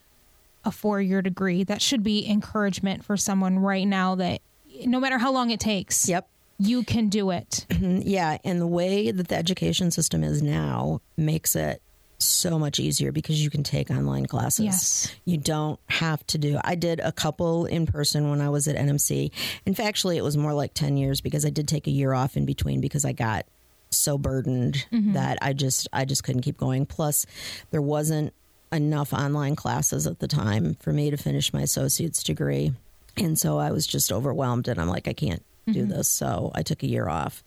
a 0.64 0.70
four 0.72 1.02
year 1.02 1.20
degree. 1.20 1.62
That 1.62 1.82
should 1.82 2.02
be 2.02 2.26
encouragement 2.26 3.04
for 3.04 3.18
someone 3.18 3.58
right 3.58 3.86
now 3.86 4.14
that 4.14 4.40
no 4.86 4.98
matter 4.98 5.18
how 5.18 5.30
long 5.30 5.50
it 5.50 5.60
takes, 5.60 6.08
Yep. 6.08 6.26
you 6.58 6.82
can 6.84 7.10
do 7.10 7.32
it. 7.32 7.66
Yeah, 7.80 8.38
and 8.44 8.62
the 8.62 8.66
way 8.66 9.10
that 9.10 9.28
the 9.28 9.36
education 9.36 9.90
system 9.90 10.24
is 10.24 10.40
now 10.40 11.02
makes 11.18 11.54
it 11.54 11.82
so 12.22 12.58
much 12.58 12.78
easier 12.78 13.12
because 13.12 13.42
you 13.42 13.50
can 13.50 13.62
take 13.62 13.90
online 13.90 14.26
classes. 14.26 14.64
Yes. 14.64 15.14
You 15.24 15.38
don't 15.38 15.80
have 15.88 16.26
to 16.28 16.38
do. 16.38 16.58
I 16.62 16.74
did 16.74 17.00
a 17.00 17.12
couple 17.12 17.66
in 17.66 17.86
person 17.86 18.30
when 18.30 18.40
I 18.40 18.50
was 18.50 18.68
at 18.68 18.76
NMC. 18.76 19.30
In 19.66 19.74
fact, 19.74 19.88
actually, 19.88 20.18
it 20.18 20.24
was 20.24 20.36
more 20.36 20.52
like 20.52 20.74
10 20.74 20.96
years 20.96 21.20
because 21.20 21.44
I 21.44 21.50
did 21.50 21.66
take 21.66 21.86
a 21.86 21.90
year 21.90 22.12
off 22.12 22.36
in 22.36 22.44
between 22.44 22.80
because 22.80 23.04
I 23.04 23.12
got 23.12 23.46
so 23.90 24.18
burdened 24.18 24.86
mm-hmm. 24.92 25.14
that 25.14 25.38
I 25.42 25.52
just 25.52 25.88
I 25.92 26.04
just 26.04 26.24
couldn't 26.24 26.42
keep 26.42 26.56
going. 26.56 26.86
Plus, 26.86 27.26
there 27.70 27.82
wasn't 27.82 28.32
enough 28.72 29.12
online 29.12 29.56
classes 29.56 30.06
at 30.06 30.20
the 30.20 30.28
time 30.28 30.76
for 30.80 30.92
me 30.92 31.10
to 31.10 31.16
finish 31.16 31.52
my 31.52 31.62
associate's 31.62 32.22
degree, 32.22 32.72
and 33.16 33.38
so 33.38 33.58
I 33.58 33.72
was 33.72 33.86
just 33.86 34.12
overwhelmed. 34.12 34.68
And 34.68 34.80
I'm 34.80 34.88
like, 34.88 35.08
I 35.08 35.12
can't 35.12 35.42
do 35.66 35.80
mm-hmm. 35.80 35.90
this, 35.90 36.08
so 36.08 36.50
I 36.54 36.62
took 36.62 36.82
a 36.82 36.88
year 36.88 37.08
off. 37.08 37.42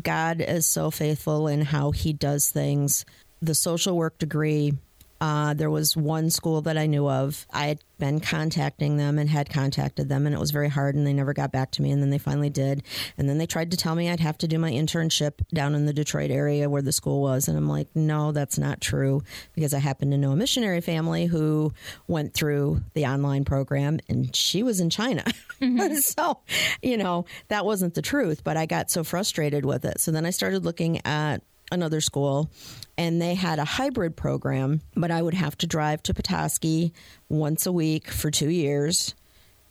God 0.00 0.40
is 0.40 0.66
so 0.66 0.90
faithful 0.90 1.48
in 1.48 1.62
how 1.62 1.90
He 1.90 2.12
does 2.12 2.50
things. 2.50 3.04
The 3.40 3.54
social 3.54 3.96
work 3.96 4.18
degree 4.18 4.72
uh, 5.20 5.52
there 5.54 5.70
was 5.70 5.96
one 5.96 6.30
school 6.30 6.62
that 6.62 6.78
I 6.78 6.86
knew 6.86 7.08
of. 7.08 7.46
I 7.52 7.66
had 7.66 7.80
been 7.98 8.20
contacting 8.20 8.96
them 8.96 9.18
and 9.18 9.28
had 9.28 9.50
contacted 9.50 10.08
them, 10.08 10.26
and 10.26 10.34
it 10.34 10.38
was 10.38 10.52
very 10.52 10.68
hard, 10.68 10.94
and 10.94 11.04
they 11.04 11.12
never 11.12 11.32
got 11.32 11.50
back 11.50 11.72
to 11.72 11.82
me. 11.82 11.90
And 11.90 12.00
then 12.00 12.10
they 12.10 12.18
finally 12.18 12.50
did. 12.50 12.84
And 13.16 13.28
then 13.28 13.38
they 13.38 13.46
tried 13.46 13.72
to 13.72 13.76
tell 13.76 13.96
me 13.96 14.08
I'd 14.08 14.20
have 14.20 14.38
to 14.38 14.48
do 14.48 14.58
my 14.58 14.70
internship 14.70 15.32
down 15.52 15.74
in 15.74 15.86
the 15.86 15.92
Detroit 15.92 16.30
area 16.30 16.70
where 16.70 16.82
the 16.82 16.92
school 16.92 17.20
was. 17.20 17.48
And 17.48 17.58
I'm 17.58 17.68
like, 17.68 17.88
no, 17.96 18.30
that's 18.30 18.58
not 18.58 18.80
true 18.80 19.22
because 19.54 19.74
I 19.74 19.80
happen 19.80 20.12
to 20.12 20.18
know 20.18 20.30
a 20.30 20.36
missionary 20.36 20.80
family 20.80 21.26
who 21.26 21.72
went 22.06 22.34
through 22.34 22.82
the 22.94 23.06
online 23.06 23.44
program, 23.44 23.98
and 24.08 24.34
she 24.34 24.62
was 24.62 24.78
in 24.78 24.88
China. 24.88 25.24
so, 26.00 26.38
you 26.80 26.96
know, 26.96 27.24
that 27.48 27.64
wasn't 27.64 27.94
the 27.94 28.02
truth, 28.02 28.44
but 28.44 28.56
I 28.56 28.66
got 28.66 28.88
so 28.88 29.02
frustrated 29.02 29.64
with 29.64 29.84
it. 29.84 30.00
So 30.00 30.12
then 30.12 30.24
I 30.24 30.30
started 30.30 30.64
looking 30.64 31.04
at 31.04 31.42
another 31.70 32.00
school 32.00 32.50
and 32.96 33.20
they 33.20 33.34
had 33.34 33.58
a 33.58 33.64
hybrid 33.64 34.16
program, 34.16 34.80
but 34.96 35.10
I 35.10 35.22
would 35.22 35.34
have 35.34 35.56
to 35.58 35.66
drive 35.66 36.02
to 36.04 36.14
Petoskey 36.14 36.92
once 37.28 37.66
a 37.66 37.72
week 37.72 38.08
for 38.10 38.30
two 38.30 38.50
years 38.50 39.14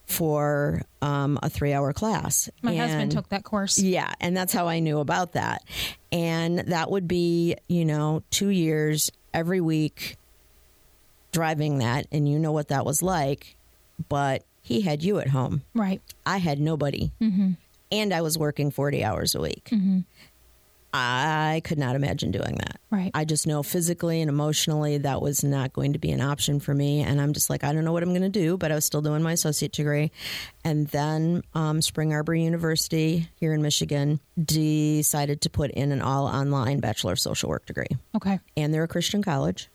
for 0.06 0.82
um, 1.02 1.38
a 1.44 1.50
three 1.50 1.74
hour 1.74 1.92
class. 1.94 2.50
My 2.62 2.76
husband 2.76 3.12
took 3.12 3.30
that 3.30 3.44
course. 3.44 3.78
yeah, 3.80 4.14
and 4.22 4.36
that's 4.38 4.54
how 4.54 4.68
I 4.68 4.80
knew 4.80 5.00
about 5.00 5.34
that. 5.34 5.64
And 6.12 6.60
that 6.60 6.90
would 6.90 7.08
be, 7.08 7.56
you 7.68 7.84
know, 7.84 8.24
two 8.30 8.50
years 8.50 9.12
every 9.34 9.60
week 9.60 10.18
driving 11.32 11.80
that. 11.80 12.08
And 12.12 12.28
you 12.30 12.40
know 12.40 12.52
what 12.52 12.70
that 12.70 12.86
was 12.86 13.04
like. 13.04 13.56
But 14.10 14.44
he 14.62 14.82
had 14.82 15.04
you 15.04 15.20
at 15.20 15.28
home. 15.28 15.64
Right. 15.74 16.02
I 16.26 16.38
had 16.38 16.60
nobody. 16.60 17.12
And 17.92 18.14
I 18.14 18.22
was 18.22 18.38
working 18.38 18.70
40 18.72 19.04
hours 19.04 19.34
a 19.36 19.42
week. 19.42 19.72
I 20.94 21.62
could 21.64 21.78
not 21.78 21.96
imagine 21.96 22.32
doing 22.32 22.56
that. 22.56 22.80
Right. 22.90 23.12
I 23.14 23.26
just 23.26 23.46
know 23.46 23.62
physically 23.62 24.22
and 24.22 24.30
emotionally 24.30 24.98
that 25.00 25.22
was 25.22 25.44
not 25.44 25.74
going 25.74 25.94
to 25.94 26.00
be 26.00 26.12
an 26.12 26.22
option 26.22 26.60
for 26.60 26.74
me. 26.74 27.02
And 27.02 27.20
I'm 27.22 27.34
just 27.34 27.50
like, 27.50 27.64
I 27.64 27.74
don't 27.74 27.84
know 27.84 27.92
what 27.92 28.04
I'm 28.04 28.10
going 28.10 28.22
to 28.22 28.30
do, 28.30 28.58
but 28.58 28.72
I 28.72 28.76
was 28.76 28.86
still 28.86 29.02
doing 29.02 29.22
my 29.22 29.34
associate 29.34 29.74
degree. 29.74 30.12
And 30.64 30.88
then 30.88 31.44
um, 31.54 31.82
Spring 31.82 32.14
Arbor 32.14 32.34
University 32.36 33.30
here 33.36 33.54
in 33.54 33.62
Michigan 33.62 34.20
decided 34.42 35.42
to 35.42 35.50
put 35.50 35.72
in 35.72 35.92
an 35.92 36.02
all 36.02 36.26
online 36.26 36.80
Bachelor 36.80 37.14
of 37.14 37.20
Social 37.20 37.50
Work 37.50 37.66
degree. 37.66 37.88
Okay. 38.16 38.40
And 38.56 38.74
they're 38.74 38.84
a 38.84 38.88
Christian 38.88 39.22
college. 39.22 39.70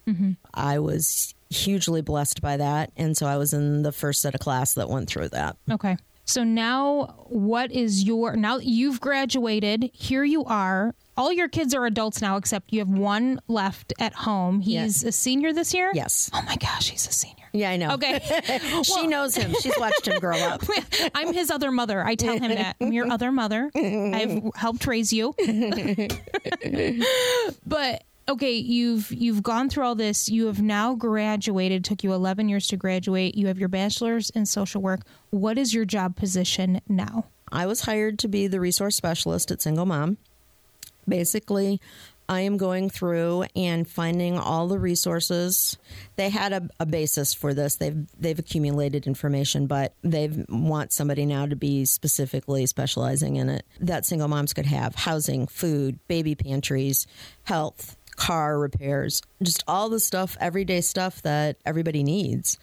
I 0.54 0.78
was 0.78 1.34
hugely 1.50 2.00
blessed 2.00 2.40
by 2.40 2.56
that. 2.56 2.90
And 2.96 3.16
so 3.16 3.26
I 3.26 3.36
was 3.36 3.52
in 3.52 3.82
the 3.82 3.92
first 3.92 4.22
set 4.22 4.34
of 4.34 4.40
class 4.40 4.74
that 4.74 4.88
went 4.88 5.08
through 5.08 5.28
that. 5.28 5.56
Okay. 5.70 5.98
So 6.32 6.44
now, 6.44 7.26
what 7.28 7.70
is 7.72 8.04
your 8.04 8.36
now 8.36 8.56
you've 8.56 9.02
graduated? 9.02 9.90
Here 9.92 10.24
you 10.24 10.46
are. 10.46 10.94
All 11.14 11.30
your 11.30 11.46
kids 11.46 11.74
are 11.74 11.84
adults 11.84 12.22
now, 12.22 12.38
except 12.38 12.72
you 12.72 12.78
have 12.78 12.88
one 12.88 13.38
left 13.48 13.92
at 13.98 14.14
home. 14.14 14.62
He's 14.62 15.04
a 15.04 15.12
senior 15.12 15.52
this 15.52 15.74
year. 15.74 15.90
Yes. 15.92 16.30
Oh 16.32 16.40
my 16.46 16.56
gosh, 16.56 16.88
he's 16.88 17.06
a 17.06 17.12
senior. 17.12 17.44
Yeah, 17.52 17.68
I 17.68 17.76
know. 17.76 17.90
Okay. 17.92 18.18
she 18.82 19.06
knows 19.06 19.36
him. 19.36 19.54
She's 19.60 19.74
watched 19.78 20.08
him 20.08 20.18
grow 20.20 20.38
up. 20.38 20.62
I'm 21.14 21.34
his 21.34 21.50
other 21.50 21.70
mother. 21.70 22.02
I 22.02 22.14
tell 22.14 22.38
him 22.38 22.54
that. 22.54 22.76
I'm 22.80 22.94
your 22.94 23.12
other 23.12 23.30
mother. 23.30 23.70
I've 23.74 24.40
helped 24.54 24.86
raise 24.86 25.12
you. 25.12 25.34
but 27.66 28.04
okay, 28.28 28.52
you've 28.52 29.10
you've 29.12 29.42
gone 29.42 29.68
through 29.68 29.84
all 29.84 29.94
this. 29.94 30.28
You 30.28 30.46
have 30.46 30.62
now 30.62 30.94
graduated. 30.94 31.84
Took 31.84 32.04
you 32.04 32.12
11 32.12 32.48
years 32.48 32.66
to 32.68 32.76
graduate. 32.76 33.34
You 33.34 33.46
have 33.48 33.58
your 33.58 33.68
bachelor's 33.68 34.30
in 34.30 34.46
social 34.46 34.82
work. 34.82 35.00
What 35.30 35.58
is 35.58 35.74
your 35.74 35.84
job 35.84 36.16
position 36.16 36.80
now? 36.88 37.26
I 37.50 37.66
was 37.66 37.82
hired 37.82 38.18
to 38.20 38.28
be 38.28 38.46
the 38.46 38.60
resource 38.60 38.96
specialist 38.96 39.50
at 39.50 39.60
Single 39.60 39.86
Mom. 39.86 40.16
Basically, 41.06 41.80
I 42.28 42.40
am 42.40 42.56
going 42.56 42.88
through 42.88 43.44
and 43.54 43.86
finding 43.86 44.38
all 44.38 44.68
the 44.68 44.78
resources. 44.78 45.76
They 46.16 46.30
had 46.30 46.52
a, 46.52 46.68
a 46.80 46.86
basis 46.86 47.34
for 47.34 47.52
this. 47.52 47.76
They've 47.76 48.06
they've 48.18 48.38
accumulated 48.38 49.06
information, 49.06 49.66
but 49.66 49.92
they 50.02 50.30
want 50.48 50.92
somebody 50.92 51.26
now 51.26 51.46
to 51.46 51.56
be 51.56 51.84
specifically 51.84 52.64
specializing 52.66 53.36
in 53.36 53.50
it 53.50 53.66
that 53.80 54.06
single 54.06 54.28
moms 54.28 54.54
could 54.54 54.66
have: 54.66 54.94
housing, 54.94 55.46
food, 55.46 55.98
baby 56.08 56.34
pantries, 56.34 57.06
health, 57.44 57.96
car 58.16 58.58
repairs, 58.58 59.22
just 59.42 59.64
all 59.66 59.88
the 59.88 60.00
stuff, 60.00 60.36
everyday 60.40 60.80
stuff 60.80 61.22
that 61.22 61.56
everybody 61.64 62.02
needs. 62.02 62.58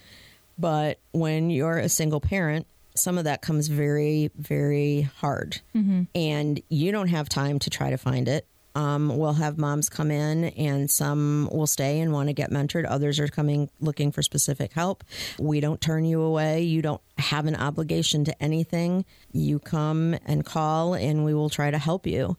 But 0.57 0.99
when 1.11 1.49
you're 1.49 1.77
a 1.77 1.89
single 1.89 2.19
parent, 2.19 2.67
some 2.95 3.17
of 3.17 3.23
that 3.23 3.41
comes 3.41 3.67
very, 3.67 4.29
very 4.37 5.03
hard. 5.17 5.61
Mm-hmm. 5.75 6.03
And 6.15 6.61
you 6.69 6.91
don't 6.91 7.07
have 7.07 7.29
time 7.29 7.59
to 7.59 7.69
try 7.69 7.89
to 7.89 7.97
find 7.97 8.27
it. 8.27 8.45
Um, 8.75 9.17
we'll 9.17 9.33
have 9.33 9.57
moms 9.57 9.89
come 9.89 10.11
in, 10.11 10.45
and 10.45 10.89
some 10.89 11.49
will 11.51 11.67
stay 11.67 11.99
and 11.99 12.13
want 12.13 12.29
to 12.29 12.33
get 12.33 12.51
mentored. 12.51 12.85
Others 12.87 13.19
are 13.19 13.27
coming 13.27 13.69
looking 13.79 14.11
for 14.11 14.21
specific 14.21 14.73
help. 14.73 15.03
We 15.39 15.59
don't 15.59 15.81
turn 15.81 16.05
you 16.05 16.21
away. 16.21 16.61
You 16.61 16.81
don't 16.81 17.01
have 17.17 17.45
an 17.47 17.55
obligation 17.55 18.23
to 18.25 18.43
anything. 18.43 19.05
You 19.31 19.59
come 19.59 20.15
and 20.25 20.45
call, 20.45 20.93
and 20.93 21.25
we 21.25 21.33
will 21.33 21.49
try 21.49 21.71
to 21.71 21.77
help 21.77 22.05
you 22.07 22.37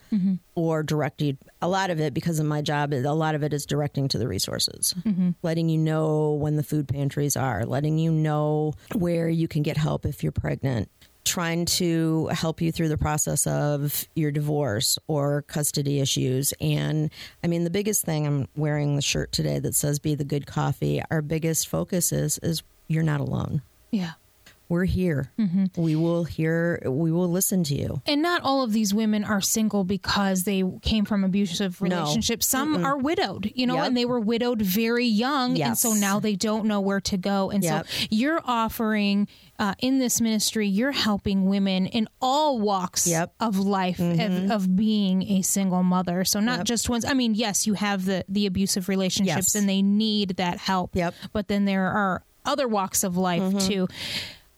or 0.54 0.82
direct 0.82 1.20
you. 1.20 1.36
A 1.60 1.68
lot 1.68 1.90
of 1.90 2.00
it, 2.00 2.14
because 2.14 2.38
of 2.38 2.46
my 2.46 2.62
job, 2.62 2.92
a 2.92 3.02
lot 3.12 3.34
of 3.34 3.42
it 3.42 3.52
is 3.52 3.66
directing 3.66 4.08
to 4.08 4.18
the 4.18 4.28
resources, 4.28 4.94
letting 5.42 5.68
you 5.68 5.78
know 5.78 6.32
when 6.34 6.56
the 6.56 6.62
food 6.62 6.88
pantries 6.88 7.36
are, 7.36 7.66
letting 7.66 7.98
you 7.98 8.12
know 8.12 8.72
where 8.94 9.28
you 9.28 9.48
can 9.48 9.62
get 9.62 9.76
help 9.76 10.06
if 10.06 10.22
you're 10.22 10.32
pregnant, 10.32 10.88
trying 11.24 11.64
to 11.64 12.28
help 12.28 12.60
you 12.60 12.72
through 12.72 12.88
the 12.88 12.98
process 12.98 13.46
of 13.46 14.06
your 14.14 14.30
divorce 14.30 14.98
or 15.06 15.42
custody 15.42 16.00
issues. 16.00 16.52
And 16.60 17.10
I 17.44 17.46
mean, 17.46 17.64
the 17.64 17.70
biggest 17.70 18.04
thing 18.04 18.26
I'm 18.26 18.48
wearing 18.56 18.96
the 18.96 19.02
shirt 19.02 19.32
today 19.32 19.58
that 19.58 19.74
says 19.74 19.98
"Be 19.98 20.14
the 20.14 20.24
Good 20.24 20.46
Coffee." 20.46 21.02
Our 21.10 21.22
biggest 21.22 21.68
focus 21.68 22.12
is 22.12 22.38
is 22.38 22.62
you're 22.88 23.02
not 23.02 23.20
alone. 23.20 23.62
Yeah. 23.90 24.12
We're 24.70 24.84
here. 24.84 25.32
Mm-hmm. 25.36 25.82
We 25.82 25.96
will 25.96 26.22
hear. 26.22 26.80
We 26.86 27.10
will 27.10 27.28
listen 27.28 27.64
to 27.64 27.74
you. 27.74 28.00
And 28.06 28.22
not 28.22 28.42
all 28.42 28.62
of 28.62 28.72
these 28.72 28.94
women 28.94 29.24
are 29.24 29.40
single 29.40 29.82
because 29.82 30.44
they 30.44 30.62
came 30.80 31.04
from 31.04 31.24
abusive 31.24 31.82
No. 31.82 31.88
relationships. 31.88 32.46
Some 32.46 32.86
are 32.86 32.96
widowed, 32.96 33.50
you 33.56 33.66
know, 33.66 33.74
Yep. 33.74 33.86
and 33.88 33.96
they 33.96 34.04
were 34.04 34.20
widowed 34.20 34.62
very 34.62 35.06
young. 35.06 35.60
And 35.60 35.76
so 35.76 35.92
now 35.92 36.20
they 36.20 36.36
don't 36.36 36.66
know 36.66 36.80
where 36.80 37.00
to 37.00 37.16
go. 37.18 37.50
And 37.50 37.64
Yep. 37.64 37.86
so 37.88 38.06
you're 38.10 38.40
offering 38.44 39.26
uh, 39.58 39.74
in 39.80 39.98
this 39.98 40.20
ministry, 40.20 40.68
you're 40.68 40.92
helping 40.92 41.46
women 41.46 41.86
in 41.86 42.08
all 42.22 42.60
walks 42.60 43.08
Yep. 43.08 43.34
of 43.40 43.58
life 43.58 43.98
of, 43.98 44.16
mm-hmm. 44.16 44.50
of 44.52 44.76
being 44.76 45.22
a 45.32 45.42
single 45.42 45.82
mother. 45.82 46.24
So 46.24 46.38
not 46.38 46.64
just 46.64 46.88
ones. 46.88 47.04
I 47.04 47.12
mean, 47.12 47.34
yes, 47.34 47.66
you 47.66 47.74
have 47.74 48.04
the, 48.04 48.24
the 48.28 48.46
abusive 48.46 48.88
relationships 48.88 49.36
Yes. 49.36 49.54
and 49.56 49.68
they 49.68 49.82
need 49.82 50.36
that 50.36 50.58
help. 50.58 50.94
Yep. 50.94 51.14
But 51.32 51.48
then 51.48 51.64
there 51.64 51.88
are 51.88 52.22
other 52.46 52.66
walks 52.68 53.04
of 53.04 53.16
life 53.18 53.42
mm-hmm. 53.42 53.58
too 53.58 53.88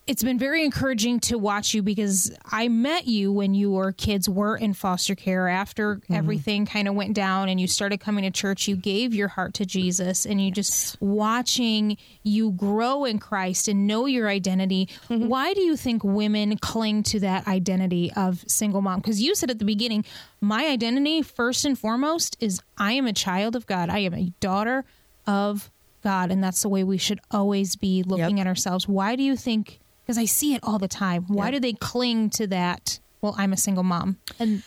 it's 0.05 0.24
been 0.24 0.38
very 0.38 0.64
encouraging 0.64 1.20
to 1.20 1.38
watch 1.38 1.74
you 1.74 1.82
because 1.82 2.32
I 2.50 2.66
met 2.66 3.07
you 3.07 3.32
when 3.32 3.55
your 3.55 3.92
kids 3.92 4.28
were 4.28 4.57
in 4.57 4.74
foster 4.74 5.14
care 5.14 5.48
after 5.48 5.96
mm-hmm. 5.96 6.14
everything 6.14 6.66
kind 6.66 6.88
of 6.88 6.94
went 6.94 7.14
down 7.14 7.48
and 7.48 7.61
you 7.61 7.68
started 7.68 8.00
coming 8.00 8.24
to 8.24 8.30
church. 8.30 8.66
You 8.66 8.74
gave 8.74 9.14
your 9.14 9.28
heart 9.28 9.55
to 9.55 9.64
Jesus 9.64 10.26
and 10.26 10.40
you 10.44 10.50
just 10.50 11.00
watching 11.00 11.96
you 12.24 12.50
grow 12.50 13.05
in 13.05 13.20
Christ 13.20 13.68
and 13.68 13.86
know 13.86 14.07
your 14.07 14.28
identity. 14.28 14.88
Mm-hmm. 15.09 15.28
Why 15.28 15.55
do 15.55 15.61
you 15.61 15.76
think 15.76 16.03
women 16.03 16.57
cling 16.59 17.05
to 17.05 17.20
that 17.20 17.46
identity 17.46 18.12
of 18.16 18.44
single 18.48 18.82
mom? 18.82 19.00
Because 19.00 19.22
you 19.22 19.36
said 19.36 19.50
at 19.50 19.61
the 19.61 19.64
beginning, 19.64 20.05
my 20.40 20.66
identity, 20.66 21.22
first 21.22 21.64
and 21.64 21.78
foremost, 21.78 22.36
is 22.40 22.61
I 22.76 22.92
am 22.94 23.07
a 23.07 23.12
child 23.12 23.55
of 23.55 23.66
God, 23.66 23.88
I 23.88 23.98
am 23.98 24.14
a 24.14 24.32
daughter 24.40 24.84
of 25.28 25.70
God, 26.03 26.32
and 26.32 26.42
that's 26.42 26.62
the 26.62 26.68
way 26.68 26.82
we 26.82 26.98
should 26.98 27.20
always 27.30 27.76
be 27.76 28.03
looking 28.03 28.38
Yep. 28.38 28.46
at 28.46 28.48
ourselves. 28.48 28.88
Why 28.88 29.14
do 29.14 29.22
you 29.22 29.36
think? 29.36 29.78
Because 30.12 30.20
I 30.22 30.26
see 30.26 30.52
it 30.52 30.60
all 30.62 30.78
the 30.78 30.88
time. 30.88 31.24
Why 31.26 31.46
Yep. 31.46 31.54
do 31.54 31.60
they 31.60 31.72
cling 31.72 32.28
to 32.30 32.46
that? 32.48 32.98
Well, 33.22 33.34
I'm 33.38 33.54
a 33.54 33.56
single 33.56 33.82
mom, 33.82 34.18
and 34.38 34.62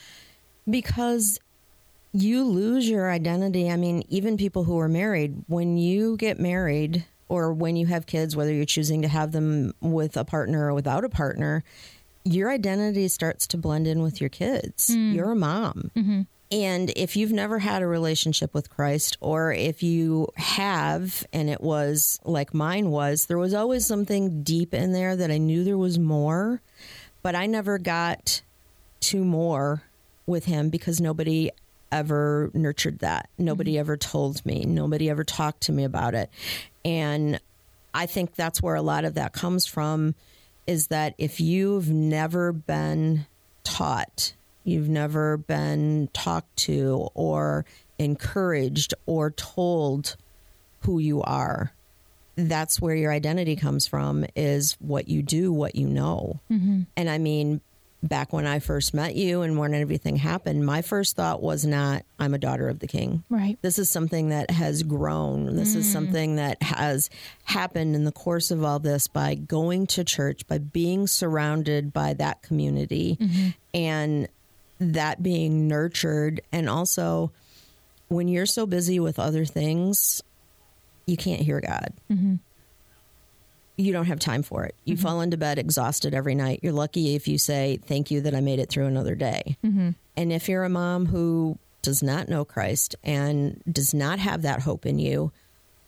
because 0.67 1.37
you 2.13 2.43
lose 2.45 2.89
your 2.89 3.11
identity. 3.11 3.69
I 3.69 3.75
mean, 3.75 4.01
even 4.09 4.37
people 4.37 4.63
who 4.63 4.79
are 4.79 4.87
married, 4.89 5.43
when 5.47 5.77
you 5.77 6.17
get 6.17 6.39
married 6.39 7.05
or 7.29 7.53
when 7.53 7.75
you 7.75 7.85
have 7.87 8.05
kids, 8.07 8.35
whether 8.35 8.51
you're 8.53 8.65
choosing 8.65 9.03
to 9.03 9.07
have 9.07 9.33
them 9.33 9.73
with 9.81 10.17
a 10.17 10.23
partner 10.25 10.67
or 10.69 10.73
without 10.73 11.03
a 11.03 11.09
partner, 11.09 11.63
your 12.23 12.49
identity 12.49 13.07
starts 13.09 13.45
to 13.47 13.57
blend 13.57 13.85
in 13.85 14.01
with 14.01 14.19
your 14.21 14.29
kids. 14.31 14.93
Hmm. 14.93 15.11
You're 15.11 15.31
a 15.33 15.35
mom. 15.35 15.91
Mm-hmm. 15.95 16.21
And 16.51 16.91
if 16.95 17.15
you've 17.15 17.31
never 17.31 17.59
had 17.59 17.81
a 17.81 17.87
relationship 17.87 18.53
with 18.53 18.69
Christ, 18.69 19.17
or 19.19 19.51
if 19.51 19.81
you 19.81 20.29
have, 20.35 21.25
and 21.33 21.49
it 21.49 21.61
was 21.61 22.19
like 22.23 22.53
mine 22.53 22.91
was, 22.91 23.25
there 23.25 23.37
was 23.37 23.53
always 23.53 23.85
something 23.85 24.43
deep 24.43 24.73
in 24.73 24.91
there 24.91 25.15
that 25.15 25.31
I 25.31 25.37
knew 25.37 25.63
there 25.63 25.77
was 25.77 25.97
more, 25.97 26.61
but 27.23 27.35
I 27.35 27.47
never 27.47 27.79
got 27.79 28.41
to 29.01 29.23
more 29.23 29.83
with 30.27 30.45
him 30.45 30.69
because 30.69 31.01
nobody 31.01 31.49
ever 31.91 32.51
nurtured 32.53 32.99
that. 32.99 33.29
Nobody 33.37 33.73
mm-hmm. 33.73 33.79
ever 33.79 33.97
told 33.97 34.45
me. 34.45 34.65
Nobody 34.65 35.09
ever 35.09 35.23
talked 35.23 35.61
to 35.61 35.71
me 35.71 35.83
about 35.83 36.13
it. 36.13 36.29
And 36.83 37.39
I 37.93 38.05
think 38.05 38.35
that's 38.35 38.61
where 38.61 38.75
a 38.75 38.81
lot 38.81 39.05
of 39.05 39.15
that 39.15 39.33
comes 39.33 39.65
from 39.65 40.15
is 40.67 40.87
that 40.87 41.15
if 41.17 41.39
you've 41.39 41.89
never 41.89 42.51
been 42.51 43.25
taught, 43.63 44.33
you've 44.65 44.89
never 44.89 45.37
been 45.37 46.09
talked 46.13 46.55
to 46.57 47.09
or 47.13 47.65
encouraged 47.97 48.93
or 49.05 49.31
told 49.31 50.17
who 50.81 50.99
you 50.99 51.21
are, 51.21 51.71
that's 52.35 52.81
where 52.81 52.95
your 52.95 53.11
identity 53.11 53.55
comes 53.55 53.87
from 53.87 54.25
is 54.35 54.75
what 54.79 55.07
you 55.07 55.21
do, 55.21 55.53
what 55.53 55.75
you 55.75 55.87
know. 55.87 56.41
Mm-hmm. 56.51 56.81
And 56.97 57.09
I 57.09 57.17
mean, 57.17 57.61
back 58.03 58.33
when 58.33 58.45
I 58.45 58.59
first 58.59 58.93
met 58.93 59.15
you 59.15 59.41
and 59.41 59.57
when 59.57 59.73
everything 59.73 60.15
happened, 60.17 60.65
my 60.65 60.81
first 60.81 61.15
thought 61.15 61.41
was 61.41 61.65
not, 61.65 62.03
I'm 62.19 62.33
a 62.33 62.37
daughter 62.37 62.67
of 62.67 62.79
the 62.79 62.87
king. 62.87 63.23
Right. 63.29 63.57
This 63.61 63.79
is 63.79 63.89
something 63.89 64.29
that 64.29 64.51
has 64.51 64.83
grown. 64.83 65.55
This 65.55 65.75
is 65.75 65.87
mm. 65.87 65.93
something 65.93 66.35
that 66.35 66.61
has 66.61 67.09
happened 67.45 67.95
in 67.95 68.03
the 68.03 68.11
course 68.11 68.51
of 68.51 68.63
all 68.63 68.79
this 68.79 69.07
by 69.07 69.35
going 69.35 69.87
to 69.87 70.03
church, 70.03 70.45
by 70.47 70.57
being 70.57 71.07
surrounded 71.07 71.93
by 71.93 72.13
that 72.13 72.41
community 72.41 73.17
mm-hmm. 73.19 73.49
and 73.73 74.27
that 74.79 75.23
being 75.23 75.67
nurtured. 75.67 76.41
And 76.51 76.69
also, 76.69 77.31
when 78.07 78.27
you're 78.27 78.45
so 78.45 78.65
busy 78.65 78.99
with 78.99 79.19
other 79.19 79.45
things, 79.45 80.21
you 81.05 81.17
can't 81.17 81.41
hear 81.41 81.61
God. 81.61 81.93
Mm-hmm. 82.11 82.35
You 83.77 83.91
don't 83.91 84.05
have 84.05 84.19
time 84.19 84.43
for 84.43 84.63
it. 84.63 84.75
You 84.85 84.95
mm-hmm. 84.95 85.03
fall 85.03 85.21
into 85.21 85.37
bed 85.37 85.59
exhausted 85.59 86.13
every 86.13 86.35
night. 86.35 86.61
You're 86.63 86.73
lucky 86.73 87.15
if 87.15 87.27
you 87.27 87.37
say, 87.37 87.79
Thank 87.85 88.09
you 88.09 88.21
that 88.21 88.33
I 88.33 88.39
made 88.39 88.59
it 88.59 88.69
through 88.69 88.85
another 88.85 89.15
day. 89.15 89.57
Mm-hmm. 89.63 89.91
And 90.15 90.33
if 90.33 90.47
you're 90.47 90.63
a 90.63 90.69
mom 90.69 91.07
who 91.07 91.57
does 91.81 92.01
not 92.01 92.29
know 92.29 92.45
Christ 92.45 92.95
and 93.03 93.61
does 93.69 93.93
not 93.93 94.19
have 94.19 94.43
that 94.43 94.61
hope 94.61 94.85
in 94.85 94.97
you, 94.97 95.31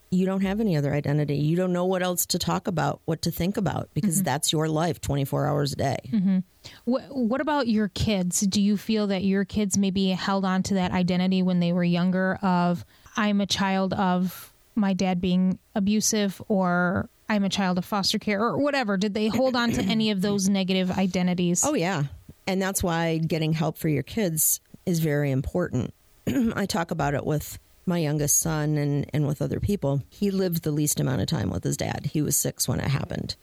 you 0.09 0.25
don't 0.25 0.41
have 0.41 0.59
any 0.59 0.77
other 0.77 0.93
identity. 0.93 1.35
You 1.35 1.55
don't 1.55 1.73
know 1.73 1.85
what 1.85 2.01
else 2.01 2.25
to 2.27 2.39
talk 2.39 2.67
about, 2.67 3.01
what 3.05 3.21
to 3.23 3.31
think 3.31 3.57
about, 3.57 3.89
because 3.93 4.17
mm-hmm. 4.17 4.25
that's 4.25 4.51
your 4.51 4.69
life 4.69 5.01
24 5.01 5.47
hours 5.47 5.73
a 5.73 5.75
day. 5.75 5.97
Mm-hmm. 6.11 6.39
What, 6.85 7.03
what 7.09 7.41
about 7.41 7.67
your 7.67 7.89
kids? 7.89 8.41
Do 8.41 8.61
you 8.61 8.77
feel 8.77 9.07
that 9.07 9.23
your 9.23 9.45
kids 9.45 9.77
maybe 9.77 10.09
held 10.09 10.45
on 10.45 10.63
to 10.63 10.75
that 10.75 10.91
identity 10.91 11.41
when 11.41 11.59
they 11.59 11.73
were 11.73 11.83
younger 11.83 12.35
of 12.41 12.85
I'm 13.15 13.41
a 13.41 13.45
child 13.45 13.93
of 13.93 14.53
my 14.75 14.93
dad 14.93 15.19
being 15.19 15.59
abusive 15.75 16.41
or 16.47 17.09
I'm 17.27 17.43
a 17.43 17.49
child 17.49 17.77
of 17.77 17.85
foster 17.85 18.19
care 18.19 18.41
or 18.41 18.57
whatever? 18.57 18.95
Did 18.95 19.13
they 19.13 19.27
hold 19.27 19.55
on 19.55 19.71
to 19.71 19.81
any 19.81 20.11
of 20.11 20.21
those 20.21 20.47
negative 20.47 20.91
identities? 20.91 21.63
Oh, 21.65 21.73
yeah. 21.73 22.03
And 22.45 22.61
that's 22.61 22.81
why 22.81 23.17
getting 23.17 23.51
help 23.51 23.77
for 23.77 23.89
your 23.89 24.03
kids 24.03 24.61
is 24.85 24.99
very 24.99 25.31
important. 25.31 25.93
I 26.55 26.65
talk 26.65 26.91
about 26.91 27.13
it 27.13 27.25
with 27.25 27.59
my 27.87 27.97
youngest 27.97 28.39
son 28.39 28.77
and, 28.77 29.09
and 29.13 29.25
with 29.27 29.41
other 29.41 29.59
people. 29.59 30.01
He 30.09 30.29
lived 30.31 30.63
the 30.63 30.71
least 30.71 30.99
amount 30.99 31.21
of 31.21 31.27
time 31.27 31.49
with 31.49 31.63
his 31.63 31.77
dad. 31.77 32.09
He 32.11 32.21
was 32.21 32.35
six 32.35 32.67
when 32.67 32.79
it 32.79 32.89
happened. 32.89 33.35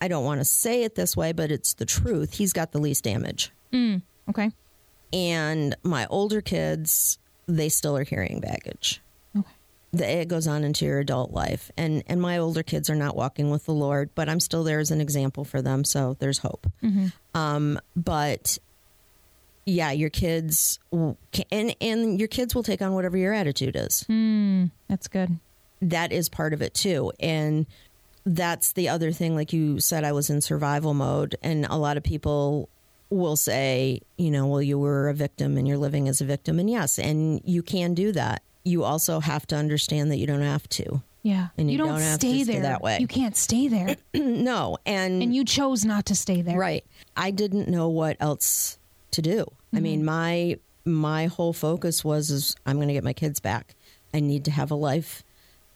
I 0.00 0.08
don't 0.08 0.24
want 0.24 0.40
to 0.40 0.44
say 0.44 0.82
it 0.84 0.94
this 0.94 1.16
way, 1.16 1.32
but 1.32 1.50
it's 1.52 1.74
the 1.74 1.84
truth. 1.84 2.34
He's 2.34 2.52
got 2.52 2.72
the 2.72 2.78
least 2.80 3.04
damage. 3.04 3.52
okay. 4.28 4.50
And 5.12 5.74
my 5.82 6.06
older 6.06 6.40
kids, 6.40 7.18
they 7.46 7.68
still 7.68 7.96
are 7.96 8.04
carrying 8.04 8.40
baggage. 8.40 9.02
Okay. 9.36 9.50
The, 9.92 10.08
it 10.20 10.28
goes 10.28 10.46
on 10.46 10.64
into 10.64 10.84
your 10.86 11.00
adult 11.00 11.32
life. 11.32 11.70
And, 11.76 12.02
and 12.06 12.22
my 12.22 12.38
older 12.38 12.62
kids 12.62 12.88
are 12.88 12.94
not 12.94 13.16
walking 13.16 13.50
with 13.50 13.66
the 13.66 13.74
Lord, 13.74 14.10
but 14.14 14.28
I'm 14.28 14.40
still 14.40 14.64
there 14.64 14.78
as 14.78 14.90
an 14.90 15.00
example 15.00 15.44
for 15.44 15.60
them. 15.60 15.84
So 15.84 16.16
there's 16.20 16.38
hope. 16.38 16.66
Um, 17.34 17.78
but 17.96 18.56
yeah, 19.70 19.90
your 19.92 20.10
kids 20.10 20.78
will- 20.90 21.16
and 21.50 21.74
and 21.80 22.18
your 22.18 22.28
kids 22.28 22.54
will 22.54 22.62
take 22.62 22.82
on 22.82 22.92
whatever 22.94 23.16
your 23.16 23.32
attitude 23.32 23.76
is. 23.76 24.02
Hmm, 24.04 24.66
that's 24.88 25.08
good. 25.08 25.38
That 25.80 26.12
is 26.12 26.28
part 26.28 26.52
of 26.52 26.60
it 26.60 26.74
too. 26.74 27.12
And 27.20 27.66
that's 28.26 28.72
the 28.72 28.88
other 28.88 29.12
thing 29.12 29.34
like 29.34 29.52
you 29.52 29.80
said 29.80 30.04
I 30.04 30.12
was 30.12 30.28
in 30.28 30.40
survival 30.40 30.92
mode 30.92 31.36
and 31.42 31.64
a 31.66 31.76
lot 31.76 31.96
of 31.96 32.02
people 32.02 32.68
will 33.08 33.36
say, 33.36 34.02
you 34.18 34.30
know, 34.30 34.46
well 34.46 34.62
you 34.62 34.78
were 34.78 35.08
a 35.08 35.14
victim 35.14 35.56
and 35.56 35.66
you're 35.66 35.78
living 35.78 36.08
as 36.08 36.20
a 36.20 36.24
victim 36.24 36.58
and 36.58 36.68
yes, 36.68 36.98
and 36.98 37.40
you 37.44 37.62
can 37.62 37.94
do 37.94 38.12
that. 38.12 38.42
You 38.64 38.84
also 38.84 39.20
have 39.20 39.46
to 39.48 39.56
understand 39.56 40.10
that 40.10 40.18
you 40.18 40.26
don't 40.26 40.42
have 40.42 40.68
to. 40.70 41.02
Yeah. 41.22 41.48
And 41.58 41.70
you 41.70 41.78
don't, 41.78 41.88
don't 41.88 42.00
have 42.00 42.18
to 42.20 42.26
stay 42.26 42.44
stay 42.44 42.52
there 42.52 42.62
that 42.62 42.82
way. 42.82 42.98
You 43.00 43.06
can't 43.06 43.36
stay 43.36 43.68
there. 43.68 43.96
no, 44.14 44.78
and 44.86 45.22
and 45.22 45.34
you 45.34 45.44
chose 45.44 45.84
not 45.84 46.06
to 46.06 46.14
stay 46.14 46.42
there. 46.42 46.58
Right. 46.58 46.84
I 47.16 47.30
didn't 47.30 47.68
know 47.68 47.88
what 47.88 48.16
else 48.20 48.78
to 49.12 49.22
do. 49.22 49.46
I 49.74 49.80
mean, 49.80 50.00
mm-hmm. 50.00 50.06
my 50.06 50.58
my 50.84 51.26
whole 51.26 51.52
focus 51.52 52.04
was 52.04 52.30
is 52.30 52.56
I'm 52.66 52.76
going 52.76 52.88
to 52.88 52.94
get 52.94 53.04
my 53.04 53.12
kids 53.12 53.40
back. 53.40 53.74
I 54.12 54.20
need 54.20 54.44
to 54.46 54.50
have 54.50 54.70
a 54.70 54.74
life. 54.74 55.22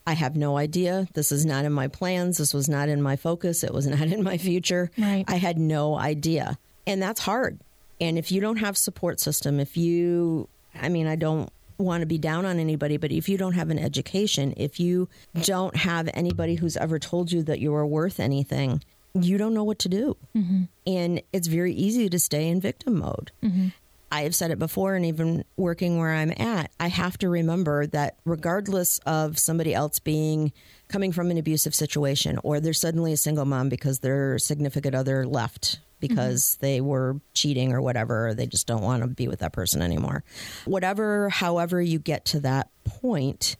I 0.07 0.12
have 0.12 0.36
no 0.36 0.59
idea. 0.59 1.07
This 1.14 1.32
is 1.32 1.47
not 1.47 1.64
in 1.64 1.72
my 1.72 1.88
plans. 1.88 2.38
This 2.38 2.53
was 2.53 2.68
not 2.68 2.88
in 2.88 3.01
my 3.01 3.16
focus. 3.16 3.64
It 3.64 3.72
was 3.72 3.86
not 3.97 4.03
in 4.03 4.22
my 4.22 4.38
future. 4.38 4.90
Right. 4.99 5.24
I 5.28 5.36
had 5.36 5.59
no 5.59 5.97
idea. 5.97 6.59
And 6.86 7.03
that's 7.03 7.20
hard. 7.20 7.61
And 8.01 8.18
if 8.18 8.32
you 8.32 8.40
don't 8.40 8.57
have 8.57 8.76
support 8.76 9.20
system, 9.20 9.61
if 9.61 9.76
you 9.76 10.49
I 10.80 10.88
mean, 10.88 11.07
I 11.07 11.16
don't 11.16 11.51
want 11.78 12.03
to 12.03 12.07
be 12.07 12.18
down 12.18 12.45
on 12.47 12.59
anybody, 12.59 12.97
but 12.97 13.12
if 13.12 13.28
you 13.28 13.38
don't 13.38 13.55
have 13.55 13.70
an 13.70 13.78
education, 13.78 14.55
if 14.57 14.78
you 14.78 15.09
don't 15.42 15.74
have 15.76 16.09
anybody 16.14 16.55
who's 16.55 16.76
ever 16.76 16.99
told 16.99 17.32
you 17.32 17.42
that 17.45 17.61
you 17.61 17.74
are 17.74 17.86
worth 17.86 18.20
anything, 18.20 18.82
you 19.14 19.38
don't 19.38 19.55
know 19.55 19.64
what 19.64 19.78
to 19.80 19.88
do. 19.88 20.16
Mm-hmm. 20.36 20.62
And 20.86 21.22
it's 21.32 21.47
very 21.47 21.72
easy 21.72 22.09
to 22.09 22.18
stay 22.18 22.49
in 22.49 22.61
victim 22.61 22.99
mode. 22.99 23.30
Mm-hmm. 23.42 23.68
I 24.15 24.23
have 24.23 24.35
said 24.37 24.53
it 24.53 24.61
before, 24.61 24.95
and 24.95 25.05
even 25.05 25.45
working 25.57 25.99
where 25.99 26.12
I'm 26.12 26.31
at, 26.31 26.71
I 26.79 26.87
have 26.87 27.19
to 27.19 27.29
remember 27.29 27.89
that 27.89 28.17
regardless 28.25 28.99
of 28.99 29.41
somebody 29.41 29.75
else 29.75 29.99
being 29.99 30.53
coming 30.87 31.11
from 31.11 31.33
an 31.33 31.37
abusive 31.37 31.75
situation, 31.75 32.39
or 32.45 32.61
they're 32.61 32.75
suddenly 32.75 33.12
a 33.12 33.17
single 33.17 33.45
mom 33.45 33.69
because 33.69 33.99
their 33.99 34.39
significant 34.39 34.95
other 34.95 35.27
left 35.27 35.81
because 35.99 36.43
mm-hmm. 36.45 36.65
they 36.65 36.81
were 36.81 37.17
cheating 37.33 37.73
or 37.73 37.83
whatever, 37.83 38.29
or 38.29 38.35
they 38.35 38.47
just 38.47 38.69
don't 38.69 38.83
want 38.83 39.03
to 39.03 39.09
be 39.09 39.27
with 39.27 39.41
that 39.41 39.53
person 39.53 39.83
anymore. 39.83 40.23
Whatever, 40.65 41.29
however, 41.29 41.83
you 41.83 41.99
get 41.99 42.25
to 42.27 42.41
that 42.41 42.69
point, 42.85 43.57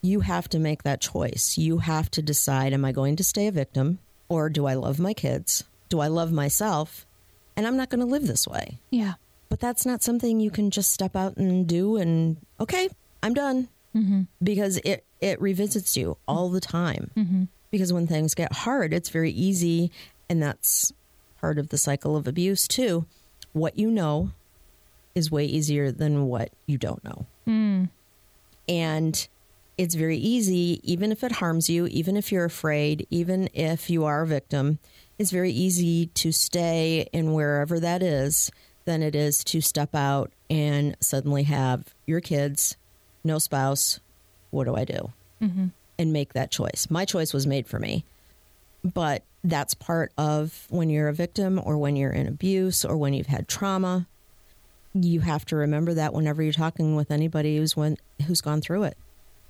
you 0.00 0.18
have 0.18 0.48
to 0.48 0.58
make 0.58 0.82
that 0.82 1.00
choice. 1.00 1.56
You 1.56 1.78
have 1.78 2.10
to 2.10 2.22
decide 2.22 2.72
am 2.72 2.84
I 2.84 2.90
going 2.90 3.14
to 3.16 3.24
stay 3.24 3.46
a 3.46 3.52
victim 3.52 4.00
or 4.28 4.50
do 4.50 4.66
I 4.66 4.74
love 4.74 4.98
my 4.98 5.14
kids? 5.14 5.62
Do 5.88 6.00
I 6.00 6.08
love 6.08 6.32
myself? 6.32 7.06
And 7.56 7.68
I'm 7.68 7.76
not 7.76 7.88
going 7.88 8.00
to 8.00 8.06
live 8.06 8.26
this 8.26 8.48
way. 8.48 8.78
Yeah. 8.90 9.14
But 9.52 9.60
that's 9.60 9.84
not 9.84 10.02
something 10.02 10.40
you 10.40 10.50
can 10.50 10.70
just 10.70 10.94
step 10.94 11.14
out 11.14 11.36
and 11.36 11.66
do 11.66 11.98
and, 11.98 12.38
okay, 12.58 12.88
I'm 13.22 13.34
done. 13.34 13.68
Mm-hmm. 13.94 14.22
Because 14.42 14.78
it, 14.78 15.04
it 15.20 15.38
revisits 15.42 15.94
you 15.94 16.16
all 16.26 16.48
the 16.48 16.58
time. 16.58 17.10
Mm-hmm. 17.14 17.42
Because 17.70 17.92
when 17.92 18.06
things 18.06 18.34
get 18.34 18.50
hard, 18.50 18.94
it's 18.94 19.10
very 19.10 19.30
easy. 19.30 19.92
And 20.30 20.42
that's 20.42 20.94
part 21.38 21.58
of 21.58 21.68
the 21.68 21.76
cycle 21.76 22.16
of 22.16 22.26
abuse, 22.26 22.66
too. 22.66 23.04
What 23.52 23.78
you 23.78 23.90
know 23.90 24.30
is 25.14 25.30
way 25.30 25.44
easier 25.44 25.92
than 25.92 26.28
what 26.28 26.48
you 26.64 26.78
don't 26.78 27.04
know. 27.04 27.26
And 28.66 29.28
it's 29.76 29.94
very 29.94 30.16
easy, 30.16 30.80
even 30.82 31.12
if 31.12 31.22
it 31.22 31.32
harms 31.32 31.68
you, 31.68 31.86
even 31.88 32.16
if 32.16 32.32
you're 32.32 32.46
afraid, 32.46 33.06
even 33.10 33.50
if 33.52 33.90
you 33.90 34.06
are 34.06 34.22
a 34.22 34.26
victim, 34.26 34.78
it's 35.18 35.30
very 35.30 35.52
easy 35.52 36.06
to 36.06 36.32
stay 36.32 37.06
in 37.12 37.34
wherever 37.34 37.78
that 37.80 38.02
is 38.02 38.50
than 38.84 39.02
it 39.02 39.14
is 39.14 39.44
to 39.44 39.60
step 39.60 39.94
out 39.94 40.32
and 40.50 40.96
suddenly 41.00 41.44
have 41.44 41.94
your 42.06 42.20
kids, 42.20 42.76
no 43.24 43.38
spouse. 43.38 44.00
What 44.50 44.64
do 44.64 44.74
I 44.74 44.84
do? 44.84 45.12
Mm-hmm. 45.40 45.66
And 45.98 46.12
make 46.12 46.32
that 46.32 46.50
choice. 46.50 46.88
My 46.90 47.04
choice 47.04 47.32
was 47.32 47.46
made 47.46 47.66
for 47.66 47.78
me. 47.78 48.04
But 48.84 49.22
that's 49.44 49.74
part 49.74 50.12
of 50.18 50.66
when 50.68 50.90
you're 50.90 51.08
a 51.08 51.14
victim 51.14 51.60
or 51.62 51.78
when 51.78 51.96
you're 51.96 52.12
in 52.12 52.26
abuse 52.26 52.84
or 52.84 52.96
when 52.96 53.14
you've 53.14 53.26
had 53.26 53.48
trauma. 53.48 54.06
You 54.94 55.20
have 55.20 55.44
to 55.46 55.56
remember 55.56 55.94
that 55.94 56.12
whenever 56.12 56.42
you're 56.42 56.52
talking 56.52 56.96
with 56.96 57.10
anybody 57.10 57.56
who's 57.56 57.76
went, 57.76 58.00
who's 58.26 58.40
gone 58.40 58.60
through 58.60 58.84
it. 58.84 58.96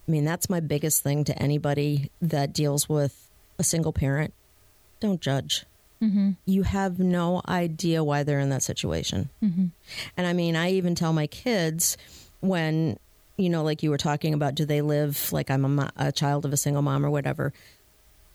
I 0.07 0.11
mean, 0.11 0.25
that's 0.25 0.51
my 0.51 0.61
biggest 0.61 1.03
thing 1.03 1.25
to 1.25 1.43
anybody 1.43 2.11
that 2.21 2.53
deals 2.53 2.89
with 2.89 3.31
a 3.59 3.65
single 3.65 3.93
parent. 3.93 4.35
Don't 5.01 5.21
judge. 5.21 5.65
Mm-hmm. 6.03 6.31
You 6.47 6.65
have 6.65 6.99
no 6.99 7.41
idea 7.49 8.03
why 8.03 8.25
they're 8.25 8.41
in 8.41 8.51
that 8.51 8.63
situation. 8.63 9.31
Mm-hmm. 9.43 9.67
And 10.17 10.27
I 10.27 10.33
mean, 10.33 10.57
I 10.57 10.73
even 10.73 10.95
tell 10.95 11.13
my 11.13 11.29
kids 11.29 11.97
when, 12.41 12.99
you 13.37 13.49
know, 13.49 13.63
like 13.63 13.83
you 13.83 13.91
were 13.91 13.99
talking 13.99 14.35
about, 14.35 14.57
do 14.57 14.65
they 14.65 14.81
live 14.83 15.33
like 15.33 15.51
I'm 15.51 15.65
a, 15.65 15.69
mo- 15.69 15.91
a 15.97 16.11
child 16.11 16.45
of 16.45 16.53
a 16.53 16.57
single 16.57 16.83
mom 16.83 17.07
or 17.07 17.11
whatever? 17.11 17.53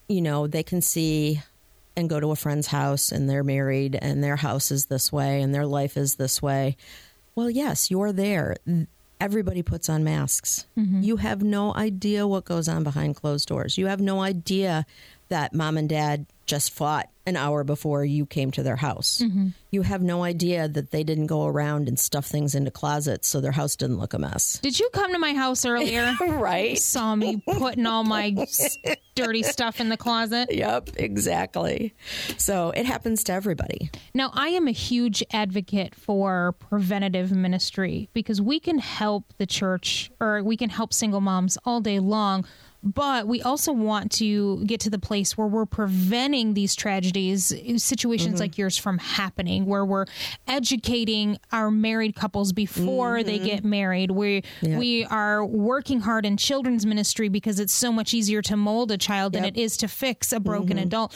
You 0.07 0.21
know, 0.21 0.47
they 0.47 0.63
can 0.63 0.81
see 0.81 1.41
and 1.97 2.09
go 2.09 2.19
to 2.19 2.31
a 2.31 2.35
friend's 2.35 2.67
house 2.67 3.11
and 3.11 3.29
they're 3.29 3.43
married 3.43 3.97
and 3.99 4.23
their 4.23 4.35
house 4.37 4.71
is 4.71 4.85
this 4.85 5.11
way 5.11 5.41
and 5.41 5.53
their 5.53 5.65
life 5.65 5.97
is 5.97 6.15
this 6.15 6.41
way. 6.41 6.77
Well, 7.35 7.49
yes, 7.49 7.91
you're 7.91 8.13
there. 8.13 8.55
Everybody 9.19 9.63
puts 9.63 9.89
on 9.89 10.03
masks. 10.03 10.67
Mm-hmm. 10.77 11.01
You 11.01 11.17
have 11.17 11.41
no 11.41 11.73
idea 11.75 12.27
what 12.27 12.45
goes 12.45 12.69
on 12.69 12.83
behind 12.83 13.15
closed 13.15 13.47
doors. 13.47 13.77
You 13.77 13.87
have 13.87 13.99
no 13.99 14.21
idea 14.21 14.85
that 15.29 15.53
mom 15.53 15.77
and 15.77 15.89
dad 15.89 16.25
just 16.45 16.73
fought 16.73 17.09
an 17.27 17.35
hour 17.35 17.65
before 17.65 18.05
you 18.05 18.25
came 18.25 18.51
to 18.51 18.63
their 18.63 18.77
house. 18.77 19.21
Mm-hmm. 19.21 19.49
You 19.69 19.81
have 19.81 20.01
no 20.01 20.23
idea 20.23 20.69
that 20.69 20.91
they 20.91 21.03
didn't 21.03 21.27
go 21.27 21.45
around 21.45 21.89
and 21.89 21.99
stuff 21.99 22.25
things 22.25 22.55
into 22.55 22.71
closets 22.71 23.27
so 23.27 23.41
their 23.41 23.51
house 23.51 23.75
didn't 23.75 23.99
look 23.99 24.13
a 24.13 24.17
mess. 24.17 24.57
Did 24.59 24.79
you 24.79 24.89
come 24.93 25.11
to 25.11 25.19
my 25.19 25.33
house 25.33 25.65
earlier? 25.65 26.15
Right. 26.27 26.77
Saw 26.77 27.15
me 27.15 27.41
putting 27.45 27.85
all 27.85 28.03
my 28.03 28.35
dirty 29.15 29.43
stuff 29.43 29.81
in 29.81 29.89
the 29.89 29.97
closet. 29.97 30.53
Yep, 30.53 30.91
exactly. 30.95 31.93
So 32.37 32.69
it 32.71 32.85
happens 32.85 33.23
to 33.25 33.33
everybody. 33.33 33.89
Now, 34.13 34.31
I 34.33 34.49
am 34.49 34.67
a 34.67 34.71
huge 34.71 35.23
advocate 35.31 35.95
for 35.95 36.53
preventative 36.59 37.31
ministry 37.31 38.09
because 38.13 38.39
we 38.41 38.59
can 38.59 38.77
help 38.77 39.33
the 39.37 39.45
church 39.45 40.11
or 40.21 40.43
we 40.43 40.55
can 40.55 40.69
help 40.69 40.93
single 40.93 41.21
moms 41.21 41.57
all 41.65 41.81
day 41.81 41.99
long. 41.99 42.45
But 42.87 43.27
we 43.27 43.41
also 43.41 43.73
want 43.73 44.13
to 44.13 44.63
get 44.63 44.79
to 44.81 44.89
the 44.89 44.97
place 44.97 45.37
where 45.37 45.47
we're 45.47 45.65
preventing 45.65 46.53
these 46.53 46.73
tragedies, 46.73 47.53
situations 47.83 48.35
mm-hmm. 48.35 48.41
like 48.41 48.57
yours 48.57 48.77
from 48.77 48.97
happening, 48.97 49.65
where 49.65 49.83
we're 49.83 50.05
educating 50.47 51.37
our 51.51 51.69
married 51.69 52.15
couples 52.15 52.53
before 52.53 53.23
they 53.23 53.39
mm-hmm. 53.39 53.45
get 53.45 53.65
married. 53.65 54.11
We 54.11 54.43
Yeah. 54.61 54.77
we 54.77 55.03
are 55.05 55.45
working 55.45 55.99
hard 55.99 56.25
in 56.25 56.37
children's 56.37 56.85
ministry 56.85 57.27
because 57.27 57.59
it's 57.59 57.73
so 57.73 57.91
much 57.91 58.13
easier 58.13 58.41
to 58.43 58.55
mold 58.55 58.89
a 58.91 58.97
child 58.97 59.33
than 59.33 59.43
it 59.43 59.57
is 59.57 59.75
to 59.77 59.89
fix 59.89 60.31
a 60.31 60.39
broken 60.39 60.77
mm-hmm. 60.77 60.87
adult. 60.87 61.15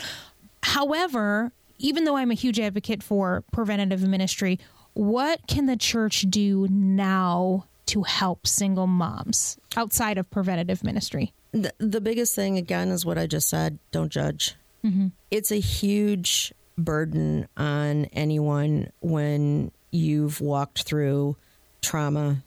However, 0.64 1.54
even 1.78 2.04
though 2.04 2.18
I'm 2.18 2.32
a 2.32 2.36
huge 2.36 2.60
advocate 2.60 3.02
for 3.02 3.46
preventative 3.54 4.06
ministry, 4.06 4.60
what 4.94 5.48
can 5.48 5.68
the 5.68 5.78
church 5.78 6.26
do 6.30 6.68
now 6.70 7.66
to 7.88 8.04
help 8.04 8.46
single 8.46 8.88
moms 8.88 9.58
outside 9.78 10.18
of 10.18 10.30
preventative 10.30 10.84
ministry? 10.84 11.34
The, 11.52 11.74
the 11.80 12.02
biggest 12.02 12.36
thing, 12.36 12.58
again, 12.58 12.90
is 12.90 13.06
what 13.06 13.18
I 13.18 13.28
just 13.28 13.50
said 13.50 13.80
don't 13.92 14.12
judge. 14.12 14.56
Mm-hmm. 14.84 15.08
It's 15.30 15.52
a 15.52 15.60
huge 15.60 16.54
burden 16.78 17.48
on 17.58 18.06
anyone 18.06 18.92
when 19.02 19.72
you've 19.92 20.42
walked 20.42 20.84
through 20.84 21.36
trauma, 21.82 22.44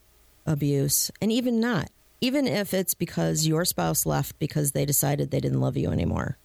abuse, 0.47 1.11
and 1.21 1.31
even 1.31 1.61
not. 1.61 1.91
Even 2.21 2.47
if 2.47 2.73
it's 2.73 2.95
because 2.95 3.47
your 3.47 3.65
spouse 3.65 4.07
left 4.07 4.39
because 4.39 4.73
they 4.73 4.87
decided 4.87 5.31
they 5.31 5.41
didn't 5.41 5.61
love 5.61 5.77
you 5.77 5.91
anymore. 5.91 6.39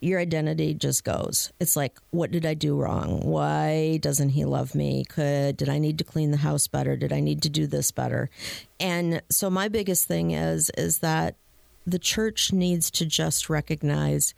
Your 0.00 0.20
identity 0.20 0.74
just 0.74 1.04
goes. 1.04 1.52
It's 1.60 1.76
like, 1.76 1.98
what 2.10 2.30
did 2.30 2.44
I 2.46 2.54
do 2.54 2.76
wrong? 2.76 3.20
Why 3.20 3.98
doesn't 3.98 4.30
he 4.30 4.44
love 4.44 4.74
me? 4.74 5.04
Could 5.04 5.56
did 5.56 5.68
I 5.68 5.78
need 5.78 5.98
to 5.98 6.04
clean 6.04 6.30
the 6.30 6.38
house 6.38 6.66
better? 6.68 6.96
Did 6.96 7.12
I 7.12 7.20
need 7.20 7.42
to 7.42 7.48
do 7.48 7.66
this 7.66 7.90
better? 7.90 8.30
And 8.80 9.22
so 9.30 9.50
my 9.50 9.68
biggest 9.68 10.06
thing 10.06 10.32
is 10.32 10.70
is 10.76 10.98
that 10.98 11.36
the 11.86 11.98
church 11.98 12.52
needs 12.52 12.90
to 12.92 13.06
just 13.06 13.48
recognize 13.48 14.34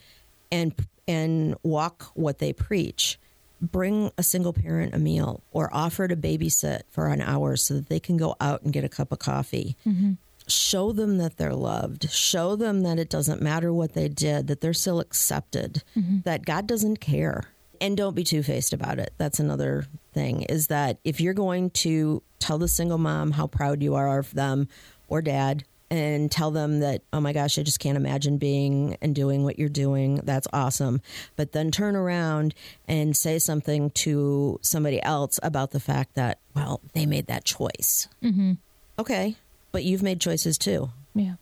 and 0.51 0.75
and 1.09 1.55
walk 1.63 2.11
what 2.15 2.39
they 2.39 2.53
preach. 2.53 3.19
Bring 3.61 4.11
a 4.19 4.23
single 4.23 4.53
parent 4.53 4.95
a 4.95 4.99
meal 4.99 5.43
or 5.53 5.71
offer 5.73 6.09
to 6.09 6.17
babysit 6.17 6.83
for 6.91 7.07
an 7.07 7.21
hour 7.21 7.57
so 7.57 7.75
that 7.75 7.89
they 7.89 8.01
can 8.01 8.17
go 8.17 8.37
out 8.41 8.63
and 8.63 8.73
get 8.73 8.85
a 8.85 8.89
cup 8.89 9.13
of 9.13 9.19
coffee. 9.19 9.77
Mm-hmm. 9.87 10.13
Show 10.49 10.93
them 10.93 11.19
that 11.19 11.39
they're 11.39 11.55
loved. 11.55 12.11
Show 12.11 12.55
them 12.55 12.83
that 12.83 12.99
it 12.99 13.09
doesn't 13.09 13.41
matter 13.41 13.73
what 13.73 13.95
they 13.95 14.09
did, 14.09 14.47
that 14.49 14.61
they're 14.61 14.75
still 14.75 15.01
accepted, 15.01 15.83
mm-hmm. 15.97 16.19
that 16.25 16.45
God 16.45 16.67
doesn't 16.67 16.99
care. 16.99 17.45
And 17.81 17.97
don't 17.97 18.15
be 18.15 18.25
two 18.25 18.43
faced 18.43 18.73
about 18.73 18.99
it. 18.99 19.13
That's 19.19 19.41
another 19.41 19.87
thing 20.13 20.43
is 20.43 20.69
that 20.69 20.99
if 21.05 21.21
you're 21.21 21.35
going 21.35 21.71
to 21.71 22.23
tell 22.39 22.59
the 22.59 22.69
single 22.69 22.99
mom 22.99 23.33
how 23.33 23.47
proud 23.47 23.83
you 23.83 23.95
are 23.95 24.19
of 24.19 24.33
them 24.35 24.69
or 25.09 25.21
dad, 25.23 25.65
and 25.91 26.31
tell 26.31 26.51
them 26.51 26.81
that, 26.81 27.03
oh 27.13 27.21
my 27.21 27.33
gosh, 27.33 27.59
I 27.59 27.63
just 27.63 27.79
can't 27.81 27.97
imagine 27.97 28.39
being 28.39 28.97
and 29.01 29.15
doing 29.15 29.45
what 29.45 29.59
you're 29.59 29.69
doing. 29.69 30.17
That's 30.25 30.49
awesome. 30.53 31.01
But 31.37 31.53
then 31.53 31.71
turn 31.71 31.95
around 31.95 32.55
and 32.89 33.17
say 33.17 33.39
something 33.39 33.91
to 33.91 34.59
somebody 34.63 35.01
else 35.03 35.39
about 35.43 35.71
the 35.71 35.81
fact 35.81 36.15
that, 36.15 36.39
well, 36.55 36.81
they 36.93 37.07
made 37.07 37.29
that 37.29 37.45
choice. 37.45 38.09
Mm-hmm. 38.23 38.53
Okay. 38.99 39.37
But 39.73 39.85
you've 39.85 40.03
made 40.03 40.21
choices 40.21 40.59
too. 40.59 40.91
Yeah. 41.15 41.35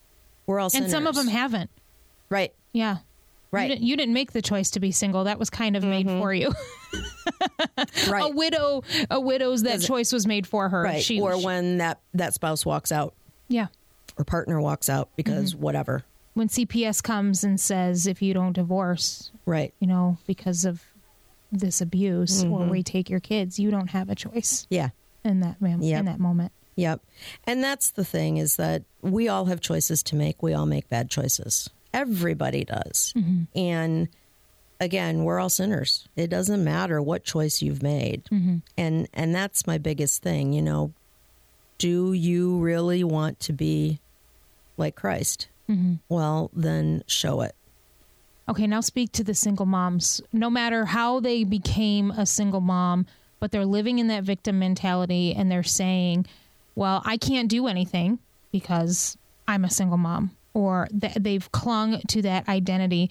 We're 0.45 0.59
all 0.59 0.69
And 0.75 0.91
some 0.91 1.07
of 1.07 1.15
them 1.15 1.27
haven't. 1.27 1.71
Right. 2.29 2.53
Yeah. 2.71 2.97
Right. 3.51 3.63
You 3.63 3.69
didn't, 3.75 3.83
you 3.87 3.97
didn't 3.97 4.13
make 4.13 4.31
the 4.33 4.41
choice 4.41 4.71
to 4.71 4.79
be 4.79 4.91
single. 4.91 5.23
That 5.23 5.39
was 5.39 5.49
kind 5.49 5.75
of 5.75 5.83
made 5.83 6.07
for 6.07 6.33
you. 6.33 6.53
Right. 8.07 8.23
A 8.23 8.29
widow, 8.29 8.83
a 9.09 9.19
widow's 9.19 9.63
that 9.63 9.81
choice 9.81 10.13
was 10.13 10.25
made 10.27 10.45
for 10.47 10.69
her. 10.69 10.83
right. 10.83 11.01
She, 11.03 11.19
or 11.19 11.37
she- 11.37 11.45
when 11.45 11.77
that, 11.79 11.99
that 12.13 12.33
spouse 12.33 12.65
walks 12.65 12.91
out 12.91 13.13
yeah. 13.47 13.67
Or 14.17 14.23
partner 14.25 14.59
walks 14.61 14.89
out 14.89 15.09
because 15.15 15.53
Mm-hmm. 15.53 15.63
whatever. 15.63 16.03
When 16.33 16.47
CPS 16.49 17.01
comes 17.01 17.43
and 17.43 17.59
says 17.59 18.07
if 18.07 18.21
you 18.21 18.33
don't 18.33 18.53
divorce, 18.53 19.31
Right. 19.45 19.73
you 19.79 19.87
know, 19.87 20.17
because 20.27 20.65
of 20.65 20.83
this 21.51 21.79
abuse 21.81 22.43
Mm-hmm. 22.43 22.53
or 22.53 22.65
we 22.67 22.83
take 22.83 23.09
your 23.09 23.19
kids, 23.21 23.57
you 23.59 23.71
don't 23.71 23.89
have 23.91 24.09
a 24.09 24.15
choice 24.15 24.67
Yeah. 24.69 24.89
in 25.23 25.39
that 25.41 25.57
Yep. 25.61 25.81
in 25.81 26.05
that 26.05 26.19
moment. 26.19 26.51
Yep. 26.75 26.99
And 27.47 27.63
that's 27.63 27.91
the 27.91 28.03
thing 28.03 28.35
is 28.37 28.57
that 28.57 28.83
we 29.01 29.29
all 29.29 29.45
have 29.45 29.61
choices 29.61 30.03
to 30.03 30.15
make. 30.17 30.43
We 30.43 30.53
all 30.53 30.65
make 30.65 30.89
bad 30.89 31.09
choices. 31.09 31.69
Everybody 31.93 32.65
does. 32.65 33.13
And 33.55 34.09
again, 34.81 35.23
we're 35.23 35.39
all 35.39 35.47
sinners. 35.47 36.05
It 36.17 36.27
doesn't 36.29 36.61
matter 36.61 37.01
what 37.01 37.23
choice 37.23 37.61
you've 37.61 37.81
made. 37.81 38.23
And 38.77 39.07
and 39.13 39.33
that's 39.33 39.65
my 39.65 39.77
biggest 39.77 40.21
thing, 40.21 40.51
you 40.51 40.61
know. 40.61 40.91
Do 41.77 42.11
you 42.11 42.57
really 42.59 43.03
want 43.05 43.39
to 43.41 43.53
be 43.53 43.99
like 44.77 44.95
Christ? 44.95 45.47
Mm-hmm. 45.69 45.95
Well, 46.09 46.51
then 46.53 47.03
show 47.07 47.41
it. 47.41 47.55
Okay, 48.47 48.67
now 48.67 48.81
speak 48.81 49.11
to 49.13 49.23
the 49.23 49.33
single 49.33 49.65
moms. 49.65 50.21
No 50.31 50.49
matter 50.49 50.85
how 50.85 51.19
they 51.19 51.43
became 51.43 52.11
a 52.11 52.25
single 52.25 52.61
mom, 52.61 53.07
but 53.39 53.51
they're 53.51 53.65
living 53.65 53.99
in 53.99 54.07
that 54.07 54.23
victim 54.23 54.59
mentality 54.59 55.33
and 55.33 55.51
they're 55.51 55.63
saying, 55.63 56.25
well, 56.75 57.01
I 57.05 57.17
can't 57.17 57.49
do 57.49 57.67
anything 57.67 58.19
because 58.51 59.17
I'm 59.47 59.65
a 59.65 59.69
single 59.69 59.97
mom, 59.97 60.31
or 60.53 60.87
th- 60.99 61.15
they've 61.15 61.51
clung 61.51 62.01
to 62.09 62.21
that 62.21 62.47
identity. 62.47 63.09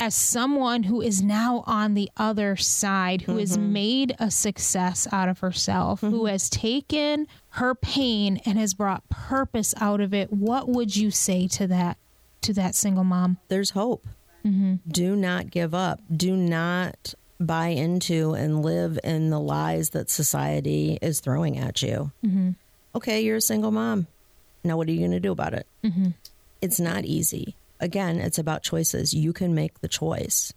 As 0.00 0.14
someone 0.14 0.84
who 0.84 1.00
is 1.00 1.22
now 1.22 1.62
on 1.66 1.94
the 1.94 2.10
other 2.16 2.56
side, 2.56 3.22
who 3.22 3.36
has 3.36 3.56
mm-hmm. 3.56 3.72
made 3.72 4.16
a 4.18 4.30
success 4.30 5.06
out 5.12 5.28
of 5.28 5.38
herself, 5.38 6.00
who 6.00 6.10
mm-hmm. 6.10 6.26
has 6.26 6.50
taken 6.50 7.26
her 7.54 7.74
pain 7.74 8.40
and 8.44 8.58
has 8.58 8.74
brought 8.74 9.08
purpose 9.08 9.74
out 9.80 10.00
of 10.00 10.12
it, 10.12 10.32
what 10.32 10.68
would 10.68 10.96
you 10.96 11.10
say 11.10 11.46
to 11.46 11.68
that 11.68 11.98
to 12.40 12.52
that 12.52 12.74
single 12.74 13.04
mom? 13.04 13.38
There's 13.48 13.70
hope. 13.70 14.06
Mm-hmm. 14.44 14.74
Do 14.88 15.14
not 15.14 15.50
give 15.50 15.72
up. 15.72 16.00
Do 16.14 16.36
not 16.36 17.14
buy 17.38 17.68
into 17.68 18.32
and 18.34 18.62
live 18.62 18.98
in 19.04 19.30
the 19.30 19.38
lies 19.38 19.90
that 19.90 20.10
society 20.10 20.98
is 21.00 21.20
throwing 21.20 21.56
at 21.56 21.80
you. 21.80 22.10
Mm-hmm. 22.24 22.50
Okay, 22.96 23.20
you're 23.20 23.36
a 23.36 23.40
single 23.40 23.70
mom. 23.70 24.08
Now, 24.64 24.76
what 24.76 24.88
are 24.88 24.92
you 24.92 24.98
going 24.98 25.12
to 25.12 25.20
do 25.20 25.32
about 25.32 25.54
it? 25.54 25.66
Mm-hmm. 25.84 26.08
It's 26.60 26.80
not 26.80 27.04
easy. 27.04 27.54
Again, 27.78 28.18
it's 28.18 28.38
about 28.38 28.62
choices. 28.62 29.14
You 29.14 29.32
can 29.32 29.54
make 29.54 29.80
the 29.80 29.88
choice. 29.88 30.52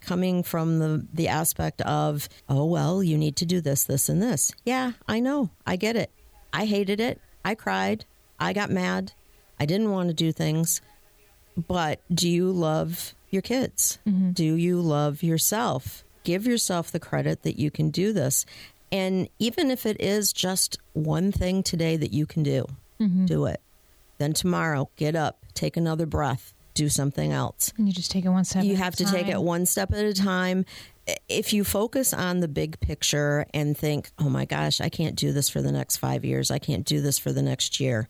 Coming 0.00 0.42
from 0.42 0.80
the, 0.80 1.06
the 1.12 1.28
aspect 1.28 1.80
of, 1.82 2.28
oh, 2.48 2.66
well, 2.66 3.02
you 3.02 3.16
need 3.16 3.36
to 3.36 3.46
do 3.46 3.60
this, 3.60 3.84
this, 3.84 4.08
and 4.08 4.22
this. 4.22 4.52
Yeah, 4.64 4.92
I 5.08 5.20
know. 5.20 5.50
I 5.66 5.76
get 5.76 5.96
it. 5.96 6.10
I 6.52 6.66
hated 6.66 7.00
it. 7.00 7.20
I 7.44 7.54
cried. 7.54 8.04
I 8.38 8.52
got 8.52 8.70
mad. 8.70 9.12
I 9.58 9.66
didn't 9.66 9.90
want 9.90 10.08
to 10.08 10.14
do 10.14 10.32
things. 10.32 10.80
But 11.56 12.00
do 12.12 12.28
you 12.28 12.50
love 12.50 13.14
your 13.30 13.42
kids? 13.42 13.98
Mm-hmm. 14.06 14.32
Do 14.32 14.54
you 14.54 14.80
love 14.80 15.22
yourself? 15.22 16.04
Give 16.24 16.46
yourself 16.46 16.90
the 16.90 17.00
credit 17.00 17.42
that 17.42 17.58
you 17.58 17.70
can 17.70 17.90
do 17.90 18.12
this. 18.12 18.46
And 18.90 19.28
even 19.38 19.70
if 19.70 19.86
it 19.86 20.00
is 20.00 20.32
just 20.32 20.78
one 20.92 21.32
thing 21.32 21.62
today 21.62 21.96
that 21.96 22.12
you 22.12 22.26
can 22.26 22.42
do, 22.42 22.66
mm-hmm. 23.00 23.26
do 23.26 23.46
it. 23.46 23.60
Then 24.18 24.34
tomorrow, 24.34 24.88
get 24.96 25.16
up, 25.16 25.38
take 25.54 25.76
another 25.76 26.06
breath, 26.06 26.52
do 26.74 26.88
something 26.88 27.32
else. 27.32 27.72
And 27.76 27.88
you 27.88 27.94
just 27.94 28.10
take 28.10 28.24
it 28.24 28.28
one 28.28 28.44
step. 28.44 28.64
You 28.64 28.74
at 28.74 28.78
a 28.78 28.82
have 28.84 28.96
to 28.96 29.04
take 29.04 29.28
it 29.28 29.40
one 29.40 29.66
step 29.66 29.92
at 29.92 30.04
a 30.04 30.14
time. 30.14 30.64
If 31.28 31.52
you 31.52 31.64
focus 31.64 32.14
on 32.14 32.40
the 32.40 32.48
big 32.48 32.78
picture 32.80 33.46
and 33.52 33.76
think, 33.76 34.10
oh 34.18 34.28
my 34.28 34.44
gosh, 34.44 34.80
I 34.80 34.88
can't 34.88 35.16
do 35.16 35.32
this 35.32 35.48
for 35.48 35.60
the 35.60 35.72
next 35.72 35.96
five 35.96 36.24
years, 36.24 36.50
I 36.50 36.58
can't 36.58 36.86
do 36.86 37.00
this 37.00 37.18
for 37.18 37.32
the 37.32 37.42
next 37.42 37.80
year. 37.80 38.08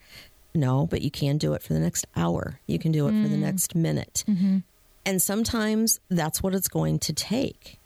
No, 0.55 0.87
but 0.87 1.01
you 1.01 1.11
can 1.11 1.39
do 1.39 1.55
it 1.55 1.63
for 1.63 1.73
the 1.73 1.81
next 1.81 2.07
hour. 2.15 2.61
You 2.67 2.79
can 2.79 2.93
do 2.93 3.09
it 3.09 3.13
for 3.13 3.29
the 3.29 3.37
mm. 3.37 3.41
next 3.41 3.75
minute. 3.75 4.25
Mm-hmm. 4.29 4.59
And 5.07 5.23
sometimes 5.23 5.99
that's 6.11 6.43
what 6.43 6.55
it's 6.55 6.69
going 6.69 6.99
to 7.01 7.13
take. 7.13 7.79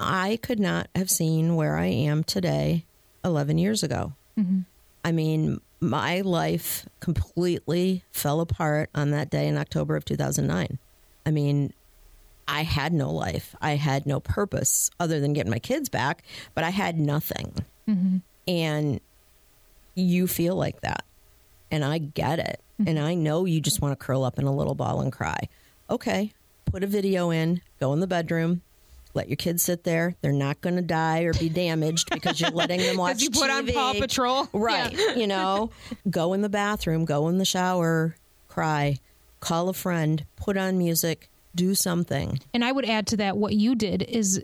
I 0.00 0.38
could 0.42 0.60
not 0.60 0.88
have 0.94 1.10
seen 1.10 1.56
where 1.56 1.76
I 1.76 1.86
am 1.86 2.24
today 2.24 2.84
11 3.24 3.58
years 3.58 3.82
ago. 3.82 4.12
Mm-hmm. 4.38 4.60
I 5.04 5.12
mean, 5.12 5.60
my 5.80 6.20
life 6.20 6.88
completely 7.00 8.04
fell 8.10 8.40
apart 8.40 8.90
on 8.94 9.10
that 9.10 9.30
day 9.30 9.46
in 9.46 9.56
October 9.56 9.96
of 9.96 10.04
2009. 10.04 10.78
I 11.24 11.30
mean, 11.30 11.72
I 12.48 12.62
had 12.62 12.92
no 12.94 13.10
life. 13.12 13.54
I 13.60 13.72
had 13.72 14.06
no 14.06 14.20
purpose 14.20 14.90
other 14.98 15.20
than 15.20 15.34
getting 15.34 15.50
my 15.50 15.58
kids 15.58 15.88
back, 15.88 16.24
but 16.54 16.64
I 16.64 16.70
had 16.70 16.98
nothing. 16.98 17.54
Mm-hmm. 17.86 18.16
And 18.48 19.00
you 19.94 20.26
feel 20.26 20.56
like 20.56 20.80
that. 20.80 21.04
And 21.70 21.84
I 21.84 21.98
get 21.98 22.38
it. 22.38 22.60
Mm-hmm. 22.80 22.88
And 22.88 22.98
I 22.98 23.14
know 23.14 23.44
you 23.44 23.60
just 23.60 23.82
want 23.82 23.92
to 23.98 24.04
curl 24.04 24.24
up 24.24 24.38
in 24.38 24.46
a 24.46 24.52
little 24.54 24.74
ball 24.74 25.00
and 25.00 25.12
cry. 25.12 25.48
Okay. 25.90 26.32
put 26.64 26.82
a 26.82 26.86
video 26.86 27.30
in, 27.30 27.60
go 27.80 27.92
in 27.92 28.00
the 28.00 28.06
bedroom, 28.06 28.62
let 29.14 29.28
your 29.28 29.36
kids 29.36 29.62
sit 29.62 29.84
there. 29.84 30.14
They're 30.20 30.32
not 30.32 30.60
going 30.60 30.76
to 30.76 30.82
die 30.82 31.22
or 31.22 31.32
be 31.34 31.48
damaged 31.50 32.08
because 32.10 32.40
you're 32.40 32.50
letting 32.50 32.80
them 32.80 32.96
watch. 32.98 33.20
you 33.20 33.30
put 33.30 33.50
TV. 33.50 33.58
on 33.58 33.66
Paw 33.68 33.94
Patrol, 34.00 34.48
right? 34.52 34.92
Yeah. 34.92 35.14
you 35.14 35.26
know, 35.26 35.70
go 36.08 36.32
in 36.32 36.40
the 36.42 36.48
bathroom, 36.48 37.04
go 37.04 37.28
in 37.28 37.38
the 37.38 37.44
shower, 37.44 38.16
cry, 38.48 38.98
call 39.40 39.68
a 39.68 39.74
friend, 39.74 40.24
put 40.36 40.56
on 40.56 40.78
music, 40.78 41.28
do 41.54 41.74
something. 41.74 42.38
And 42.54 42.64
I 42.64 42.72
would 42.72 42.84
add 42.84 43.06
to 43.08 43.16
that 43.18 43.36
what 43.36 43.54
you 43.54 43.74
did 43.74 44.02
is 44.02 44.42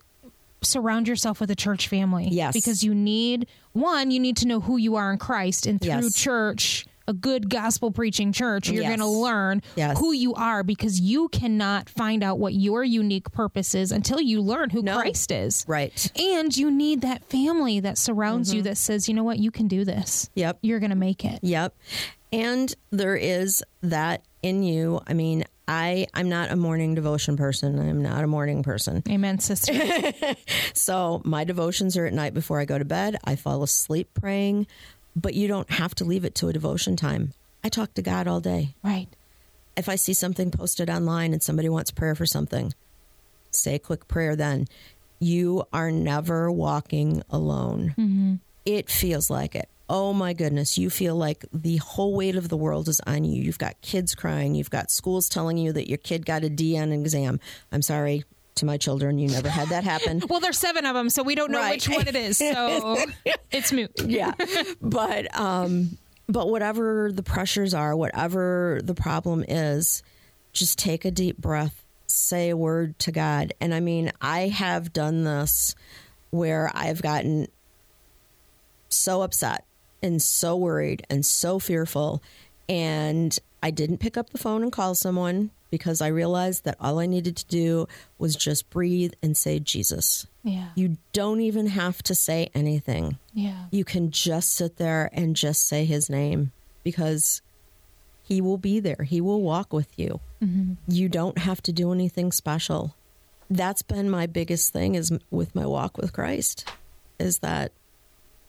surround 0.63 1.07
yourself 1.09 1.41
with 1.41 1.51
a 1.51 1.55
church 1.57 1.89
family. 1.89 2.29
Yes. 2.31 2.55
Because 2.55 2.83
you 2.83 2.95
need 2.95 3.47
one, 3.73 4.11
you 4.11 4.19
need 4.21 4.37
to 4.39 4.47
know 4.47 4.61
who 4.61 4.77
you 4.79 4.97
are 4.97 5.13
in 5.13 5.19
Christ 5.19 5.67
and 5.67 5.81
through 5.81 5.91
Yes. 5.91 6.15
church, 6.15 6.87
a 7.07 7.13
good 7.13 7.51
gospel 7.51 7.91
preaching 7.91 8.33
church, 8.33 8.71
you're 8.71 8.81
Yes. 8.83 8.89
going 8.89 9.01
to 9.01 9.07
learn 9.07 9.61
Yes. 9.77 9.99
who 9.99 10.13
you 10.13 10.33
are 10.33 10.63
because 10.63 10.99
you 10.99 11.29
cannot 11.29 11.91
find 11.91 12.23
out 12.23 12.39
what 12.39 12.55
your 12.55 12.83
unique 12.83 13.31
purpose 13.31 13.75
is 13.75 13.93
until 13.93 14.23
you 14.23 14.41
learn 14.41 14.71
who 14.71 14.81
No. 14.83 14.97
Christ 14.97 15.31
is. 15.31 15.67
Right. 15.69 16.11
And 16.19 16.57
you 16.57 16.71
need 16.71 17.03
that 17.03 17.23
family 17.29 17.79
that 17.81 17.99
surrounds 17.99 18.55
you 18.55 18.63
that 18.63 18.79
says, 18.79 19.07
you 19.07 19.13
know 19.13 19.25
what, 19.25 19.39
you 19.39 19.51
can 19.51 19.69
do 19.69 19.85
this. 19.85 20.31
Mm-hmm. 20.31 20.41
Yep. 20.41 20.59
You're 20.63 20.81
going 20.81 20.91
to 20.91 20.97
make 20.97 21.27
it. 21.27 21.41
Yep. 21.43 21.75
And 22.33 22.75
there 22.91 23.17
is 23.17 23.63
that 23.83 24.23
in 24.43 24.63
you. 24.63 25.01
I 25.07 25.13
mean, 25.13 25.45
I 25.67 26.07
I'm 26.13 26.29
not 26.29 26.51
a 26.51 26.57
morning 26.57 26.95
devotion 26.95 27.37
person. 27.37 27.79
I'm 27.79 28.03
not 28.03 28.23
a 28.23 28.27
morning 28.27 28.63
person. 28.63 29.03
Amen, 29.09 29.39
sister. 29.39 29.73
So 30.75 31.23
my 31.25 31.45
devotions 31.45 31.97
are 31.97 32.05
at 32.05 32.13
night 32.13 32.35
before 32.35 32.61
I 32.61 32.65
go 32.67 32.79
to 32.79 32.85
bed. 32.85 33.17
I 33.25 33.37
fall 33.37 33.63
asleep 33.63 34.11
praying, 34.13 34.67
but 35.17 35.35
you 35.35 35.49
don't 35.49 35.71
have 35.71 35.95
to 35.97 36.05
leave 36.05 36.25
it 36.25 36.35
to 36.37 36.49
a 36.49 36.53
devotion 36.53 36.97
time. 36.97 37.33
I 37.63 37.69
talk 37.71 37.95
to 37.95 38.03
God 38.03 38.27
all 38.29 38.41
day. 38.41 38.75
right. 38.83 39.09
If 39.77 39.89
I 39.89 39.97
see 39.97 40.13
something 40.15 40.51
posted 40.53 40.89
online 40.89 41.33
and 41.33 41.43
somebody 41.43 41.69
wants 41.69 41.91
prayer 41.91 42.15
for 42.15 42.27
something, 42.27 42.73
say 43.51 43.75
a 43.77 43.79
quick 43.81 44.07
prayer 44.07 44.37
then. 44.37 44.67
You 45.19 45.65
are 45.73 45.91
never 45.91 46.51
walking 46.51 47.23
alone. 47.31 47.95
Mm-hmm. 47.99 48.35
It 48.67 48.89
feels 48.91 49.31
like 49.31 49.55
it. 49.57 49.69
Oh 49.89 50.13
my 50.15 50.33
goodness, 50.33 50.79
you 50.79 50.89
feel 50.89 51.15
like 51.15 51.45
the 51.53 51.77
whole 51.77 52.15
weight 52.15 52.37
of 52.37 52.49
the 52.49 52.57
world 52.57 52.89
is 52.89 53.01
on 53.07 53.25
you. 53.25 53.43
You've 53.43 53.59
got 53.59 53.81
kids 53.83 54.15
crying, 54.15 54.55
you've 54.55 54.71
got 54.71 54.91
schools 54.91 55.29
telling 55.29 55.59
you 55.59 55.73
that 55.73 55.89
your 55.89 55.99
kid 55.99 56.25
got 56.25 56.43
a 56.43 56.49
D 56.49 56.77
on 56.79 56.85
an 56.93 57.01
exam. 57.01 57.39
I'm 57.71 57.83
sorry 57.83 58.25
to 58.57 58.65
my 58.65 58.77
children, 58.79 59.19
you 59.19 59.29
never 59.29 59.49
had 59.49 59.69
that 59.69 59.85
happen. 59.85 60.23
Well, 60.29 60.41
there's 60.41 60.59
seven 60.59 60.87
of 60.87 60.95
them, 60.95 61.11
so 61.11 61.23
we 61.23 61.35
don't 61.35 61.51
know 61.51 61.59
Right. 61.59 61.73
which 61.87 61.89
one 61.89 62.07
it 62.09 62.15
is. 62.17 62.39
So 62.39 62.97
it's 63.51 63.73
moot. 63.73 63.91
yeah 64.07 64.33
but 64.81 65.39
um 65.39 65.99
but 66.29 66.49
whatever 66.49 67.11
the 67.13 67.23
pressures 67.23 67.75
are 67.75 67.95
whatever 67.97 68.81
the 68.83 68.95
problem 68.95 69.45
is 69.47 70.03
just 70.53 70.79
take 70.79 71.05
a 71.05 71.11
deep 71.11 71.37
breath 71.37 71.85
say 72.07 72.49
a 72.51 72.57
word 72.57 72.99
to 73.01 73.13
god 73.13 73.53
and 73.61 73.75
i 73.75 73.81
mean 73.81 74.11
i 74.21 74.49
have 74.49 74.93
done 74.93 75.25
this 75.25 75.75
where 76.31 76.71
i've 76.75 77.03
gotten 77.03 77.47
so 78.89 79.23
upset 79.23 79.65
and 80.03 80.21
so 80.23 80.57
worried 80.57 81.05
and 81.11 81.25
so 81.25 81.59
fearful 81.59 82.23
and 82.69 83.39
i 83.63 83.71
didn't 83.71 83.99
pick 83.99 84.17
up 84.17 84.31
the 84.31 84.39
phone 84.39 84.63
and 84.63 84.73
call 84.73 84.95
someone 84.95 85.51
because 85.71 86.01
i 86.01 86.07
realized 86.07 86.65
that 86.65 86.77
all 86.81 86.99
i 86.99 87.07
needed 87.07 87.37
to 87.37 87.47
do 87.47 87.87
was 88.19 88.37
just 88.37 88.71
breathe 88.71 89.13
and 89.23 89.37
say 89.37 89.59
jesus 89.59 90.27
Yeah. 90.43 90.69
you 90.75 90.97
don't 91.13 91.41
even 91.41 91.67
have 91.69 92.03
to 92.05 92.15
say 92.15 92.49
anything 92.55 93.19
Yeah. 93.35 93.67
you 93.71 93.85
can 93.85 94.11
just 94.11 94.53
sit 94.55 94.77
there 94.77 95.11
and 95.13 95.37
just 95.37 95.67
say 95.67 95.85
his 95.85 96.09
name 96.11 96.53
because 96.83 97.41
he 98.27 98.41
will 98.41 98.57
be 98.57 98.81
there. 98.81 99.03
He 99.07 99.21
will 99.21 99.43
walk 99.43 99.71
with 99.75 99.99
you. 99.99 100.19
Mm-hmm. 100.43 100.75
You 100.89 101.11
don't 101.11 101.37
have 101.37 101.61
to 101.65 101.73
do 101.73 101.93
anything 101.93 102.33
special. 102.33 102.95
That's 103.51 103.83
been 103.83 104.09
my 104.09 104.25
biggest 104.25 104.73
thing 104.73 104.95
is 104.95 105.13
with 105.31 105.55
my 105.55 105.67
walk 105.67 105.99
with 105.99 106.15
Christ 106.15 106.67
is 107.19 107.41
that 107.41 107.73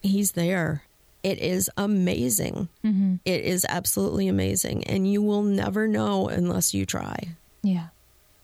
he's 0.02 0.32
there. 0.32 0.84
It 1.26 1.40
is 1.40 1.72
amazing. 1.76 2.70
Mm-hmm. 2.84 3.16
It 3.26 3.44
is 3.46 3.66
absolutely 3.68 4.28
amazing 4.28 4.84
and 4.84 5.12
you 5.12 5.24
will 5.24 5.42
never 5.42 5.88
know 5.88 6.28
unless 6.28 6.76
you 6.76 6.86
try. 6.86 7.30
Yeah. 7.64 7.88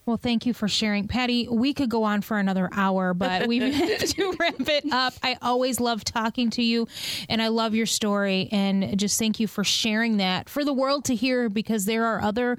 Well, 0.08 0.18
thank 0.18 0.48
you 0.48 0.54
for 0.56 0.68
sharing. 0.68 1.08
Patty, 1.08 1.48
we 1.48 1.76
could 1.76 1.92
go 1.92 2.02
on 2.06 2.24
for 2.24 2.40
another 2.40 2.70
hour, 2.74 3.14
but 3.14 3.48
we 3.48 3.60
have 3.72 4.00
to 4.00 4.36
wrap 4.40 4.68
it 4.68 4.92
up. 4.92 5.14
I 5.22 5.38
always 5.44 5.80
love 5.80 6.04
talking 6.04 6.50
to 6.52 6.64
you 6.64 6.88
and 7.30 7.40
I 7.40 7.50
love 7.50 7.76
your 7.76 7.86
story. 7.86 8.50
And 8.52 8.98
just 8.98 9.20
thank 9.20 9.40
you 9.40 9.46
for 9.46 9.64
sharing 9.64 10.18
that 10.18 10.50
for 10.50 10.66
the 10.66 10.74
world 10.74 11.06
to 11.06 11.16
hear 11.16 11.50
because 11.50 11.86
there 11.86 12.06
are 12.08 12.20
other. 12.20 12.58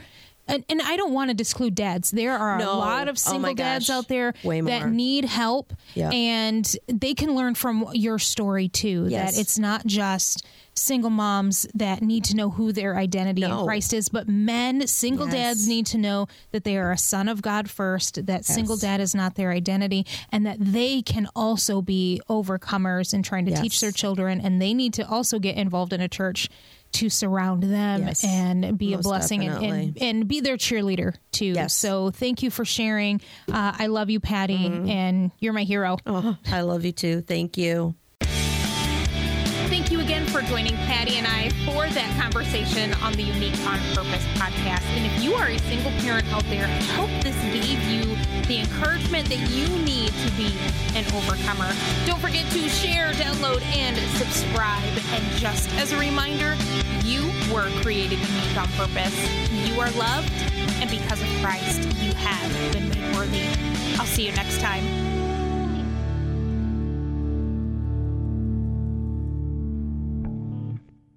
And, 0.49 0.65
and 0.69 0.83
I 0.83 0.97
don't 0.97 1.13
want 1.13 1.31
to 1.31 1.35
disclude 1.35 1.75
dads. 1.75 2.11
There 2.11 2.37
are 2.37 2.59
a 2.59 2.65
lot 2.67 3.09
of 3.09 3.15
Oh 3.15 3.31
single 3.31 3.41
my 3.41 3.55
dads 3.55 3.89
out 3.89 4.09
there 4.09 4.35
that 4.43 4.91
need 4.91 5.25
help, 5.25 5.73
and 5.97 6.77
they 6.89 7.15
can 7.15 7.35
learn 7.35 7.55
from 7.55 7.87
your 7.93 8.19
story 8.19 8.69
too. 8.69 9.07
Yes. 9.09 9.35
That 9.35 9.41
it's 9.41 9.59
not 9.59 9.87
just 9.87 10.45
single 10.75 11.11
moms 11.11 11.67
that 11.75 12.01
need 12.03 12.25
to 12.25 12.35
know 12.35 12.49
who 12.51 12.73
their 12.73 12.97
identity 12.97 13.43
in 13.43 13.51
Christ 13.65 13.93
is, 13.93 14.09
but 14.09 14.27
men, 14.27 14.87
single 14.87 15.27
Yes. 15.27 15.35
dads 15.35 15.69
need 15.69 15.87
to 15.87 15.99
know 15.99 16.27
that 16.51 16.65
they 16.65 16.77
are 16.79 16.91
a 16.93 16.99
son 16.99 17.29
of 17.29 17.43
God 17.43 17.71
first, 17.71 18.27
that 18.27 18.45
single 18.45 18.77
dad 18.77 19.01
is 19.01 19.15
not 19.15 19.35
their 19.37 19.53
identity, 19.53 20.07
and 20.31 20.45
that 20.47 20.57
they 20.59 21.03
can 21.03 21.29
also 21.37 21.83
be 21.83 22.21
overcomers 22.29 23.15
in 23.15 23.23
trying 23.23 23.45
to 23.47 23.55
teach 23.55 23.81
their 23.81 23.93
children. 23.93 24.41
And 24.41 24.61
they 24.61 24.75
need 24.75 24.93
to 24.95 25.07
also 25.07 25.39
get 25.39 25.57
involved 25.57 25.93
in 25.93 26.01
a 26.01 26.09
church 26.09 26.49
to 26.93 27.09
surround 27.09 27.63
them 27.63 28.03
Yes. 28.03 28.25
and 28.25 28.77
be 28.79 28.95
a 28.95 28.99
blessing 28.99 29.45
and, 29.47 29.65
and, 29.65 29.99
and 30.03 30.29
be 30.29 30.41
their 30.41 30.57
cheerleader 30.57 31.15
too. 31.33 31.47
Yes. 31.47 31.75
So 31.75 32.11
thank 32.11 32.43
you 32.43 32.51
for 32.51 32.65
sharing. 32.65 33.21
Uh, 33.51 33.73
I 33.79 33.87
love 33.87 34.11
you, 34.11 34.21
Patty, 34.21 34.59
Mm-hmm. 34.69 34.89
and 34.91 35.31
you're 35.39 35.53
my 35.55 35.65
hero. 35.65 35.97
Oh, 36.07 36.37
I 36.47 36.61
love 36.63 36.85
you 36.85 36.93
too. 36.93 37.23
Thank 37.23 37.57
you. 37.57 37.95
Joining 40.53 40.77
Patty 40.85 41.17
and 41.17 41.27
I 41.27 41.49
for 41.65 41.89
that 41.89 42.21
conversation 42.21 42.93
on 43.01 43.15
the 43.15 43.23
Unique 43.23 43.59
on 43.61 43.79
Purpose 43.95 44.23
podcast. 44.37 44.85
And 44.93 45.07
if 45.07 45.25
you 45.25 45.33
are 45.33 45.47
a 45.47 45.59
single 45.61 45.91
parent 46.03 46.31
out 46.31 46.45
there, 46.51 46.67
I 46.67 46.83
hope 46.93 47.09
this 47.23 47.35
gave 47.57 47.83
you 47.89 48.05
the 48.49 48.59
encouragement 48.61 49.31
that 49.31 49.39
you 49.49 49.67
need 49.79 50.09
to 50.09 50.31
be 50.33 50.55
an 50.95 51.07
overcomer. 51.15 51.73
Don't 52.05 52.21
forget 52.21 52.45
to 52.53 52.69
share, 52.69 53.15
download, 53.15 53.63
and 53.73 53.97
subscribe. 54.19 54.93
And 55.13 55.25
just 55.39 55.73
as 55.77 55.93
a 55.93 55.99
reminder, 55.99 56.55
you 57.03 57.33
were 57.51 57.71
created 57.81 58.19
unique 58.19 58.57
on 58.59 58.69
purpose. 58.73 59.17
You 59.51 59.81
are 59.81 59.91
loved, 59.93 60.31
and 60.83 60.91
because 60.91 61.23
of 61.23 61.29
Christ, 61.41 61.81
you 62.03 62.13
have 62.13 62.73
been 62.75 62.91
made 62.91 63.17
worthy. 63.17 63.47
I'll 63.99 64.05
see 64.05 64.27
you 64.27 64.33
next 64.33 64.61
time. 64.61 65.12